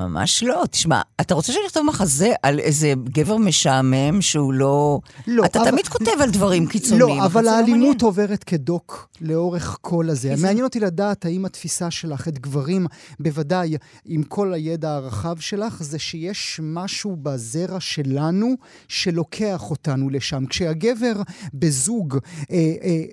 ממש 0.07 0.43
לא. 0.43 0.63
תשמע, 0.71 1.01
אתה 1.21 1.33
רוצה 1.33 1.53
שאני 1.53 1.65
אכתוב 1.67 1.85
מחזה 1.85 2.31
על 2.43 2.59
איזה 2.59 2.93
גבר 3.03 3.37
משעמם 3.37 4.21
שהוא 4.21 4.53
לא... 4.53 4.99
לא, 5.27 5.45
אתה 5.45 5.61
אבל- 5.61 5.71
תמיד 5.71 5.87
כותב 5.87 6.11
על 6.21 6.29
דברים 6.31 6.67
קיצוניים. 6.67 7.19
לא, 7.19 7.25
אבל 7.25 7.43
זה 7.43 7.51
האלימות 7.51 7.77
מעניין. 7.81 7.95
עוברת 8.01 8.43
כדוק 8.43 9.09
לאורך 9.21 9.77
כל 9.81 10.09
הזה. 10.09 10.29
כי 10.29 10.37
זה- 10.37 10.47
מעניין 10.47 10.63
אותי 10.65 10.79
לדעת 10.79 11.25
האם 11.25 11.45
התפיסה 11.45 11.91
שלך 11.91 12.27
את 12.27 12.39
גברים, 12.39 12.85
בוודאי 13.19 13.77
עם 14.05 14.23
כל 14.23 14.53
הידע 14.53 14.91
הרחב 14.91 15.39
שלך, 15.39 15.83
זה 15.83 15.99
שיש 15.99 16.59
משהו 16.63 17.15
בזרע 17.15 17.79
שלנו 17.79 18.55
שלוקח 18.87 19.69
אותנו 19.71 20.09
לשם. 20.09 20.45
כשהגבר 20.45 21.13
בזוג 21.53 22.17
אה, 22.51 22.55
אה, 22.57 22.63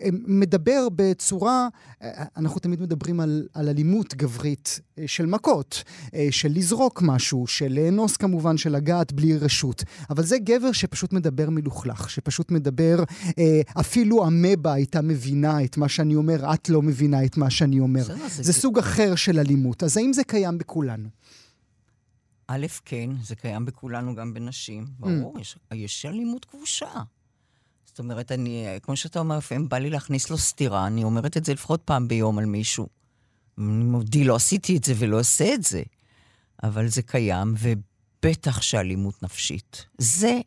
אה, 0.05 0.09
מדבר 0.27 0.89
בצורה, 0.97 1.69
אה, 2.03 2.25
אנחנו 2.37 2.61
תמיד 2.61 2.81
מדברים 2.83 3.21
על, 3.21 3.47
על 3.55 3.69
אלימות 3.69 4.15
גברית 4.15 4.81
אה, 4.81 4.88
של 5.07 5.27
מכות, 5.27 5.83
אה, 6.15 6.29
של 6.31 6.49
לזרוק 6.55 7.03
משהו, 7.03 7.47
של 7.47 7.73
לאנוס 7.73 8.17
כמובן, 8.17 8.57
של 8.57 8.73
לגעת 8.73 9.13
בלי 9.13 9.37
רשות. 9.37 9.85
אבל 10.11 10.25
זה 10.25 10.39
גבר 10.39 10.73
שפשוט 10.73 11.13
מדבר 11.13 11.51
מלוכלך, 11.51 12.11
שפשוט 12.11 12.51
מדבר, 12.51 12.97
אה, 13.39 13.61
אפילו 13.81 14.27
אמבה 14.27 14.73
הייתה 14.73 15.01
מבינה 15.03 15.65
את 15.65 15.77
מה 15.77 15.89
שאני 15.89 16.15
אומר, 16.17 16.53
את 16.55 16.69
לא 16.69 16.83
מבינה 16.83 17.25
את 17.25 17.37
מה 17.37 17.51
שאני 17.51 17.81
אומר. 17.81 18.01
בסדר, 18.03 18.29
זה- 18.29 18.43
זה 18.43 18.53
סוג 18.53 18.79
אחר 18.79 19.15
של 19.15 19.39
אלימות. 19.39 19.83
אז 19.83 19.97
האם 19.97 20.13
זה 20.13 20.25
קיים 20.25 20.59
בכולנו? 20.59 21.09
א', 22.49 22.67
כן, 22.85 23.11
זה 23.25 23.37
קיים 23.37 23.65
בכולנו, 23.65 24.15
גם 24.15 24.35
בנשים. 24.35 24.87
ברור, 24.99 25.35
יש, 25.41 25.57
יש 25.75 26.07
אלימות 26.07 26.45
כבושה. 26.45 26.87
זאת 27.87 27.99
אומרת, 27.99 28.33
אני, 28.33 28.67
כמו 28.83 28.97
שאתה 28.97 29.19
אומר, 29.19 29.39
לפעמים 29.39 29.69
בא 29.69 29.79
לי 29.79 29.91
להכניס 29.91 30.31
לו 30.31 30.39
סטירה, 30.39 30.87
אני 30.87 31.05
אומרת 31.05 31.37
את 31.37 31.45
זה 31.45 31.53
לפחות 31.55 31.81
פעם 31.85 32.09
ביום 32.09 32.39
על 32.39 32.45
מישהו. 32.47 32.87
אני 33.59 33.85
מודי, 33.85 34.25
לא 34.25 34.37
עשיתי 34.37 34.77
את 34.77 34.85
זה 34.85 34.95
ולא 34.97 35.19
אעשה 35.19 35.55
את 35.55 35.65
זה. 35.65 35.83
אבל 36.63 36.89
זה 36.89 37.03
קיים, 37.03 37.55
ובטח 37.59 38.63
שאלימות 38.63 39.23
נפשית. 39.23 39.87
זה, 39.99 40.41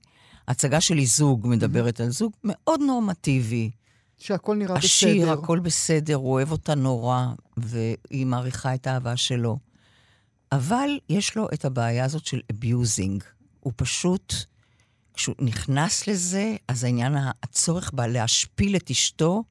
הצגה 0.47 0.81
שלי 0.81 1.05
זוג 1.05 1.47
מדברת 1.47 1.99
על 1.99 2.09
זוג 2.09 2.33
מאוד 2.43 2.79
נורמטיבי, 2.81 3.71
שהכל 4.17 4.55
נראה 4.55 4.77
עשיר, 4.77 5.25
בסדר. 5.25 5.31
הכל 5.31 5.59
בסדר, 5.59 6.15
הוא 6.15 6.31
אוהב 6.31 6.51
אותה 6.51 6.75
נורא, 6.75 7.27
והיא 7.57 8.25
מעריכה 8.25 8.73
את 8.73 8.87
האהבה 8.87 9.17
שלו. 9.17 9.57
אבל 10.51 10.99
יש 11.09 11.37
לו 11.37 11.47
את 11.53 11.65
הבעיה 11.65 12.05
הזאת 12.05 12.25
של 12.25 12.39
abusing. 12.51 13.23
הוא 13.59 13.73
פשוט, 13.75 14.33
כשהוא 15.13 15.35
נכנס 15.39 16.07
לזה, 16.07 16.55
אז 16.67 16.83
העניין, 16.83 17.15
הצורך 17.43 17.91
בה 17.93 18.07
להשפיל 18.07 18.75
את 18.75 18.91
אשתו. 18.91 19.43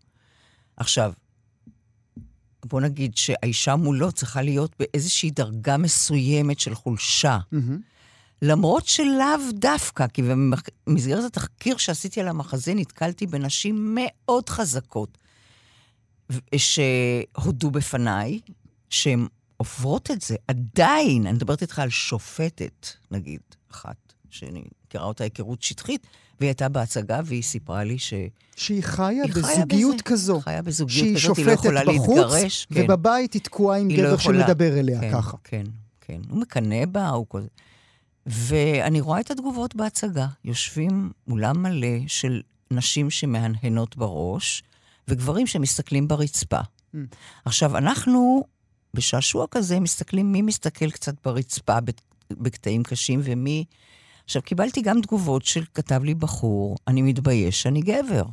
עכשיו, 0.77 1.13
בוא 2.65 2.81
נגיד 2.81 3.17
שהאישה 3.17 3.77
מולו 3.77 4.13
צריכה 4.13 4.43
להיות 4.43 4.77
באיזושהי 4.79 5.31
דרגה 5.31 5.77
מסוימת 5.77 6.61
של 6.61 6.75
חולשה. 6.75 7.39
מהמם. 7.53 7.81
למרות 8.43 8.87
שלאו 8.87 9.53
דווקא, 9.53 10.07
כי 10.07 10.23
במסגרת 10.87 11.25
התחקיר 11.25 11.77
שעשיתי 11.77 12.21
על 12.21 12.29
המחזה 12.29 12.75
נתקלתי 12.75 13.27
בנשים 13.27 13.97
מאוד 13.99 14.49
חזקות, 14.49 15.19
שהודו 16.57 17.71
בפניי 17.71 18.41
שהן 18.91 19.27
עוברות 19.57 20.11
את 20.11 20.23
זה. 20.23 20.37
עדיין, 20.49 21.27
אני 21.27 21.33
מדברת 21.33 21.63
איתך 21.63 21.79
על 21.79 21.91
שופטת, 21.91 22.89
נגיד, 23.11 23.41
אחת, 23.71 24.13
שאני 24.31 24.63
מכירה 24.87 25.05
אותה 25.05 25.25
היכרות 25.25 25.63
שטחית, 25.63 26.07
והיא 26.41 26.49
הייתה 26.49 26.69
בהצגה 26.69 27.21
והיא 27.25 27.43
סיפרה 27.43 27.85
לי 27.85 27.99
שהיא 27.99 28.29
שהיא 28.57 28.83
חיה 28.83 29.09
היא 29.25 29.33
בזוגיות 29.35 29.95
בזה. 29.95 30.03
כזו. 30.05 30.41
חיה 30.41 30.63
בזוגיות 30.63 30.99
שהיא 30.99 31.17
כזאת, 31.17 31.37
היא 31.39 31.47
לא 31.47 31.53
יכולה 31.53 31.83
בחוץ, 31.85 32.09
להתגרש. 32.19 32.67
כן. 32.75 32.85
ובבית 32.85 33.33
היא 33.33 33.43
תקועה 33.43 33.79
עם 33.79 33.89
היא 33.89 33.99
לא 34.03 34.09
גבר 34.09 34.15
יכולה. 34.15 34.41
שמדבר 34.47 34.79
אליה 34.81 35.01
כן, 35.01 35.13
ככה. 35.13 35.37
כן, 35.45 35.65
כן. 36.01 36.21
הוא 36.29 36.41
מקנא 36.41 36.87
בה, 36.87 37.09
הוא 37.09 37.27
כזה. 37.31 37.49
ואני 38.27 39.01
רואה 39.01 39.21
את 39.21 39.31
התגובות 39.31 39.75
בהצגה. 39.77 40.27
יושבים 40.45 41.11
אולם 41.31 41.63
מלא 41.63 41.89
של 42.07 42.41
נשים 42.71 43.11
שמהנהנות 43.11 43.97
בראש, 43.97 44.63
וגברים 45.09 45.47
שמסתכלים 45.47 46.09
ברצפה. 46.09 46.59
Mm. 46.61 46.99
עכשיו, 47.45 47.77
אנחנו 47.77 48.45
בשעשוע 48.95 49.47
כזה 49.51 49.81
מסתכלים 49.81 50.33
מי 50.33 50.43
מסתכל 50.43 50.91
קצת 50.91 51.15
ברצפה 51.25 51.81
בק- 51.81 52.01
בקטעים 52.31 52.83
קשים 52.83 53.21
ומי... 53.25 53.65
עכשיו, 54.31 54.43
קיבלתי 54.43 54.81
גם 54.83 55.01
תגובות 55.01 55.45
של 55.45 55.65
כתב 55.75 56.05
לי 56.05 56.15
בחור, 56.15 56.77
אני 56.89 57.03
מתבייש 57.03 57.63
שאני 57.63 57.81
גבר, 57.81 58.25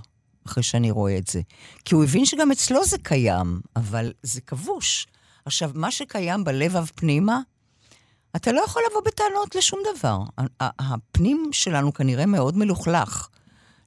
אחרי 0.48 0.64
שאני 0.64 0.92
רואה 0.92 1.18
את 1.18 1.28
זה. 1.28 1.42
כי 1.86 1.96
הוא 1.96 2.04
הבין 2.04 2.26
שגם 2.26 2.52
אצלו 2.52 2.86
זה 2.86 2.98
קיים, 2.98 3.62
אבל 3.76 4.14
זה 4.24 4.42
כבוש. 4.42 5.08
עכשיו, 5.46 5.72
מה 5.74 5.92
שקיים 5.92 6.44
בלבב 6.44 6.86
פנימה, 6.96 7.42
אתה 8.36 8.52
לא 8.52 8.62
יכול 8.66 8.82
לבוא 8.92 9.02
בטענות 9.06 9.56
לשום 9.56 9.80
דבר. 9.96 10.20
הפנים 10.60 11.50
שלנו 11.52 11.94
כנראה 11.94 12.26
מאוד 12.26 12.58
מלוכלך. 12.58 13.28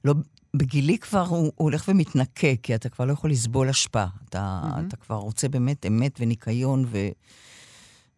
לא, 0.05 0.13
בגילי 0.53 0.97
כבר 0.97 1.25
הוא, 1.25 1.37
הוא 1.37 1.51
הולך 1.55 1.85
ומתנקה, 1.87 2.55
כי 2.63 2.75
אתה 2.75 2.89
כבר 2.89 3.05
לא 3.05 3.13
יכול 3.13 3.31
לסבול 3.31 3.69
השפעה. 3.69 4.07
אתה, 4.29 4.61
מהמם. 4.63 4.87
אתה 4.87 4.95
כבר 4.95 5.15
רוצה 5.15 5.47
באמת 5.47 5.85
אמת 5.85 6.17
וניקיון, 6.19 6.85
ו, 6.85 7.09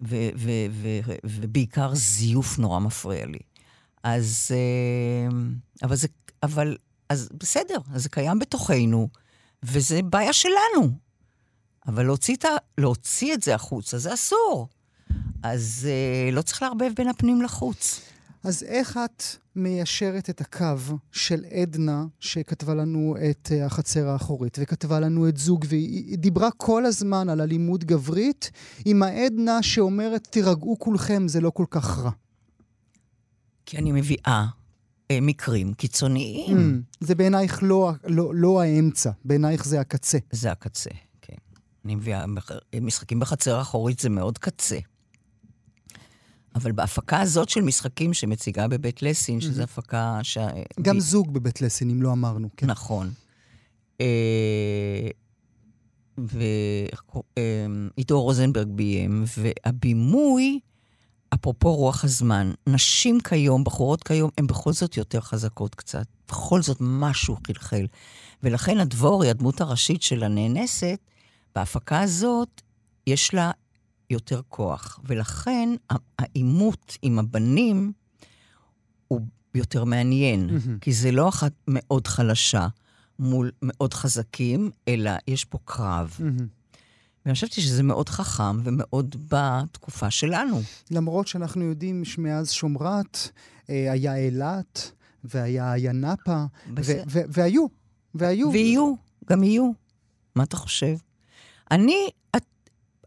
ו, 0.02 0.30
ו, 0.36 0.52
ו, 0.72 1.00
ו, 1.06 1.14
ובעיקר 1.24 1.96
זיוף 1.96 2.60
נורא 2.60 2.80
מפריע 2.80 3.26
לי. 3.26 3.40
אז, 4.04 4.52
אה, 4.52 5.38
אבל 5.84 5.96
זה, 5.96 6.08
אבל, 6.44 6.78
אז 7.10 7.30
בסדר, 7.34 7.78
אז 7.94 8.04
זה 8.04 8.10
קיים 8.10 8.40
בתוכנו, 8.40 9.08
וזה 9.64 10.02
בעיה 10.02 10.34
שלנו. 10.34 10.92
אבל 11.88 12.06
להוציא, 12.06 12.36
את 12.36 12.46
ה, 12.46 12.50
להוציא 12.78 13.34
את 13.34 13.44
זה 13.44 13.56
החוצה, 13.56 13.98
זה 13.98 14.14
אסור. 14.14 14.68
אז 15.44 15.88
אה, 15.90 16.32
לא 16.32 16.42
צריך 16.42 16.62
לערבב 16.62 16.92
בין 16.96 17.08
הפנים 17.08 17.42
לחוץ. 17.42 18.02
אז 18.44 18.64
איך 18.64 19.00
את 19.06 19.24
מיישרת 19.56 20.30
את 20.30 20.42
הקו 20.42 20.96
של 21.12 21.46
עדנה, 21.52 22.06
שכתבה 22.20 22.74
לנו 22.74 23.16
את 23.30 23.52
אה, 23.52 23.66
החצר 23.66 24.08
האחורית, 24.08 24.58
וכתבה 24.62 25.00
לנו 25.00 25.30
את 25.30 25.38
זוג, 25.38 25.66
והיא 25.70 26.06
היא 26.08 26.18
דיברה 26.18 26.52
כל 26.58 26.86
הזמן 26.86 27.30
על 27.30 27.42
אלימות 27.42 27.84
גברית, 27.84 28.52
עם 28.86 29.04
העדנה 29.04 29.64
שאומרת, 29.64 30.28
תירגעו 30.28 30.80
כולכם, 30.80 31.28
זה 31.28 31.42
לא 31.42 31.50
כל 31.50 31.66
כך 31.70 32.00
רע. 32.00 32.12
כי 33.66 33.78
אני 33.78 33.92
מביאה 33.92 34.46
אה, 35.12 35.20
מקרים 35.22 35.74
קיצוניים. 35.74 36.58
Mm, 36.58 37.06
זה 37.06 37.16
בעינייך 37.16 37.60
לא, 37.62 37.92
לא, 38.08 38.32
לא 38.36 38.62
האמצע, 38.62 39.12
בעינייך 39.26 39.66
זה 39.66 39.80
הקצה. 39.80 40.18
זה 40.32 40.52
הקצה, 40.52 40.90
כן. 41.22 41.36
אני 41.86 41.96
מביאה, 41.96 42.28
מח- 42.28 42.52
משחקים 42.82 43.20
בחצר 43.20 43.56
האחורית 43.56 44.00
זה 44.00 44.10
מאוד 44.10 44.38
קצה. 44.38 44.80
אבל 46.56 46.72
בהפקה 46.72 47.22
הזאת 47.22 47.50
של 47.50 47.62
משחקים 47.62 48.14
שמציגה 48.14 48.68
בבית 48.68 49.02
לסין, 49.02 49.42
שזו 49.42 49.64
הפקה 49.64 50.20
ש... 50.24 50.38
גם 50.82 51.00
זוג 51.00 51.34
בבית 51.34 51.62
לסין, 51.62 51.90
אם 51.90 52.02
לא 52.02 52.12
אמרנו, 52.12 52.50
כן. 52.58 52.68
נכון. 52.68 53.12
אה, 54.02 55.08
ועידו 57.98 58.22
רוזנברג 58.22 58.68
ביים, 58.68 59.24
והבימוי, 59.38 60.60
אפרופו 61.34 61.76
רוח 61.76 62.04
הזמן, 62.04 62.52
נשים 62.68 63.20
כיום, 63.20 63.64
בחורות 63.64 64.04
כיום, 64.04 64.30
הן 64.38 64.48
בכל 64.48 64.74
זאת 64.74 64.98
יותר 64.98 65.22
חזקות 65.22 65.76
קצת. 65.76 66.06
בכל 66.28 66.62
זאת 66.62 66.78
משהו 66.80 67.38
חלחל. 67.48 67.86
ולכן 68.44 68.80
הדבורי, 68.80 69.30
הדמות 69.30 69.62
הראשית 69.62 70.02
של 70.02 70.24
הנאנסת, 70.24 71.00
בהפקה 71.56 72.02
הזאת, 72.02 72.62
יש 73.08 73.34
לה 73.34 73.52
יותר 74.10 74.42
כוח. 74.50 75.00
ולכן 75.04 75.70
העימות 76.20 76.98
עם 77.02 77.20
הבנים 77.20 77.92
הוא 79.08 79.22
יותר 79.56 79.84
מעניין, 79.84 80.46
מהמם. 80.46 80.80
כי 80.80 80.94
זה 80.94 81.12
לא 81.12 81.30
אחת 81.30 81.54
מאוד 81.68 82.08
חלשה 82.08 82.68
מול 83.20 83.52
מאוד 83.62 83.94
חזקים, 83.94 84.72
אלא 84.88 85.12
יש 85.28 85.46
פה 85.46 85.58
קרב. 85.66 86.16
מהמם. 86.20 86.63
ואני 87.26 87.36
חשבתי 87.36 87.62
שזה 87.62 87.84
מאוד 87.84 88.10
חכם 88.10 88.60
ומאוד 88.64 89.16
בתקופה 89.32 90.12
שלנו. 90.12 90.62
למרות 90.92 91.28
שאנחנו 91.28 91.64
יודעים 91.64 92.06
שמאז 92.06 92.52
שומרת 92.52 93.18
אה, 93.70 93.92
היה 93.92 94.18
אילת 94.18 94.92
והיה 95.24 95.78
ינאפה, 95.78 96.44
ו- 96.70 96.76
בסדר. 96.76 97.04
ו- 97.08 97.22
והיו, 97.30 97.66
והיו. 98.16 98.52
ויהיו, 98.52 98.94
גם 99.30 99.44
יהיו. 99.44 99.72
מה 100.36 100.44
אתה 100.44 100.58
חושב? 100.58 100.96
אני 101.72 102.10
את, 102.36 102.46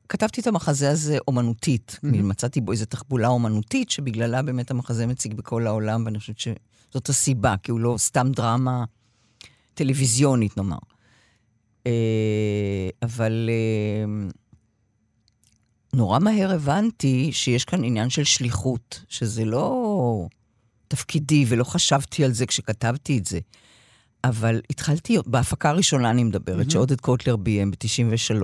כתבתי 0.08 0.40
את 0.40 0.46
המחזה 0.46 0.90
הזה 0.90 1.18
אומנותית. 1.28 1.98
מהמם. 2.02 2.28
מצאתי 2.28 2.60
בו 2.60 2.72
איזו 2.72 2.84
תחבולה 2.84 3.28
אומנותית, 3.28 3.90
שבגללה 3.90 4.42
באמת 4.42 4.70
המחזה 4.70 5.06
מציג 5.06 5.34
בכל 5.34 5.66
העולם, 5.66 6.04
ואני 6.04 6.18
חושבת 6.18 6.38
שזאת 6.38 7.08
הסיבה, 7.08 7.54
כי 7.62 7.70
הוא 7.70 7.80
לא 7.80 7.94
סתם 7.98 8.32
דרמה 8.32 8.84
טלוויזיונית, 9.74 10.56
נאמר. 10.56 10.78
אה, 11.86 12.88
אבל 13.02 13.50
אה, 13.52 14.28
נורא 15.94 16.18
מהר 16.18 16.52
הבנתי 16.52 17.32
שיש 17.32 17.64
כאן 17.64 17.84
עניין 17.84 18.10
של 18.10 18.24
שליחות, 18.24 19.04
שזה 19.08 19.44
לא 19.44 20.26
תפקידי, 20.88 21.44
ולא 21.48 21.64
חשבתי 21.64 22.24
על 22.24 22.32
זה 22.32 22.46
כשכתבתי 22.46 23.18
את 23.18 23.26
זה. 23.26 23.38
אבל 24.24 24.60
התחלתי, 24.70 25.16
בהפקה 25.26 25.70
הראשונה 25.70 26.10
אני 26.10 26.24
מדברת, 26.24 26.56
מהמם. 26.56 26.70
שעודד 26.70 27.00
קוטלר 27.00 27.36
ביים 27.36 27.70
ב-93, 27.70 28.42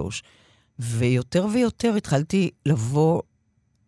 ויותר 0.78 1.46
ויותר 1.52 1.94
התחלתי 1.96 2.50
לבוא 2.66 3.22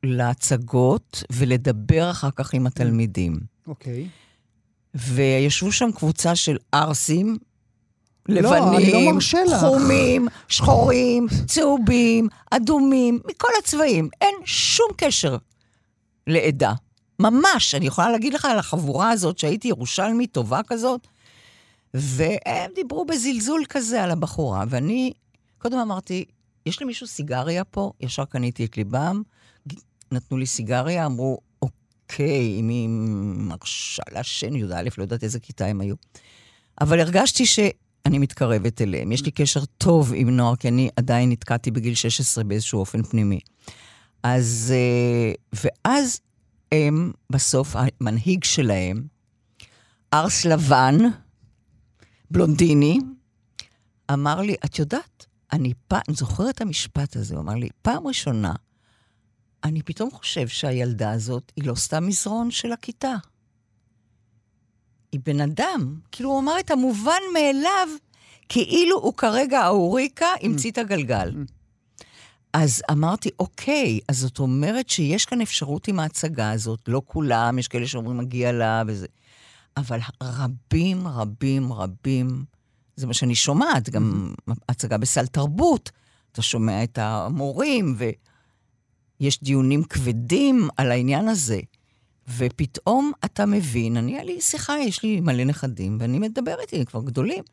להצגות 0.03 1.23
ולדבר 1.33 2.11
אחר 2.11 2.31
כך 2.31 2.55
עם 2.55 2.67
התלמידים. 2.67 3.41
אוקיי. 3.67 4.09
וישבו 4.95 5.73
שם 5.73 5.91
קבוצה 5.95 6.37
של 6.37 6.57
ערסים, 6.73 7.39
לבנים, 8.29 9.07
לא 9.07 9.13
מרשה 9.13 9.45
לך. 9.45 9.61
חומים, 9.61 10.29
שחורים, 10.49 11.27
צהובים, 11.47 12.29
אדומים, 12.51 13.21
מכל 13.25 13.49
הצבעים. 13.59 14.09
אין 14.21 14.35
שום 14.45 14.89
קשר 14.97 15.37
לעדה. 16.27 16.73
ממש, 17.19 17.75
אני 17.75 17.87
יכולה 17.87 18.11
להגיד 18.11 18.35
לך 18.35 18.45
על 18.45 18.59
החבורה 18.59 19.11
הזאת, 19.11 19.39
שהייתי 19.39 19.69
ירושלמית 19.69 20.33
טובה 20.33 20.61
כזאת, 20.67 21.07
והם 21.95 22.71
דיברו 22.75 23.05
בזלזול 23.05 23.65
כזה 23.69 24.03
על 24.03 24.11
הבחורה, 24.11 24.65
ואני 24.69 25.13
קודם 25.59 25.79
אמרתי, 25.79 26.25
יש 26.67 26.83
למישהו 26.83 27.07
סיגריה 27.07 27.65
פה? 27.65 27.93
ישר 28.01 28.25
קניתי 28.25 28.65
את 28.65 28.77
ליבם, 28.77 29.23
נתנו 30.13 30.37
לי 30.37 30.47
סיגריה, 30.47 31.07
אמרו, 31.07 31.39
אוקיי, 31.63 32.61
אם 32.61 32.69
היא 32.69 32.89
מרשה 33.49 34.03
לעשן, 34.13 34.57
י"א, 34.57 34.83
לא 34.99 35.03
יודעת 35.03 35.25
איזה 35.25 35.41
כיתה 35.41 35.67
הם 35.67 35.81
היו. 35.81 35.95
אבל 36.81 37.01
הרגשתי 37.01 37.47
שאני 38.07 38.19
מתקרבת 38.19 38.83
אליהם. 38.83 39.13
יש 39.13 39.25
לי 39.25 39.31
קשר 39.31 39.65
טוב 39.65 40.13
עם 40.15 40.31
נוער, 40.31 40.57
כי 40.57 40.69
אני 40.69 40.89
עדיין 40.97 41.31
נתקעתי 41.31 41.71
בגיל 41.71 41.95
16 41.95 42.45
באיזשהו 42.45 42.81
אופן 42.81 43.03
פנימי. 43.03 43.41
אז, 44.23 44.75
אה, 44.77 45.33
ואז 45.65 46.21
הם, 46.73 47.13
בסוף, 47.31 47.77
המנהיג 47.77 48.45
שלהם, 48.45 49.07
ארס 50.15 50.45
לבן, 50.45 50.99
בלונדיני, 52.31 52.99
אמר 54.13 54.41
לי, 54.41 54.55
את 54.65 54.79
יודעת, 54.79 55.27
אני 55.53 55.73
פעם, 55.89 56.01
אני 56.09 56.17
זוכרת 56.17 56.55
את 56.55 56.61
המשפט 56.61 57.17
הזה, 57.17 57.35
הוא 57.35 57.43
אמר 57.43 57.55
לי, 57.55 57.69
פעם 57.83 58.07
ראשונה, 58.07 58.55
אני 59.65 59.83
פתאום 59.83 60.11
חושב 60.11 60.49
שהילדה 60.49 61.11
הזאת 61.11 61.53
היא 61.57 61.65
לא 61.65 61.75
סתם 61.75 62.07
מזרון 62.07 62.51
של 62.51 62.73
הכיתה. 62.73 63.15
היא 65.15 65.21
בן 65.25 65.41
אדם. 65.41 65.99
כאילו, 66.13 66.31
הוא 66.31 66.41
אמר 66.41 66.61
את 66.61 66.71
המובן 66.71 67.21
מאליו, 67.35 67.89
כאילו 68.49 68.99
הוא 68.99 69.15
כרגע 69.15 69.61
האוריקה 69.61 70.27
המציא 70.43 70.71
את 70.71 70.79
הגלגל. 70.79 71.33
אז 72.53 72.83
אמרתי, 72.91 73.31
אוקיי, 73.39 74.01
אז 74.09 74.19
זאת 74.19 74.39
אומרת 74.39 74.89
שיש 74.89 75.25
כאן 75.25 75.41
אפשרות 75.41 75.89
עם 75.89 76.01
ההצגה 76.01 76.51
הזאת, 76.51 76.81
לא 76.89 77.03
כולם, 77.05 77.59
יש 77.59 77.69
כאלה 77.69 77.87
שאומרים 77.87 78.19
מגיע 78.19 78.53
לה 78.53 78.83
וזה. 78.87 79.07
אבל 79.77 79.99
רבים, 80.23 81.09
רבים, 81.09 81.73
רבים, 81.73 82.45
זה 82.97 83.07
מה 83.07 83.15
שאני 83.15 83.35
שומעת, 83.35 83.91
גם 83.91 84.35
הצגה 84.69 84.99
בסל 84.99 85.27
תרבות, 85.27 85.91
אתה 86.33 86.43
שומע 86.43 86.85
את 86.85 86.99
המורים, 86.99 87.97
ויש 89.21 89.43
דיונים 89.43 89.85
כבדים 89.85 90.69
על 90.77 90.91
העניין 90.91 91.29
הזה. 91.29 91.61
ופתאום 92.39 93.13
אתה 93.25 93.47
מבין, 93.47 93.97
אני, 93.97 94.15
היה 94.15 94.25
לי 94.25 94.41
שיחה, 94.41 94.75
יש 94.79 95.03
לי 95.03 95.21
מלא 95.21 95.45
נכדים, 95.45 95.97
ואני 96.01 96.19
מדברת 96.19 96.73
איתם, 96.73 96.85
כבר 96.85 97.03
גדולים. 97.03 97.45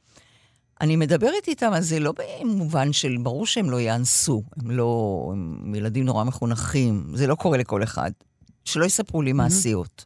אני 0.81 0.95
מדברת 0.95 1.47
איתם, 1.47 1.71
אז 1.73 1.89
זה 1.89 1.99
לא 1.99 2.13
במובן 2.41 2.93
של, 2.93 3.17
ברור 3.23 3.45
שהם 3.45 3.69
לא 3.69 3.81
יאנסו, 3.81 4.43
הם 4.57 4.71
לא, 4.71 5.29
הם 5.31 5.75
ילדים 5.75 6.05
נורא 6.05 6.23
מחונכים, 6.23 7.11
זה 7.15 7.27
לא 7.27 7.35
קורה 7.35 7.57
לכל 7.57 7.83
אחד. 7.83 8.11
שלא 8.65 8.85
יספרו 8.85 9.21
לי 9.21 9.33
מעשיות. 9.33 10.05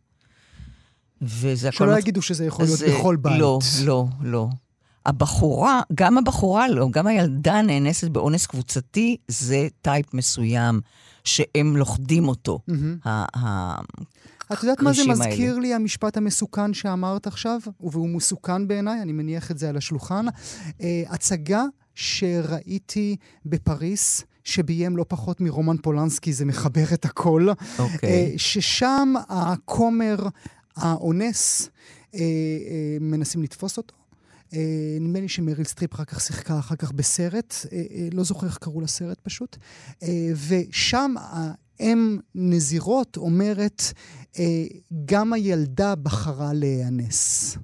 וזה 1.21 1.67
הכל... 1.69 1.78
שלא 1.78 1.93
מת- 1.93 1.99
יגידו 1.99 2.21
שזה 2.21 2.45
יכול 2.45 2.65
להיות 2.65 2.80
בכל 2.99 3.15
בית. 3.15 3.39
לא, 3.39 3.60
לא, 3.84 4.06
לא. 4.21 4.47
הבחורה, 5.06 5.82
גם 5.95 6.17
הבחורה 6.17 6.69
לא, 6.69 6.88
גם 6.91 7.08
הילדה 7.08 7.62
נאנסת 7.62 8.08
באונס 8.08 8.45
קבוצתי, 8.45 9.17
זה 9.28 9.67
טייפ 9.82 10.13
מסוים, 10.13 10.82
שהם 11.23 11.78
לוכדים 11.78 12.28
אותו. 12.28 12.60
מהמם. 12.67 12.97
את 14.53 14.63
יודעת 14.63 14.81
מה 14.81 14.93
זה 14.93 15.01
מזכיר 15.08 15.49
האלה. 15.49 15.62
לי, 15.62 15.73
המשפט 15.73 16.17
המסוכן 16.17 16.73
שאמרת 16.73 17.27
עכשיו? 17.27 17.60
והוא 17.79 18.10
מסוכן 18.10 18.67
בעיניי, 18.67 19.01
אני 19.01 19.12
מניח 19.12 19.51
את 19.51 19.58
זה 19.58 19.69
על 19.69 19.77
השולחן. 19.77 20.25
אה, 20.81 21.03
הצגה 21.10 21.63
שראיתי 21.95 23.15
בפריס, 23.45 24.23
שביים 24.43 24.97
לא 24.97 25.05
פחות 25.08 25.41
מרומן 25.41 25.77
פולנסקי, 25.77 26.34
זה 26.34 26.45
מחבר 26.45 26.93
את 26.93 27.05
הכל. 27.05 27.47
אוקיי. 27.79 28.10
אה, 28.10 28.34
ששם 28.38 29.13
הכומר, 29.29 30.15
האונס, 30.75 31.69
אה, 32.15 32.19
אה, 32.19 32.97
מנסים 33.01 33.43
לתפוס 33.43 33.77
אותו. 33.77 33.95
אה, 34.53 34.97
נדמה 35.01 35.19
לי 35.19 35.27
שמריל 35.27 35.63
סטריפ 35.63 35.93
אחר 35.93 36.05
כך 36.05 36.21
שיחקה 36.21 36.60
אחר 36.60 36.75
כך 36.75 36.91
בסרט, 36.91 37.55
אה, 37.71 37.77
אה, 37.77 38.08
לא 38.12 38.23
זוכר 38.23 38.47
איך 38.47 38.58
קראו 38.58 38.81
לסרט 38.81 39.19
פשוט. 39.23 39.58
אה, 40.03 40.29
ושם 40.47 41.13
האם 41.79 42.19
נזירות 42.35 43.17
אומרת, 43.17 43.83
אה, 44.39 44.43
גם 45.05 45.33
הילדה 45.33 45.95
בחרה 45.95 46.53
להיאנס. 46.53 47.57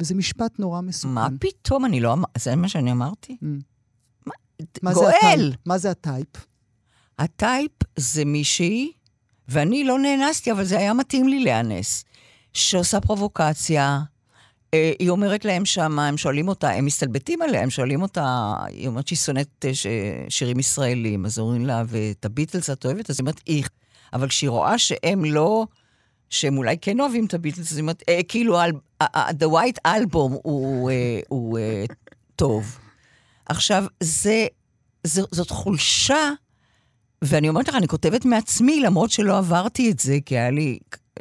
וזה 0.00 0.14
משפט 0.14 0.58
נורא 0.58 0.80
מסוכן. 0.80 1.14
מה 1.14 1.28
פתאום, 1.40 1.84
אני 1.84 2.00
לא 2.00 2.12
אמר... 2.12 2.24
זה 2.38 2.56
מה 2.56 2.68
שאני 2.68 2.92
אמרתי? 2.92 3.36
Mm. 3.42 3.46
מה? 4.26 4.32
מה 4.82 4.94
זה 4.94 5.00
גואל! 5.00 5.12
הטייפ? 5.16 5.54
מה 5.66 5.78
זה 5.78 5.90
הטייפ? 5.90 6.28
הטייפ 7.18 7.72
זה 7.96 8.24
מישהי, 8.24 8.92
ואני 9.48 9.84
לא 9.84 9.98
נאנסתי, 9.98 10.52
אבל 10.52 10.64
זה 10.64 10.78
היה 10.78 10.94
מתאים 10.94 11.28
לי 11.28 11.40
להיאנס, 11.40 12.04
שעושה 12.52 13.00
פרובוקציה. 13.00 14.00
אה, 14.74 14.92
היא 14.98 15.10
אומרת 15.10 15.44
להם 15.44 15.64
שמה, 15.64 16.08
הם 16.08 16.16
שואלים 16.16 16.48
אותה, 16.48 16.70
הם 16.70 16.84
מסתלבטים 16.84 17.42
עליה, 17.42 17.62
הם 17.62 17.70
שואלים 17.70 18.02
אותה, 18.02 18.52
היא 18.68 18.88
אומרת 18.88 19.08
שהיא 19.08 19.16
שונאת 19.18 19.64
אה, 19.64 19.74
ש- 19.74 19.86
שירים 20.28 20.58
ישראלים, 20.58 21.26
אז 21.26 21.38
אומרים 21.38 21.66
לה, 21.66 21.82
ואת 21.86 22.24
הביטלס 22.24 22.70
את 22.70 22.84
אוהבת? 22.84 23.10
אז 23.10 23.16
היא 23.16 23.22
אומרת, 23.22 23.40
איך. 23.46 23.68
אבל 24.12 24.28
כשהיא 24.28 24.50
רואה 24.50 24.78
שהם 24.78 25.24
לא, 25.24 25.66
שהם 26.30 26.58
אולי 26.58 26.76
כן 26.80 27.00
אוהבים 27.00 27.24
את 27.26 27.34
הביטלס, 27.34 27.70
אז 27.72 27.76
היא 27.76 27.82
אומרת, 27.82 28.02
אה, 28.08 28.20
כאילו, 28.28 28.60
ה- 28.60 28.64
ה- 29.00 29.18
ה- 29.20 29.30
The 29.30 29.46
White 29.52 29.88
Album 29.88 30.32
הוא, 30.42 30.90
אה, 30.90 31.20
הוא 31.28 31.58
אה, 31.58 31.84
טוב. 32.36 32.78
עכשיו, 33.46 33.84
זה, 34.00 34.46
זו, 35.04 35.22
זאת 35.30 35.50
חולשה, 35.50 36.30
ואני 37.22 37.48
אומרת 37.48 37.68
לך, 37.68 37.74
אני 37.74 37.88
כותבת 37.88 38.24
מעצמי, 38.24 38.80
למרות 38.80 39.10
שלא 39.10 39.38
עברתי 39.38 39.90
את 39.90 39.98
זה, 39.98 40.18
כי 40.26 40.38
היה 40.38 40.50
לי, 40.50 40.78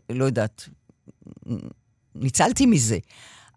לא 0.09 0.25
יודעת, 0.25 0.69
ניצלתי 2.15 2.65
מזה. 2.65 2.97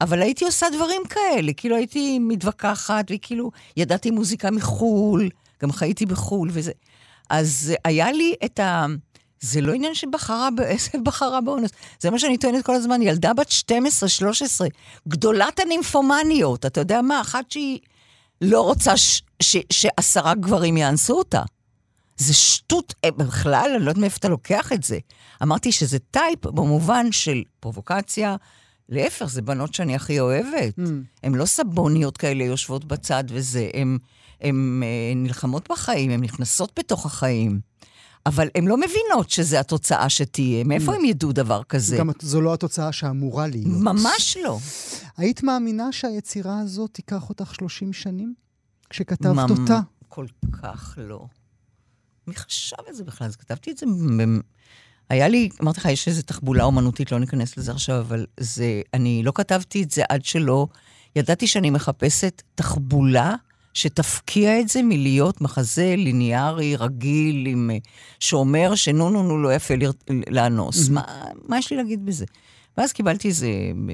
אבל 0.01 0.23
הייתי 0.23 0.45
עושה 0.45 0.67
דברים 0.73 1.03
כאלה, 1.09 1.53
כאילו 1.53 1.77
הייתי 1.77 2.19
מתווכחת, 2.19 3.05
וכאילו 3.11 3.51
ידעתי 3.77 4.11
מוזיקה 4.11 4.51
מחו"ל, 4.51 5.29
גם 5.63 5.73
חייתי 5.73 6.07
בחו"ל 6.07 6.49
וזה. 6.53 6.73
אז 7.31 7.73
היה 7.85 8.13
לי 8.13 8.35
את 8.45 8.61
ה... 8.61 8.87
זה 9.41 9.61
לא 9.61 9.73
עניין 9.73 9.95
שבחרה, 9.95 10.49
בחרה 11.05 11.41
באונס. 11.41 11.71
זה 12.01 12.11
מה 12.11 12.19
שאני 12.19 12.39
טוענת 12.39 12.65
כל 12.65 12.75
הזמן, 12.75 13.03
ילדה 13.03 13.35
בת 13.35 13.51
12-13, 13.51 13.71
גדולת 15.09 15.61
הנימפומניות, 15.61 16.67
אתה 16.67 16.81
יודע 16.81 17.03
מה? 17.03 17.21
אחת 17.21 17.51
שהיא 17.51 17.79
לא 18.41 18.61
רוצה 18.61 18.97
ש- 18.97 19.23
ש- 19.43 19.57
שעשרה 19.73 20.35
גברים 20.35 20.77
יאנסו 20.77 21.19
אותה. 21.19 21.43
זה 22.17 22.35
שטות, 22.35 22.95
אה, 23.05 23.11
בכלל, 23.11 23.71
אני 23.75 23.85
לא 23.85 23.89
יודעת 23.91 24.01
מאיפה 24.01 24.17
אתה 24.17 24.29
לוקח 24.29 24.73
את 24.73 24.83
זה. 24.83 24.99
אמרתי 25.43 25.73
שזה 25.73 25.99
טייפ 25.99 26.47
במובן 26.47 27.13
של 27.13 27.43
פרובוקציה, 27.61 28.37
להפך, 28.89 29.25
זה 29.27 29.43
בנות 29.43 29.75
שאני 29.75 29.95
הכי 29.95 30.21
אוהבת. 30.21 30.79
Mm. 30.79 30.83
הן 31.23 31.35
לא 31.35 31.45
סבוניות 31.45 32.17
כאלה 32.17 32.45
יושבות 32.45 32.85
בצד 32.85 33.25
וזה, 33.29 33.71
הן 33.75 33.99
הן, 34.41 34.83
אה, 34.85 35.15
נלחמות 35.17 35.71
בחיים, 35.71 36.11
הן 36.11 36.21
נכנסות 36.21 36.73
בתוך 36.79 37.07
החיים. 37.07 37.61
אבל 38.27 38.49
הן 38.55 38.67
לא 38.67 38.77
מבינות 38.77 39.31
שזו 39.31 39.57
התוצאה 39.57 40.09
שתהיה. 40.09 40.65
מאיפה 40.65 40.95
הם 40.95 41.05
ידעו 41.05 41.33
דבר 41.33 41.63
כזה? 41.63 41.97
גם 41.97 42.11
זו 42.21 42.41
לא 42.41 42.55
התוצאה 42.55 42.93
שאמורה 42.93 43.47
להיות. 43.47 43.81
ממש 43.81 44.37
לא. 44.45 44.59
היית 45.17 45.43
מאמינה 45.43 45.93
שהיצירה 45.93 46.61
הזאת 46.61 46.91
תיקח 46.93 47.29
אותך 47.29 47.55
30 47.55 47.93
שנים? 47.93 48.35
כשכתבת 48.91 49.31
ממ- 49.37 49.51
אותה? 49.51 49.81
כל 50.09 50.27
כך 50.63 50.99
לא. 51.03 51.27
מי 52.27 52.35
חשב 52.35 52.77
על 52.89 52.95
זה 52.95 53.05
בכלל? 53.05 53.27
אז 53.27 53.37
כתבתי 53.37 53.71
את 53.71 53.79
זה... 53.79 53.87
היה 55.09 55.29
לי, 55.29 55.49
אמרתי 55.63 55.81
לך, 55.81 55.87
יש 55.87 56.09
איזו 56.09 56.23
תחבולה 56.23 56.65
אומנותית, 56.65 57.13
לא 57.13 57.19
ניכנס 57.19 57.57
לזה 57.57 57.73
עכשיו, 57.73 58.01
אבל 58.01 58.27
זה, 58.41 58.83
אני 58.95 59.23
לא 59.23 59.33
כתבתי 59.35 59.83
את 59.83 59.91
זה 59.91 60.03
עד 60.09 60.25
שלא... 60.25 60.67
ידעתי 61.17 61.47
שאני 61.47 61.71
מחפשת 61.71 62.43
תחבולה 62.55 63.35
שתפקיע 63.75 64.61
את 64.61 64.69
זה 64.69 64.83
מלהיות 64.83 65.41
מחזה 65.41 65.95
ליניארי, 65.97 66.77
רגיל, 66.77 67.47
עם, 67.47 67.71
אה, 67.71 67.79
שאומר 68.21 68.75
שנו 68.75 69.11
נו 69.11 69.23
נו 69.23 69.43
לא 69.43 69.55
יפה 69.55 69.75
לאנוס. 70.31 70.89
מה, 70.89 71.03
מה 71.49 71.59
יש 71.59 71.71
לי 71.71 71.77
להגיד 71.77 72.07
בזה? 72.07 72.25
ואז 72.79 72.93
קיבלתי 72.93 73.29
איזה 73.29 73.49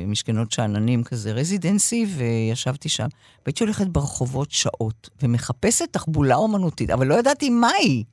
משכנות 0.06 0.52
שאננים 0.52 1.04
כזה 1.04 1.32
רזידנסי, 1.32 2.06
וישבתי 2.16 2.88
שם. 2.88 3.06
והייתי 3.46 3.64
הולכת 3.64 3.86
ברחובות 3.86 4.50
שעות, 4.50 5.10
ומחפשת 5.22 5.88
תחבולה 5.90 6.34
אומנותית, 6.34 6.90
אבל 6.90 7.06
לא 7.06 7.14
ידעתי 7.14 7.50
מהי. 7.50 8.04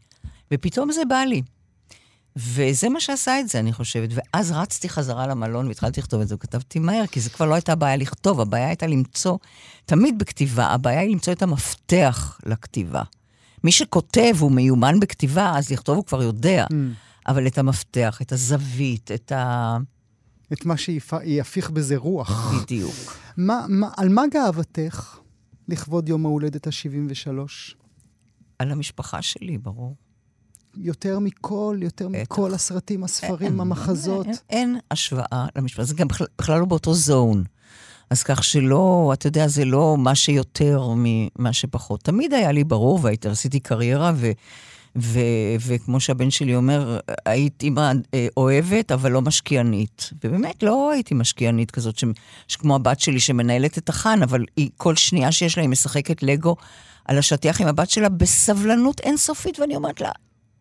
ופתאום 0.53 0.91
זה 0.91 1.01
בא 1.09 1.15
לי. 1.15 1.41
וזה 2.37 2.89
מה 2.89 2.99
שעשה 2.99 3.39
את 3.39 3.49
זה, 3.49 3.59
אני 3.59 3.73
חושבת. 3.73 4.09
ואז 4.13 4.51
רצתי 4.51 4.89
חזרה 4.89 5.27
למלון 5.27 5.67
והתחלתי 5.67 6.01
לכתוב 6.01 6.21
את 6.21 6.27
זה, 6.27 6.35
וכתבתי 6.35 6.79
מהר, 6.79 7.07
כי 7.07 7.19
זה 7.19 7.29
כבר 7.29 7.45
לא 7.45 7.53
הייתה 7.53 7.75
בעיה 7.75 7.95
לכתוב, 7.95 8.41
הבעיה 8.41 8.67
הייתה 8.67 8.87
למצוא, 8.87 9.37
תמיד 9.85 10.19
בכתיבה, 10.19 10.65
הבעיה 10.65 10.99
היא 10.99 11.11
למצוא 11.11 11.33
את 11.33 11.41
המפתח 11.41 12.39
לכתיבה. 12.45 13.01
מי 13.63 13.71
שכותב 13.71 14.35
הוא 14.39 14.51
מיומן 14.51 14.99
בכתיבה, 14.99 15.51
אז 15.57 15.71
לכתוב 15.71 15.95
הוא 15.97 16.05
כבר 16.05 16.23
יודע, 16.23 16.65
Mm. 16.69 16.73
אבל 17.27 17.47
את 17.47 17.57
המפתח, 17.57 18.19
את 18.21 18.31
הזווית, 18.31 19.11
את 19.11 19.31
ה... 19.31 19.77
את 20.53 20.65
מה 20.65 20.77
שיהפיך 20.77 21.69
בזה 21.69 21.97
רוח. 21.97 22.53
בדיוק. 22.63 22.95
מה, 23.37 23.65
מה, 23.69 23.89
על 23.97 24.09
מה 24.09 24.21
גאוותך 24.31 25.17
לכבוד 25.67 26.09
יום 26.09 26.25
ההולדת 26.25 26.67
ה-73? 26.67 27.29
על 28.59 28.71
המשפחה 28.71 29.21
שלי, 29.21 29.57
ברור. 29.57 29.95
יותר 30.79 31.19
מכל, 31.19 31.77
יותר. 31.81 32.07
מכל 32.07 32.53
הסרטים, 32.53 33.03
הספרים, 33.03 33.61
המחזות. 33.61 34.27
אין, 34.49 34.79
השוואה 34.91 35.45
למשפחה, 35.55 35.83
זה 35.83 35.95
גם 35.95 36.07
בכלל, 36.07 36.59
לא 36.59 36.65
באותו 36.65 36.93
זון. 36.93 37.43
אז 38.09 38.23
כך 38.23 38.43
שלא, 38.43 39.11
אתה 39.13 39.27
יודע, 39.27 39.47
זה 39.47 39.65
לא 39.65 39.95
מה 39.97 40.15
שיותר 40.15 40.87
ממה 40.95 41.53
שפחות. 41.53 42.01
תמיד 42.03 42.33
היה 42.33 42.51
לי 42.51 42.63
ברור, 42.63 42.99
והייתי, 43.01 43.29
עשיתי 43.29 43.59
קריירה, 43.59 44.11
ו, 44.15 44.31
ו, 44.97 45.19
וכמו 45.67 45.99
שהבן 45.99 46.29
שלי 46.29 46.55
אומר, 46.55 46.99
היית 47.25 47.63
אימא 47.63 47.91
אה, 48.13 48.27
אוהבת, 48.37 48.91
אבל 48.91 49.11
לא 49.11 49.21
משקיענית. 49.21 50.09
ובאמת, 50.23 50.63
לא 50.63 50.91
הייתי 50.91 51.13
משקיענית 51.13 51.71
כזאת, 51.71 51.97
ש, 51.97 52.03
שכמו 52.47 52.75
הבת 52.75 52.99
שלי 52.99 53.19
שמנהלת 53.19 53.77
את 53.77 53.89
החאן, 53.89 54.23
אבל 54.23 54.45
היא, 54.57 54.69
כל 54.77 54.95
שנייה 54.95 55.31
שיש 55.31 55.57
לה, 55.57 55.61
היא 55.61 55.69
משחקת 55.69 56.23
לגו 56.23 56.55
על 57.05 57.17
השטיח 57.17 57.61
עם 57.61 57.67
הבת 57.67 57.89
שלה 57.89 58.09
בסבלנות 58.09 58.99
אינסופית, 58.99 59.59
ואני 59.59 59.75
אומרת 59.75 60.01
לה, 60.01 60.11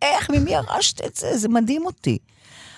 איך, 0.02 0.30
ממי 0.30 0.50
ירשת 0.50 1.04
את 1.04 1.16
זה? 1.16 1.38
זה 1.38 1.48
מדהים 1.48 1.86
אותי. 1.86 2.18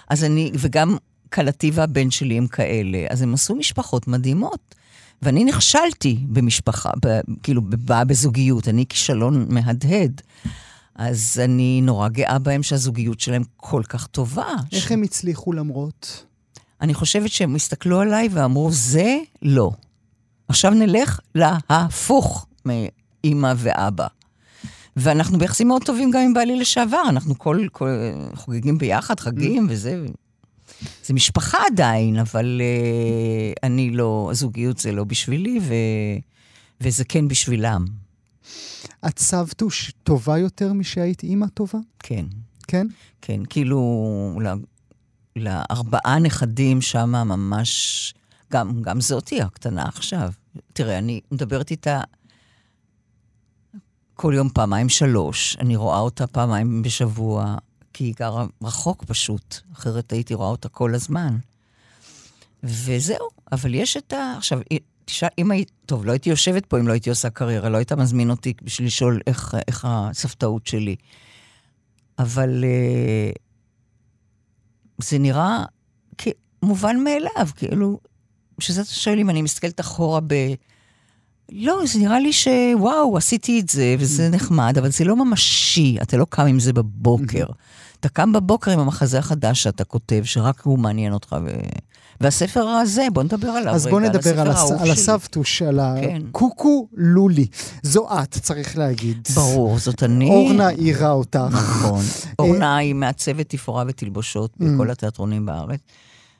אז 0.08 0.24
אני, 0.24 0.50
וגם 0.58 0.96
כלתי 1.32 1.70
והבן 1.74 2.10
שלי 2.10 2.38
הם 2.38 2.46
כאלה, 2.46 3.06
אז 3.10 3.22
הם 3.22 3.34
עשו 3.34 3.54
משפחות 3.54 4.08
מדהימות. 4.08 4.74
ואני 5.22 5.44
נכשלתי 5.44 6.18
במשפחה, 6.28 6.90
ב, 7.06 7.20
כאילו, 7.42 7.62
בזוגיות, 8.06 8.68
אני 8.68 8.86
כישלון 8.88 9.46
מהדהד. 9.48 10.20
אז 10.94 11.40
אני 11.44 11.80
נורא 11.80 12.08
גאה 12.08 12.38
בהם 12.38 12.62
שהזוגיות 12.62 13.20
שלהם 13.20 13.42
כל 13.56 13.82
כך 13.88 14.06
טובה. 14.06 14.52
איך 14.72 14.88
ש... 14.88 14.92
הם 14.92 15.02
הצליחו 15.02 15.52
למרות? 15.52 16.24
אני 16.80 16.94
חושבת 16.94 17.30
שהם 17.30 17.54
הסתכלו 17.54 18.00
עליי 18.00 18.28
ואמרו, 18.32 18.72
זה 18.72 19.18
לא. 19.42 19.70
עכשיו 20.48 20.70
נלך 20.70 21.20
להפוך 21.34 22.46
מאימא 22.64 23.52
ואבא. 23.56 24.06
ואנחנו 25.00 25.38
ביחסים 25.38 25.68
מאוד 25.68 25.84
טובים 25.84 26.10
גם 26.10 26.20
עם 26.20 26.34
בעלי 26.34 26.56
לשעבר, 26.56 27.02
אנחנו 27.08 27.38
כל, 27.38 27.66
כל 27.72 27.88
חוגגים 28.34 28.78
ביחד, 28.78 29.20
חגים 29.20 29.66
וזה. 29.70 30.06
זה 31.04 31.14
משפחה 31.14 31.58
עדיין, 31.72 32.18
אבל 32.18 32.60
uh, 32.60 33.58
אני 33.62 33.90
לא, 33.90 34.28
הזוגיות 34.30 34.78
זה 34.78 34.92
לא 34.92 35.04
בשבילי, 35.04 35.58
ו, 35.62 35.74
וזה 36.80 37.04
כן 37.04 37.28
בשבילם, 37.28 37.84
את 39.08 39.18
סבתוש 39.18 39.92
טובה 40.02 40.38
יותר 40.38 40.72
משהיית 40.72 41.22
אימא 41.22 41.46
טובה? 41.54 41.78
כן. 41.98 42.24
כן? 42.68 42.86
כן, 43.22 43.40
כאילו, 43.50 43.80
ל- 44.42 44.64
לארבעה 45.36 46.18
נכדים 46.18 46.80
שם 46.80 47.10
ממש, 47.10 48.14
גם, 48.52 48.82
גם 48.82 49.00
זאתי 49.00 49.42
הקטנה 49.42 49.82
עכשיו. 49.82 50.32
תראה, 50.72 50.98
אני 50.98 51.20
מדברת 51.32 51.70
איתה 51.70 52.00
כל 54.20 54.32
יום 54.36 54.48
פעמיים 54.48 54.88
שלוש, 54.88 55.56
אני 55.60 55.76
רואה 55.76 55.98
אותה 55.98 56.26
פעמיים 56.26 56.82
בשבוע, 56.82 57.56
כי 57.92 58.04
היא 58.04 58.14
גרה 58.18 58.46
רחוק 58.62 59.04
פשוט, 59.04 59.56
אחרת 59.72 60.12
הייתי 60.12 60.34
רואה 60.34 60.48
אותה 60.48 60.68
כל 60.68 60.94
הזמן. 60.94 61.38
וזהו, 62.62 63.28
אבל 63.52 63.74
יש 63.74 63.96
את 63.96 64.12
ה... 64.12 64.34
עכשיו, 64.36 64.60
תשאל, 65.04 65.28
אם 65.38 65.50
היית... 65.50 65.70
טוב, 65.86 66.06
לא 66.06 66.12
הייתי 66.12 66.30
יושבת 66.30 66.66
פה 66.66 66.78
אם 66.78 66.88
לא 66.88 66.92
הייתי 66.92 67.10
עושה 67.10 67.30
קריירה, 67.30 67.68
לא 67.68 67.76
היית 67.76 67.92
מזמין 67.92 68.30
אותי 68.30 68.54
בשביל 68.62 68.86
לשאול 68.86 69.20
איך, 69.26 69.56
איך 69.68 69.86
הסבתאות 69.88 70.66
שלי. 70.66 70.96
אבל 72.18 72.64
אה, 72.64 73.30
זה 74.98 75.18
נראה 75.18 75.64
כמובן 76.18 77.04
מאליו, 77.04 77.48
כאילו, 77.56 78.00
שזה 78.60 78.84
שואל 78.84 79.18
אם 79.18 79.30
אני 79.30 79.42
מסתכלת 79.42 79.80
אחורה 79.80 80.20
ב... 80.26 80.34
לא, 81.52 81.80
זה 81.86 81.98
נראה 81.98 82.20
לי 82.20 82.32
שוואו, 82.32 83.16
עשיתי 83.16 83.60
את 83.60 83.68
זה, 83.68 83.96
וזה 83.98 84.28
נחמד, 84.28 84.78
אבל 84.78 84.90
זה 84.90 85.04
לא 85.04 85.16
ממשי, 85.16 85.96
אתה 86.02 86.16
לא 86.16 86.26
קם 86.30 86.46
עם 86.46 86.60
זה 86.60 86.72
בבוקר. 86.72 87.46
אתה 88.00 88.08
קם 88.08 88.32
בבוקר 88.32 88.70
עם 88.70 88.78
המחזה 88.78 89.18
החדש 89.18 89.62
שאתה 89.62 89.84
כותב, 89.84 90.20
שרק 90.24 90.60
הוא 90.60 90.78
מעניין 90.78 91.12
אותך. 91.12 91.36
ו... 91.44 91.50
והספר 92.20 92.68
הזה, 92.68 93.06
בוא 93.12 93.22
נדבר 93.22 93.48
עליו 93.48 93.74
אז 93.74 93.86
רגע, 93.86 93.90
בוא 93.90 94.00
נדבר 94.00 94.40
על, 94.40 94.50
הס... 94.50 94.70
על. 94.70 94.90
הסבתוש, 94.90 95.62
על 95.62 95.80
כן. 96.00 96.22
הקוקו 96.28 96.88
לולי. 96.92 97.46
זו 97.82 98.08
את, 98.22 98.30
צריך 98.30 98.78
להגיד. 98.78 99.28
ברור, 99.34 99.78
זאת 99.78 100.02
אני. 100.02 100.30
אורנה 100.30 100.68
עירה 100.68 101.10
אותך. 101.10 101.38
נכון. 101.52 102.04
אורנה 102.38 102.76
היא 102.76 102.94
מעצבת 102.94 103.48
תפאורה 103.48 103.84
ותלבושות 103.88 104.50
בכל 104.56 104.90
התיאטרונים 104.90 105.46
בארץ, 105.46 105.80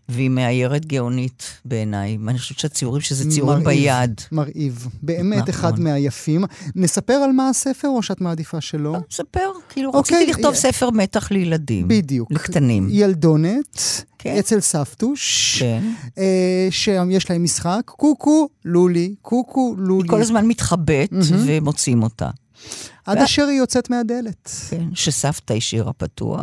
והיא 0.09 0.31
מאיירת 0.31 0.87
גאונית 0.87 1.43
בעיניי. 1.65 2.19
ואני 2.27 2.39
חושבת 2.39 2.59
שהציורים, 2.59 3.01
שזה 3.01 3.31
ציורים 3.31 3.59
מרהיב, 3.63 3.81
ביד. 3.83 4.21
מרהיב. 4.33 4.89
באמת 5.03 5.37
נכון. 5.39 5.49
אחד 5.51 5.81
מהיפים. 5.81 6.45
נספר 6.77 7.13
על 7.13 7.33
מה 7.33 7.49
הספר, 7.49 7.89
או 7.89 8.03
שאת 8.03 8.21
מעדיפה 8.21 8.61
שלא? 8.61 8.97
ספר, 9.11 9.41
כאילו, 9.69 9.91
אוקיי, 9.95 10.17
רציתי 10.17 10.31
לכתוב 10.33 10.55
אה, 10.55 10.61
ספר 10.61 10.91
מתח 10.91 11.31
לילדים. 11.31 11.89
בדיוק. 11.89 12.33
לקטנים. 12.33 12.89
ילדונת, 12.91 13.79
כן. 14.19 14.37
אצל 14.39 14.61
סבתוש, 14.61 15.57
כן. 15.61 15.83
אה, 16.19 16.69
שם 16.71 17.09
יש 17.11 17.31
להם 17.31 17.45
משחק, 17.45 17.81
קוקו 17.87 18.49
לולי, 18.65 19.15
קוקו 19.23 19.75
לולי. 19.79 20.03
היא 20.05 20.11
כל 20.11 20.21
הזמן 20.21 20.47
מתחבאת 20.47 21.11
ומוצאים 21.47 22.03
אותה. 22.03 22.31
עד 23.07 23.17
ואת- 23.17 23.25
אשר 23.25 23.47
היא 23.47 23.59
יוצאת 23.59 23.91
מהדלת. 23.91 24.51
כן, 24.71 24.85
שסבתא 24.95 25.53
השאירה 25.53 25.93
פתוח. 25.93 26.41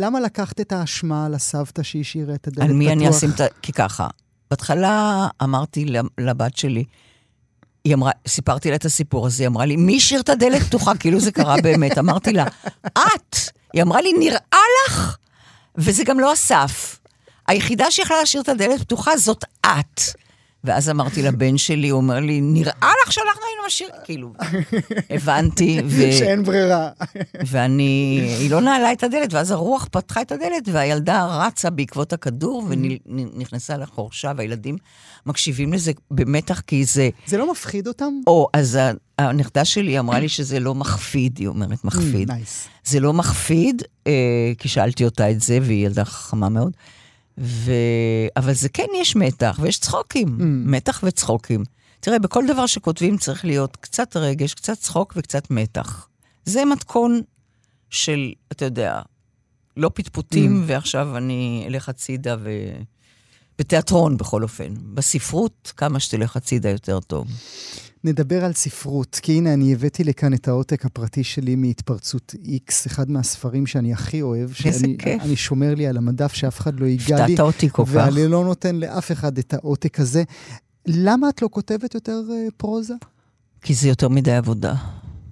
למה 0.00 0.20
לקחת 0.20 0.60
את 0.60 0.72
האשמה 0.72 1.26
על 1.26 1.34
הסבתא 1.34 1.82
שהשאירה 1.82 2.34
את 2.34 2.46
הדלת 2.46 2.58
על 2.58 2.66
פתוח? 2.68 2.78
מי 2.78 2.92
אני 2.92 3.10
אשים 3.10 3.30
את 3.30 3.40
ה... 3.40 3.44
כי 3.62 3.72
ככה, 3.72 4.08
בהתחלה 4.50 5.26
אמרתי 5.42 5.86
לבת 6.18 6.56
שלי, 6.56 6.84
היא 7.84 7.94
אמרה, 7.94 8.10
סיפרתי 8.28 8.70
לה 8.70 8.76
את 8.76 8.84
הסיפור 8.84 9.26
הזה, 9.26 9.42
היא 9.42 9.48
אמרה 9.48 9.66
לי, 9.66 9.76
מי 9.76 9.96
השאיר 9.96 10.20
את 10.20 10.28
הדלת 10.28 10.62
פתוחה? 10.62 10.96
כאילו 11.00 11.20
זה 11.20 11.32
קרה 11.32 11.56
באמת. 11.62 11.98
אמרתי 11.98 12.32
לה, 12.32 12.44
את! 12.86 13.36
היא 13.72 13.82
אמרה 13.82 14.00
לי, 14.00 14.12
נראה 14.12 14.64
לך? 14.86 15.16
וזה 15.76 16.04
גם 16.04 16.20
לא 16.20 16.32
אסף. 16.32 16.98
היחידה 17.46 17.90
שיכולה 17.90 18.20
להשאיר 18.20 18.42
את 18.42 18.48
הדלת 18.48 18.80
פתוחה 18.80 19.16
זאת 19.16 19.44
את. 19.66 20.00
ואז 20.64 20.90
אמרתי 20.90 21.22
לבן 21.22 21.58
שלי, 21.58 21.88
הוא 21.88 21.96
אומר 22.00 22.20
לי, 22.20 22.40
נראה 22.40 22.92
לך 23.02 23.12
שאנחנו 23.12 23.42
היינו 23.48 23.66
משאירים? 23.66 23.94
כאילו, 24.04 24.32
הבנתי, 25.10 25.80
ו... 25.86 26.12
שאין 26.12 26.44
ברירה. 26.44 26.90
ואני, 27.46 28.20
היא 28.40 28.50
לא 28.50 28.60
נעלה 28.60 28.92
את 28.92 29.02
הדלת, 29.02 29.32
ואז 29.34 29.50
הרוח 29.50 29.88
פתחה 29.90 30.22
את 30.22 30.32
הדלת, 30.32 30.68
והילדה 30.72 31.26
רצה 31.46 31.70
בעקבות 31.70 32.12
הכדור 32.12 32.66
ונכנסה 32.68 33.76
לחורשה, 33.76 34.32
והילדים 34.36 34.76
מקשיבים 35.26 35.72
לזה 35.72 35.92
במתח, 36.10 36.60
כי 36.60 36.84
זה... 36.84 37.08
זה 37.26 37.38
לא 37.38 37.52
מפחיד 37.52 37.86
אותם? 37.88 38.12
או, 38.26 38.48
אז 38.52 38.78
הנכדה 39.18 39.64
שלי 39.64 39.98
אמרה 39.98 40.20
לי 40.20 40.28
שזה 40.28 40.60
לא 40.60 40.74
מחפיד, 40.74 41.38
היא 41.38 41.48
אומרת 41.48 41.84
מחפיד. 41.84 42.32
נייס. 42.32 42.68
זה 42.84 43.00
לא 43.00 43.12
מחפיד, 43.12 43.82
אה, 44.06 44.12
כי 44.58 44.68
שאלתי 44.68 45.04
אותה 45.04 45.30
את 45.30 45.40
זה, 45.40 45.58
והיא 45.62 45.86
ילדה 45.86 46.04
חכמה 46.04 46.48
מאוד. 46.48 46.72
ו... 47.40 47.72
אבל 48.36 48.52
זה 48.52 48.68
כן, 48.68 48.86
יש 49.00 49.16
מתח, 49.16 49.58
ויש 49.62 49.78
צחוקים. 49.78 50.36
מתח 50.70 51.00
וצחוקים. 51.06 51.64
תראה, 52.00 52.18
בכל 52.18 52.44
דבר 52.46 52.66
שכותבים 52.66 53.16
צריך 53.16 53.44
להיות 53.44 53.76
קצת 53.76 54.16
רגש, 54.16 54.54
קצת 54.54 54.78
צחוק 54.78 55.14
וקצת 55.16 55.50
מתח. 55.50 56.08
זה 56.44 56.64
מתכון 56.64 57.20
של, 57.90 58.32
אתה 58.52 58.64
יודע, 58.64 59.00
לא 59.76 59.90
פטפוטים, 59.94 60.62
ועכשיו 60.66 61.16
אני 61.16 61.64
אלך 61.66 61.88
הצידה 61.88 62.36
ו... 62.40 62.50
בתיאטרון, 63.58 64.16
בכל 64.16 64.42
אופן. 64.42 64.74
בספרות, 64.94 65.72
כמה 65.76 66.00
שתלך 66.00 66.36
הצידה 66.36 66.68
יותר 66.70 67.00
טוב. 67.00 67.26
נדבר 68.04 68.44
על 68.44 68.52
ספרות, 68.52 69.20
כי 69.22 69.32
הנה, 69.32 69.54
אני 69.54 69.72
הבאתי 69.72 70.04
לכאן 70.04 70.34
את 70.34 70.48
העותק 70.48 70.84
הפרטי 70.84 71.24
שלי 71.24 71.56
מהתפרצות 71.56 72.34
X, 72.44 72.72
אחד 72.86 73.10
מהספרים 73.10 73.66
שאני 73.66 73.92
הכי 73.92 74.22
אוהב. 74.22 74.50
איזה 74.64 74.80
שאני, 74.80 74.96
כיף. 74.98 75.22
אני 75.22 75.36
שומר 75.36 75.74
לי 75.74 75.86
על 75.86 75.96
המדף 75.96 76.32
שאף 76.32 76.60
אחד 76.60 76.80
לא 76.80 76.86
ייגע 76.86 77.16
לי. 77.16 77.32
הפתעת 77.32 77.40
אותי 77.40 77.70
כל 77.70 77.84
כך. 77.84 77.92
ואני 77.92 78.28
לא 78.28 78.44
נותן 78.44 78.76
לאף 78.76 79.12
אחד 79.12 79.38
את 79.38 79.54
העותק 79.54 80.00
הזה. 80.00 80.22
למה 80.86 81.28
את 81.28 81.42
לא 81.42 81.48
כותבת 81.52 81.94
יותר 81.94 82.20
uh, 82.28 82.50
פרוזה? 82.56 82.94
כי 83.62 83.74
זה 83.74 83.88
יותר 83.88 84.08
מדי 84.08 84.32
עבודה. 84.32 84.74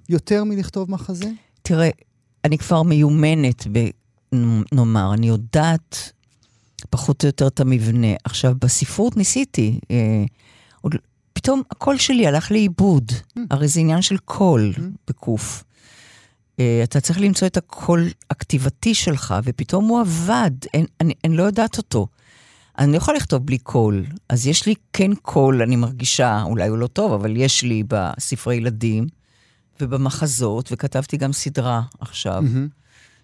יותר 0.09 0.45
מלכתוב 0.45 0.91
מחזה? 0.91 1.31
תראה, 1.63 1.91
אני 2.45 2.59
כבר 2.59 2.83
מיומנת, 2.83 3.67
ב, 3.73 3.89
נאמר, 4.73 5.15
אני 5.15 5.29
יודעת 5.29 6.13
פחות 6.91 7.23
או 7.23 7.29
יותר 7.29 7.47
את 7.47 7.61
המבנה. 7.61 8.07
עכשיו, 8.25 8.55
בספרות 8.61 9.17
ניסיתי. 9.17 9.81
אה, 9.91 10.25
עוד, 10.81 10.95
פתאום 11.33 11.63
הקול 11.71 11.99
שלי 11.99 12.27
הלך 12.27 12.53
לאיבוד. 12.53 13.13
Mm. 13.13 13.41
הרי 13.51 13.69
זה 13.69 13.81
עניין 13.81 14.03
של 14.03 14.17
קול, 14.17 14.73
Mm. 14.77 14.81
בקוף. 15.09 15.65
אה, 16.61 16.81
אתה 16.85 17.01
צריך 17.01 17.21
למצוא 17.21 17.47
את 17.47 17.57
הקול 17.57 18.09
הכתיבתי 18.31 18.95
שלך, 18.95 19.35
ופתאום 19.45 19.85
הוא 19.85 20.01
עבד, 20.01 20.51
אין, 20.75 20.87
אני, 21.01 21.15
אני 21.25 21.37
לא 21.37 21.43
יודעת 21.43 21.79
אותו. 21.79 22.07
אני 22.79 22.93
לא 22.93 22.97
יכולה 22.97 23.17
לכתוב 23.17 23.47
בלי 23.47 23.59
קול. 23.59 24.07
אז 24.29 24.47
יש 24.47 24.67
לי 24.67 24.75
כן 24.93 25.15
קול, 25.15 25.63
אני 25.63 25.77
מרגישה, 25.77 26.43
אולי 26.43 26.69
הוא 26.69 26.79
לא 26.79 26.87
טוב, 26.87 27.13
אבל 27.13 27.37
יש 27.37 27.63
לי 27.63 27.83
בספרי 27.89 28.57
ילדים 28.57 29.07
ובמחזות, 29.81 30.69
וכתבתי 30.73 31.17
גם 31.17 31.33
סדרה 31.33 31.83
עכשיו, 32.01 32.43
מהמם. 32.43 32.69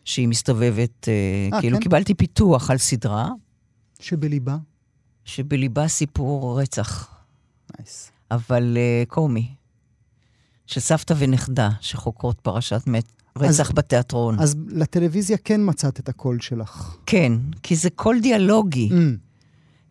שהיא 0.04 0.28
מסתובבת, 0.28 1.08
אה, 1.08 1.12
אה, 1.56 1.60
כאילו 1.60 1.76
כן? 1.76 1.82
קיבלתי 1.82 2.14
פיתוח 2.14 2.70
על 2.70 2.78
סדרה, 2.78 3.28
שבליבה? 4.02 4.56
שבליבה 5.24 5.88
סיפור 5.88 6.60
רצח, 6.60 7.14
nice. 7.78 8.10
אבל 8.30 8.76
אה, 8.76 9.06
קומי, 9.08 9.46
של 10.66 10.80
סבתא 10.80 11.14
ונכדה 11.18 11.68
שחוקרות 11.80 12.40
פרשת 12.40 12.82
מת, 12.86 13.04
אז- 13.34 13.42
רצח 13.42 13.70
בתיאטרון. 13.74 14.38
אז 14.40 14.56
לטלוויזיה 14.68 15.36
כן 15.36 15.60
מצאת 15.64 16.00
את 16.00 16.08
הקול 16.08 16.40
שלך. 16.40 16.96
כן, 17.06 17.32
כי 17.62 17.76
זה 17.76 17.90
קול 17.90 18.20
דיאלוגי. 18.20 18.88
ממ. 18.90 18.94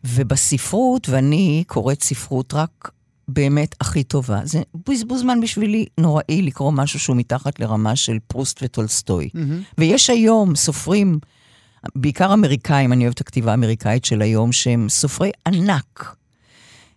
ובספרות, 0.04 1.08
ואני 1.08 1.64
קוראת 1.66 2.02
ספרות 2.02 2.54
רק 2.54 2.90
באמת 3.28 3.74
הכי 3.80 4.04
טובה. 4.04 4.40
זה 4.44 4.62
בזבוז 4.88 5.20
זמן 5.20 5.40
בשבילי 5.40 5.86
נוראי 5.98 6.42
לקרוא 6.42 6.72
משהו 6.72 7.00
שהוא 7.00 7.16
מתחת 7.16 7.60
לרמה 7.60 7.96
של 7.96 8.18
פרוסט 8.26 8.60
וטולסטוי. 8.62 9.28
מהמם. 9.34 9.62
ויש 9.78 10.10
היום 10.10 10.56
סופרים, 10.56 11.18
בעיקר 11.94 12.34
אמריקאים, 12.34 12.92
אני 12.92 13.04
אוהבת 13.04 13.14
את 13.16 13.20
הכתיבה 13.20 13.50
האמריקאית 13.50 14.04
של 14.04 14.22
היום, 14.22 14.52
שהם 14.52 14.88
סופרי 14.88 15.30
ענק. 15.46 16.14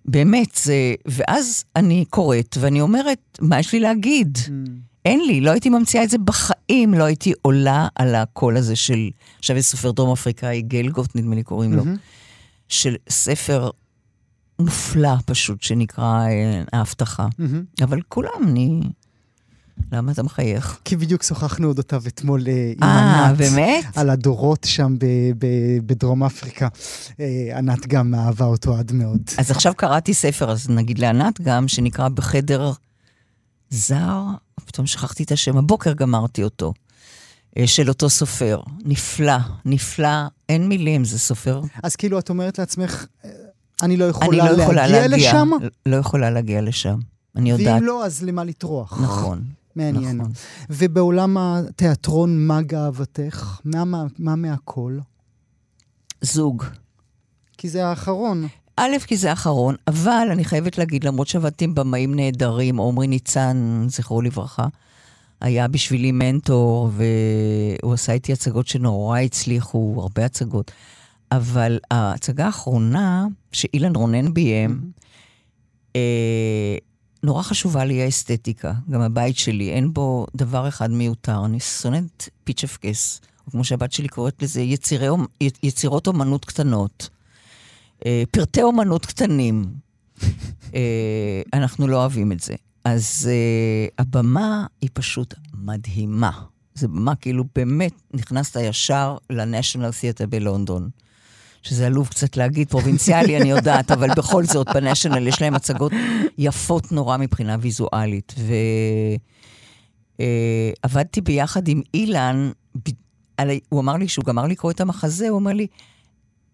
באמת, 0.05 0.55
זה... 0.63 0.93
ואז 1.05 1.63
אני 1.75 2.05
קוראת, 2.09 2.57
ואני 2.59 2.81
אומרת, 2.81 3.39
מה 3.41 3.59
יש 3.59 3.73
לי 3.73 3.79
להגיד? 3.79 4.37
ממ. 4.45 4.49
אין 5.05 5.21
לי, 5.27 5.41
לא 5.41 5.51
הייתי 5.51 5.69
ממציאה 5.69 6.03
את 6.03 6.09
זה 6.09 6.17
בחיים, 6.17 6.93
לא 6.93 7.03
הייתי 7.03 7.33
עולה 7.41 7.87
על 7.95 8.15
הקול 8.15 8.57
הזה 8.57 8.75
של, 8.75 9.09
עכשיו 9.39 9.57
יש 9.57 9.65
סופר 9.65 9.91
דרום 9.91 10.11
אפריקאי, 10.11 10.61
גלגוט, 10.61 11.15
נדמה 11.15 11.35
לי 11.35 11.43
קוראים 11.43 11.73
לו, 11.73 11.85
מהמם. 11.85 11.97
של 12.69 12.95
ספר 13.09 13.69
מופלא 14.59 15.13
פשוט, 15.25 15.61
שנקרא 15.61 16.27
אה, 16.27 16.63
ההבטחה. 16.73 17.27
מהמם. 17.39 17.63
אבל 17.81 18.01
כולם, 18.09 18.43
אני... 18.47 18.81
למה 19.91 20.11
אתה 20.11 20.23
מחייך? 20.23 20.79
כי 20.85 20.95
בדיוק 20.95 21.23
שוחחנו 21.23 21.67
אודותיו 21.67 22.03
אתמול 22.07 22.47
אה, 22.47 22.73
עם 22.75 22.83
אה, 22.83 23.25
ענת. 23.25 23.37
באמת? 23.37 23.85
על 23.95 24.09
הדורות 24.09 24.63
שם 24.69 24.95
בדרום 25.85 26.23
אפריקה. 26.23 26.67
אה, 27.19 27.57
ענת 27.57 27.87
גם 27.87 28.15
אהבה 28.15 28.45
אותו 28.45 28.75
עד 28.75 28.91
מאוד. 28.91 29.21
אז 29.37 29.51
עכשיו 29.51 29.73
קראתי 29.77 30.13
ספר, 30.13 30.51
אז 30.51 30.69
נגיד 30.69 30.99
לענת 30.99 31.41
גם, 31.41 31.67
שנקרא 31.67 32.09
בחדר 32.09 32.71
זר, 33.69 34.21
פתאום 34.65 34.87
שכחתי 34.87 35.23
את 35.23 35.31
השם, 35.31 35.57
הבוקר 35.57 35.93
גמרתי 35.93 36.43
אותו, 36.43 36.73
אה, 37.57 37.67
של 37.67 37.89
אותו 37.89 38.09
סופר. 38.09 38.61
נפלא, 38.85 39.37
נפלא, 39.65 40.27
אין 40.49 40.67
מילים, 40.69 41.05
זה 41.05 41.19
סופר. 41.19 41.61
אז 41.83 41.95
כאילו 41.95 42.19
את 42.19 42.29
אומרת 42.29 42.59
לעצמך, 42.59 43.05
אה, 43.25 43.29
אני 43.81 43.97
לא 43.97 44.05
אני 44.05 44.09
יכולה 44.09 44.51
לא 44.51 44.61
יכולה 44.61 44.87
להגיע 44.87 45.07
להגיע, 45.07 45.29
לשם? 45.29 45.49
לא 45.85 45.95
יכולה 45.95 46.29
להגיע 46.29 46.61
לשם. 46.61 46.99
אני 47.35 47.51
יודעת, 47.51 47.75
ואם 47.75 47.83
לא, 47.83 48.05
אז 48.05 48.23
למה 48.23 48.43
לטרוח? 48.43 48.99
נכון, 49.03 49.43
מעניין. 49.75 50.17
נכון. 50.17 50.31
ובעולם 50.69 51.37
התיאטרון, 51.37 52.47
מה 52.47 52.61
גאוותך? 52.61 53.59
מה, 53.65 53.85
מה, 53.85 54.03
מה 54.19 54.35
מהכל? 54.35 54.97
זוג. 56.21 56.63
כי 57.57 57.69
זה 57.69 57.87
האחרון. 57.87 58.47
א', 58.77 58.97
כי 59.07 59.17
זה 59.17 59.29
האחרון, 59.29 59.75
אבל 59.87 60.27
אני 60.31 60.45
חייבת 60.45 60.77
להגיד, 60.77 61.03
למרות 61.03 61.27
שעבדתי 61.27 61.65
עם 61.65 61.75
במאים 61.75 62.15
נהדרים, 62.15 62.79
עמרי 62.79 63.07
ניצן, 63.07 63.85
זכרו 63.87 64.21
לברכה, 64.21 64.67
היה 65.41 65.67
בשבילי 65.67 66.11
מנטור, 66.11 66.89
והוא 66.91 67.93
עשה 67.93 68.13
איתי 68.13 68.33
הצגות 68.33 68.67
שנורא 68.67 69.19
הצליחו, 69.19 69.95
הרבה 69.97 70.25
הצגות. 70.25 70.71
אבל 71.31 71.79
ההצגה 71.91 72.45
האחרונה, 72.45 73.27
שאילן 73.51 73.95
רונן 73.95 74.33
ביים, 74.33 74.91
אה, 75.95 76.77
נורא 77.25 77.43
חשובה 77.43 77.85
לי 77.85 78.01
האסתטיקה, 78.01 78.73
גם 78.89 79.01
הבית 79.01 79.37
שלי, 79.37 79.69
אין 79.71 79.93
בו 79.93 80.27
דבר 80.35 80.67
אחד 80.67 80.91
מיותר. 80.91 81.45
אני 81.45 81.59
שונאת 81.59 82.29
פיצ'פקס, 82.43 83.21
או 83.45 83.51
כמו 83.51 83.63
שהבת 83.63 83.91
שלי 83.91 84.07
קוראת 84.07 84.43
לזה, 84.43 84.61
יצירי, 84.61 85.07
יצירות 85.63 86.07
אומנות 86.07 86.45
קטנות. 86.45 87.09
אה, 88.05 88.23
פרטי 88.31 88.61
אומנות 88.61 89.05
קטנים. 89.05 89.65
אה, 90.75 91.41
אנחנו 91.53 91.87
לא 91.87 91.97
אוהבים 91.97 92.31
את 92.31 92.39
זה. 92.39 92.55
אז 92.83 93.29
אה, 93.31 93.87
הבמה 93.99 94.65
היא 94.81 94.89
פשוט 94.93 95.33
מדהימה. 95.53 96.31
זו 96.75 96.87
במה, 96.87 97.15
כאילו 97.15 97.43
באמת 97.55 97.93
נכנסת 98.13 98.59
ישר 98.61 99.17
לניישנל 99.29 99.91
תיאטר 99.91 100.25
בלונדון. 100.25 100.89
שזה 101.65 101.85
עלוב 101.85 102.07
קצת 102.07 102.37
להגיד, 102.37 102.69
פרובינציאלי, 102.69 103.37
אני 103.37 103.49
יודעת, 103.49 103.91
אבל 103.91 104.09
בכל 104.17 104.45
זאת, 104.45 104.67
בניישנל 104.73 105.27
יש 105.27 105.41
להם 105.41 105.53
הצגות 105.53 105.91
יפות 106.37 106.91
נורא 106.91 107.17
מבחינה 107.17 107.55
ויזואלית. 107.59 108.35
ועבדתי 110.19 111.21
ביחד 111.21 111.67
עם 111.67 111.81
אילן, 111.93 112.51
ב- 112.75 112.89
על... 113.37 113.49
הוא 113.69 113.79
אמר 113.81 113.93
לי, 113.93 114.07
שהוא 114.07 114.25
גמר 114.25 114.45
לקרוא 114.47 114.71
את 114.71 114.81
המחזה, 114.81 115.29
הוא 115.29 115.35
אומר 115.35 115.53
לי, 115.53 115.67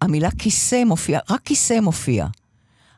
המילה 0.01 0.29
כיסא 0.31 0.83
מופיעה, 0.83 1.21
רק 1.29 1.41
כיסא 1.41 1.79
מופיע. 1.79 2.27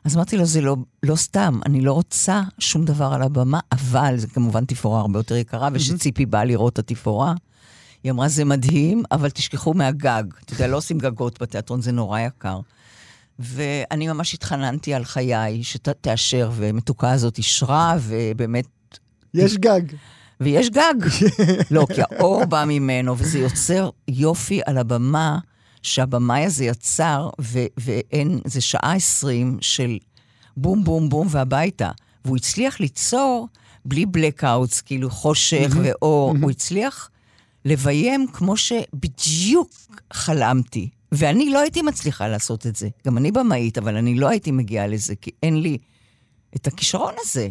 אז 0.04 0.16
אמרתי 0.16 0.36
לו, 0.36 0.44
זה 0.44 0.60
לא, 0.60 0.76
לא 1.02 1.16
סתם, 1.16 1.60
אני 1.66 1.80
לא 1.80 1.92
רוצה 1.92 2.42
שום 2.58 2.84
דבר 2.84 3.12
על 3.12 3.22
הבמה, 3.22 3.60
אבל 3.72 4.14
זה 4.16 4.26
כמובן 4.26 4.64
תפאורה 4.64 5.00
הרבה 5.00 5.18
יותר 5.18 5.36
יקרה, 5.36 5.68
וכשציפי 5.72 6.26
באה 6.26 6.44
לראות 6.44 6.72
את 6.72 6.78
התפאורה, 6.78 7.34
היא 8.04 8.12
אמרה, 8.12 8.28
זה 8.28 8.44
מדהים, 8.44 9.02
אבל 9.12 9.30
תשכחו 9.30 9.74
מהגג. 9.74 10.24
אתה 10.44 10.52
יודע, 10.52 10.66
לא 10.66 10.76
עושים 10.76 10.98
גגות 10.98 11.42
בתיאטרון, 11.42 11.82
זה 11.82 11.92
נורא 11.92 12.20
יקר. 12.20 12.60
ואני 13.38 14.08
ממש 14.08 14.34
התחננתי 14.34 14.94
על 14.94 15.04
חיי 15.04 15.64
שתאשר, 15.64 16.50
ומתוקה 16.54 17.12
הזאת 17.12 17.38
אישרה, 17.38 17.96
ובאמת 18.00 18.66
יש 19.34 19.56
גג. 19.56 19.82
ויש 20.40 20.70
גג. 20.70 20.94
לא, 21.70 21.86
כי 21.94 22.02
האור 22.02 22.44
בא 22.44 22.64
ממנו, 22.68 23.18
וזה 23.18 23.38
יוצר 23.38 23.90
יופי 24.08 24.60
על 24.66 24.78
הבמה, 24.78 25.38
שהבמאי 25.82 26.44
הזה 26.44 26.64
יצר, 26.64 27.30
ו- 27.40 27.66
ואין, 27.76 28.40
זה 28.44 28.60
שעה 28.60 28.94
עשרים 28.94 29.58
של 29.60 29.98
בום, 30.56 30.84
בום, 30.84 31.08
בום 31.08 31.26
והביתה. 31.30 31.90
והוא 32.24 32.36
הצליח 32.36 32.80
ליצור 32.80 33.48
בלי 33.84 34.06
בלקאוטס, 34.06 34.80
כאילו 34.80 35.10
חושך 35.10 35.72
ואור, 35.82 36.34
הוא 36.42 36.50
הצליח 36.50 37.10
לביים 37.64 38.26
כמו 38.32 38.56
שבדיוק 38.56 39.70
חלמתי. 40.12 40.88
ואני 41.12 41.50
לא 41.50 41.60
הייתי 41.60 41.82
מצליחה 41.82 42.28
לעשות 42.28 42.66
את 42.66 42.76
זה. 42.76 42.88
גם 43.06 43.18
אני 43.18 43.32
במאית, 43.32 43.78
אבל 43.78 43.96
אני 43.96 44.14
לא 44.14 44.28
הייתי 44.28 44.50
מגיעה 44.50 44.86
לזה, 44.86 45.16
כי 45.16 45.30
אין 45.42 45.60
לי 45.60 45.78
את 46.56 46.66
הכישרון 46.66 47.14
הזה. 47.20 47.48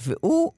והוא 0.00 0.52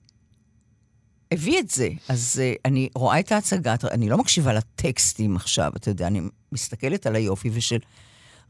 הביא 1.33 1.59
את 1.59 1.71
זה. 1.71 1.89
אז 2.09 2.41
uh, 2.43 2.61
אני 2.65 2.89
רואה 2.95 3.21
את 3.21 3.33
ההצגה, 3.33 3.75
אני 3.91 4.09
לא 4.09 4.19
מקשיבה 4.19 4.53
לטקסטים 4.53 5.37
עכשיו, 5.37 5.73
אתה 5.77 5.91
יודע, 5.91 6.07
אני 6.07 6.21
מסתכלת 6.53 7.07
על 7.07 7.15
היופי 7.15 7.51
ושל 7.53 7.79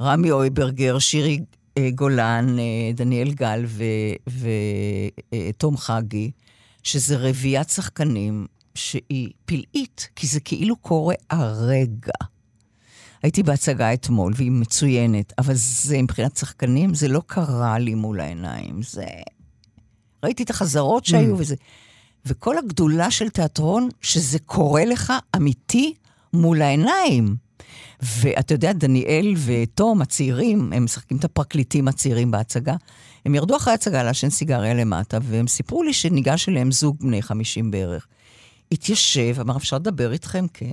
רמי 0.00 0.30
אויברגר, 0.30 0.98
שירי 0.98 1.38
uh, 1.38 1.82
גולן, 1.94 2.56
uh, 2.56 2.96
דניאל 2.96 3.32
גל 3.32 3.66
ותום 4.26 5.74
uh, 5.74 5.78
חגי, 5.78 6.30
שזה 6.82 7.16
רביעיית 7.16 7.70
שחקנים 7.70 8.46
שהיא 8.78 9.30
פלאית, 9.44 10.08
כי 10.16 10.26
זה 10.26 10.40
כאילו 10.40 10.76
קורה 10.76 11.14
הרגע. 11.30 12.12
הייתי 13.22 13.42
בהצגה 13.42 13.94
אתמול, 13.94 14.32
והיא 14.36 14.50
מצוינת, 14.50 15.32
אבל 15.38 15.54
זה, 15.56 16.02
מבחינת 16.02 16.36
שחקנים, 16.36 16.94
זה 16.94 17.08
לא 17.08 17.22
קרה 17.26 17.78
לי 17.78 17.94
מול 17.94 18.20
העיניים. 18.20 18.82
זה... 18.82 19.04
ראיתי 20.24 20.42
את 20.42 20.50
החזרות 20.50 21.04
שהיו 21.04 21.38
וזה. 21.38 21.54
וכל 22.26 22.58
הגדולה 22.58 23.10
של 23.10 23.28
תיאטרון, 23.28 23.88
שזה 24.00 24.38
קורה 24.38 24.84
לך 24.84 25.12
אמיתי 25.36 25.94
מול 26.32 26.62
העיניים. 26.62 27.36
ואתה 28.02 28.54
יודע, 28.54 28.72
דניאל 28.72 29.34
ותום 29.44 30.02
הצעירים, 30.02 30.72
הם 30.72 30.84
משחקים 30.84 31.16
את 31.16 31.24
הפרקליטים 31.24 31.88
הצעירים 31.88 32.30
בהצגה. 32.30 32.74
הם 33.24 33.34
ירדו 33.34 33.56
אחרי 33.56 33.70
ההצגה 33.70 34.02
לעשן 34.02 34.30
סיגריה 34.30 34.74
למטה, 34.74 35.18
והם 35.22 35.46
סיפרו 35.46 35.82
לי 35.82 35.92
שניגש 35.92 36.48
אליהם 36.48 36.72
זוג 36.72 36.96
בני 37.00 37.22
50 37.22 37.70
בערך. 37.70 38.06
התיישב, 38.72 39.40
אמר, 39.40 39.56
אפשר 39.56 39.76
לדבר 39.76 40.12
איתכם? 40.12 40.46
כן. 40.54 40.72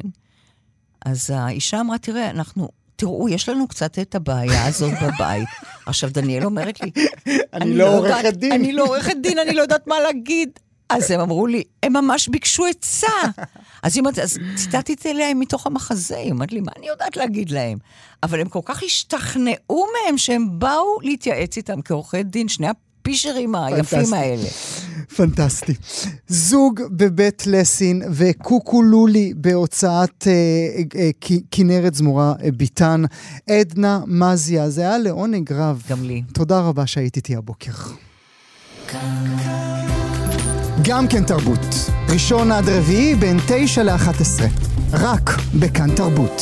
אז 1.06 1.30
האישה 1.30 1.80
אמרה, 1.80 1.98
תראה, 1.98 2.30
אנחנו, 2.30 2.70
תראו, 2.96 3.30
יש 3.30 3.50
לנו 3.50 3.68
קצת 3.68 4.00
את 4.00 4.16
הבעיה 4.16 4.68
הזאת 4.68 4.94
בבית. 5.02 5.50
עכשיו, 5.88 6.10
דניאל 6.10 6.46
אומרת 6.46 6.80
לי, 6.82 6.92
אני 7.54 7.78
לא 7.78 7.98
עורכת 7.98 8.34
דין." 8.34 8.52
אני 8.52 8.74
לא 8.74 8.84
עורכת 8.84 9.16
דין, 9.22 9.40
אני 9.40 9.54
לא 9.54 9.62
יודעת 9.62 9.88
מה 9.88 10.00
להגיד. 10.00 10.50
אז 10.90 11.12
הם 11.12 11.20
אמרו 11.20 11.48
לי, 11.48 11.64
הם 11.84 11.94
ממש 11.94 12.28
ביקשו 12.28 12.66
עצה. 12.66 13.08
אז 13.84 14.00
ציטטתי 14.56 15.14
להם 15.14 15.40
מתוך 15.40 15.68
המחזה, 15.68 16.18
היא 16.18 16.32
אומרת 16.32 16.52
לי, 16.52 16.60
מה 16.60 16.72
אני 16.78 16.88
יודעת 16.88 17.18
להגיד 17.18 17.50
להם? 17.50 17.78
אבל 18.24 18.42
הם 18.42 18.50
כל 18.50 18.60
כך 18.66 18.84
השתכנעו 18.84 19.86
מהם 19.94 20.18
שהם 20.18 20.60
באו 20.60 21.02
להתייעץ 21.02 21.58
איתם 21.58 21.82
כעורכי 21.82 22.24
דין, 22.24 22.48
שני 22.48 22.68
הפישרים 23.06 23.56
היפים. 23.56 24.14
האלה. 24.14 24.48
פנטסטי. 25.16 25.74
זוג 26.28 26.82
בבית 26.92 27.48
לסין 27.48 28.02
וקוקולולי 28.12 29.34
בהוצאת 29.36 30.28
אה, 30.28 30.32
אה, 31.00 31.10
כ- 31.22 31.32
כנרת 31.52 31.96
זמורה 31.96 32.34
אה, 32.44 32.52
ביטן. 32.52 33.04
עדנה 33.50 34.00
מזיה, 34.08 34.70
זה 34.70 34.82
היה 34.82 34.98
לעונג 34.98 35.52
רב. 35.54 35.82
גם 35.90 36.04
לי. 36.04 36.22
תודה 36.34 36.60
רבה 36.60 36.88
שהיית 36.88 37.16
איתי 37.16 37.36
הבוקר. 37.36 37.72
גם 40.84 41.08
כן 41.08 41.24
תרבות. 41.24 41.66
ראשון 42.10 42.52
עד 42.52 42.70
רביעי 42.70 43.16
בין 43.16 43.38
תשע 43.48 43.84
לאחת 43.84 44.22
עשרה. 44.22 44.48
רק 44.92 45.30
בכאן 45.60 45.96
תרבות. 45.96 46.42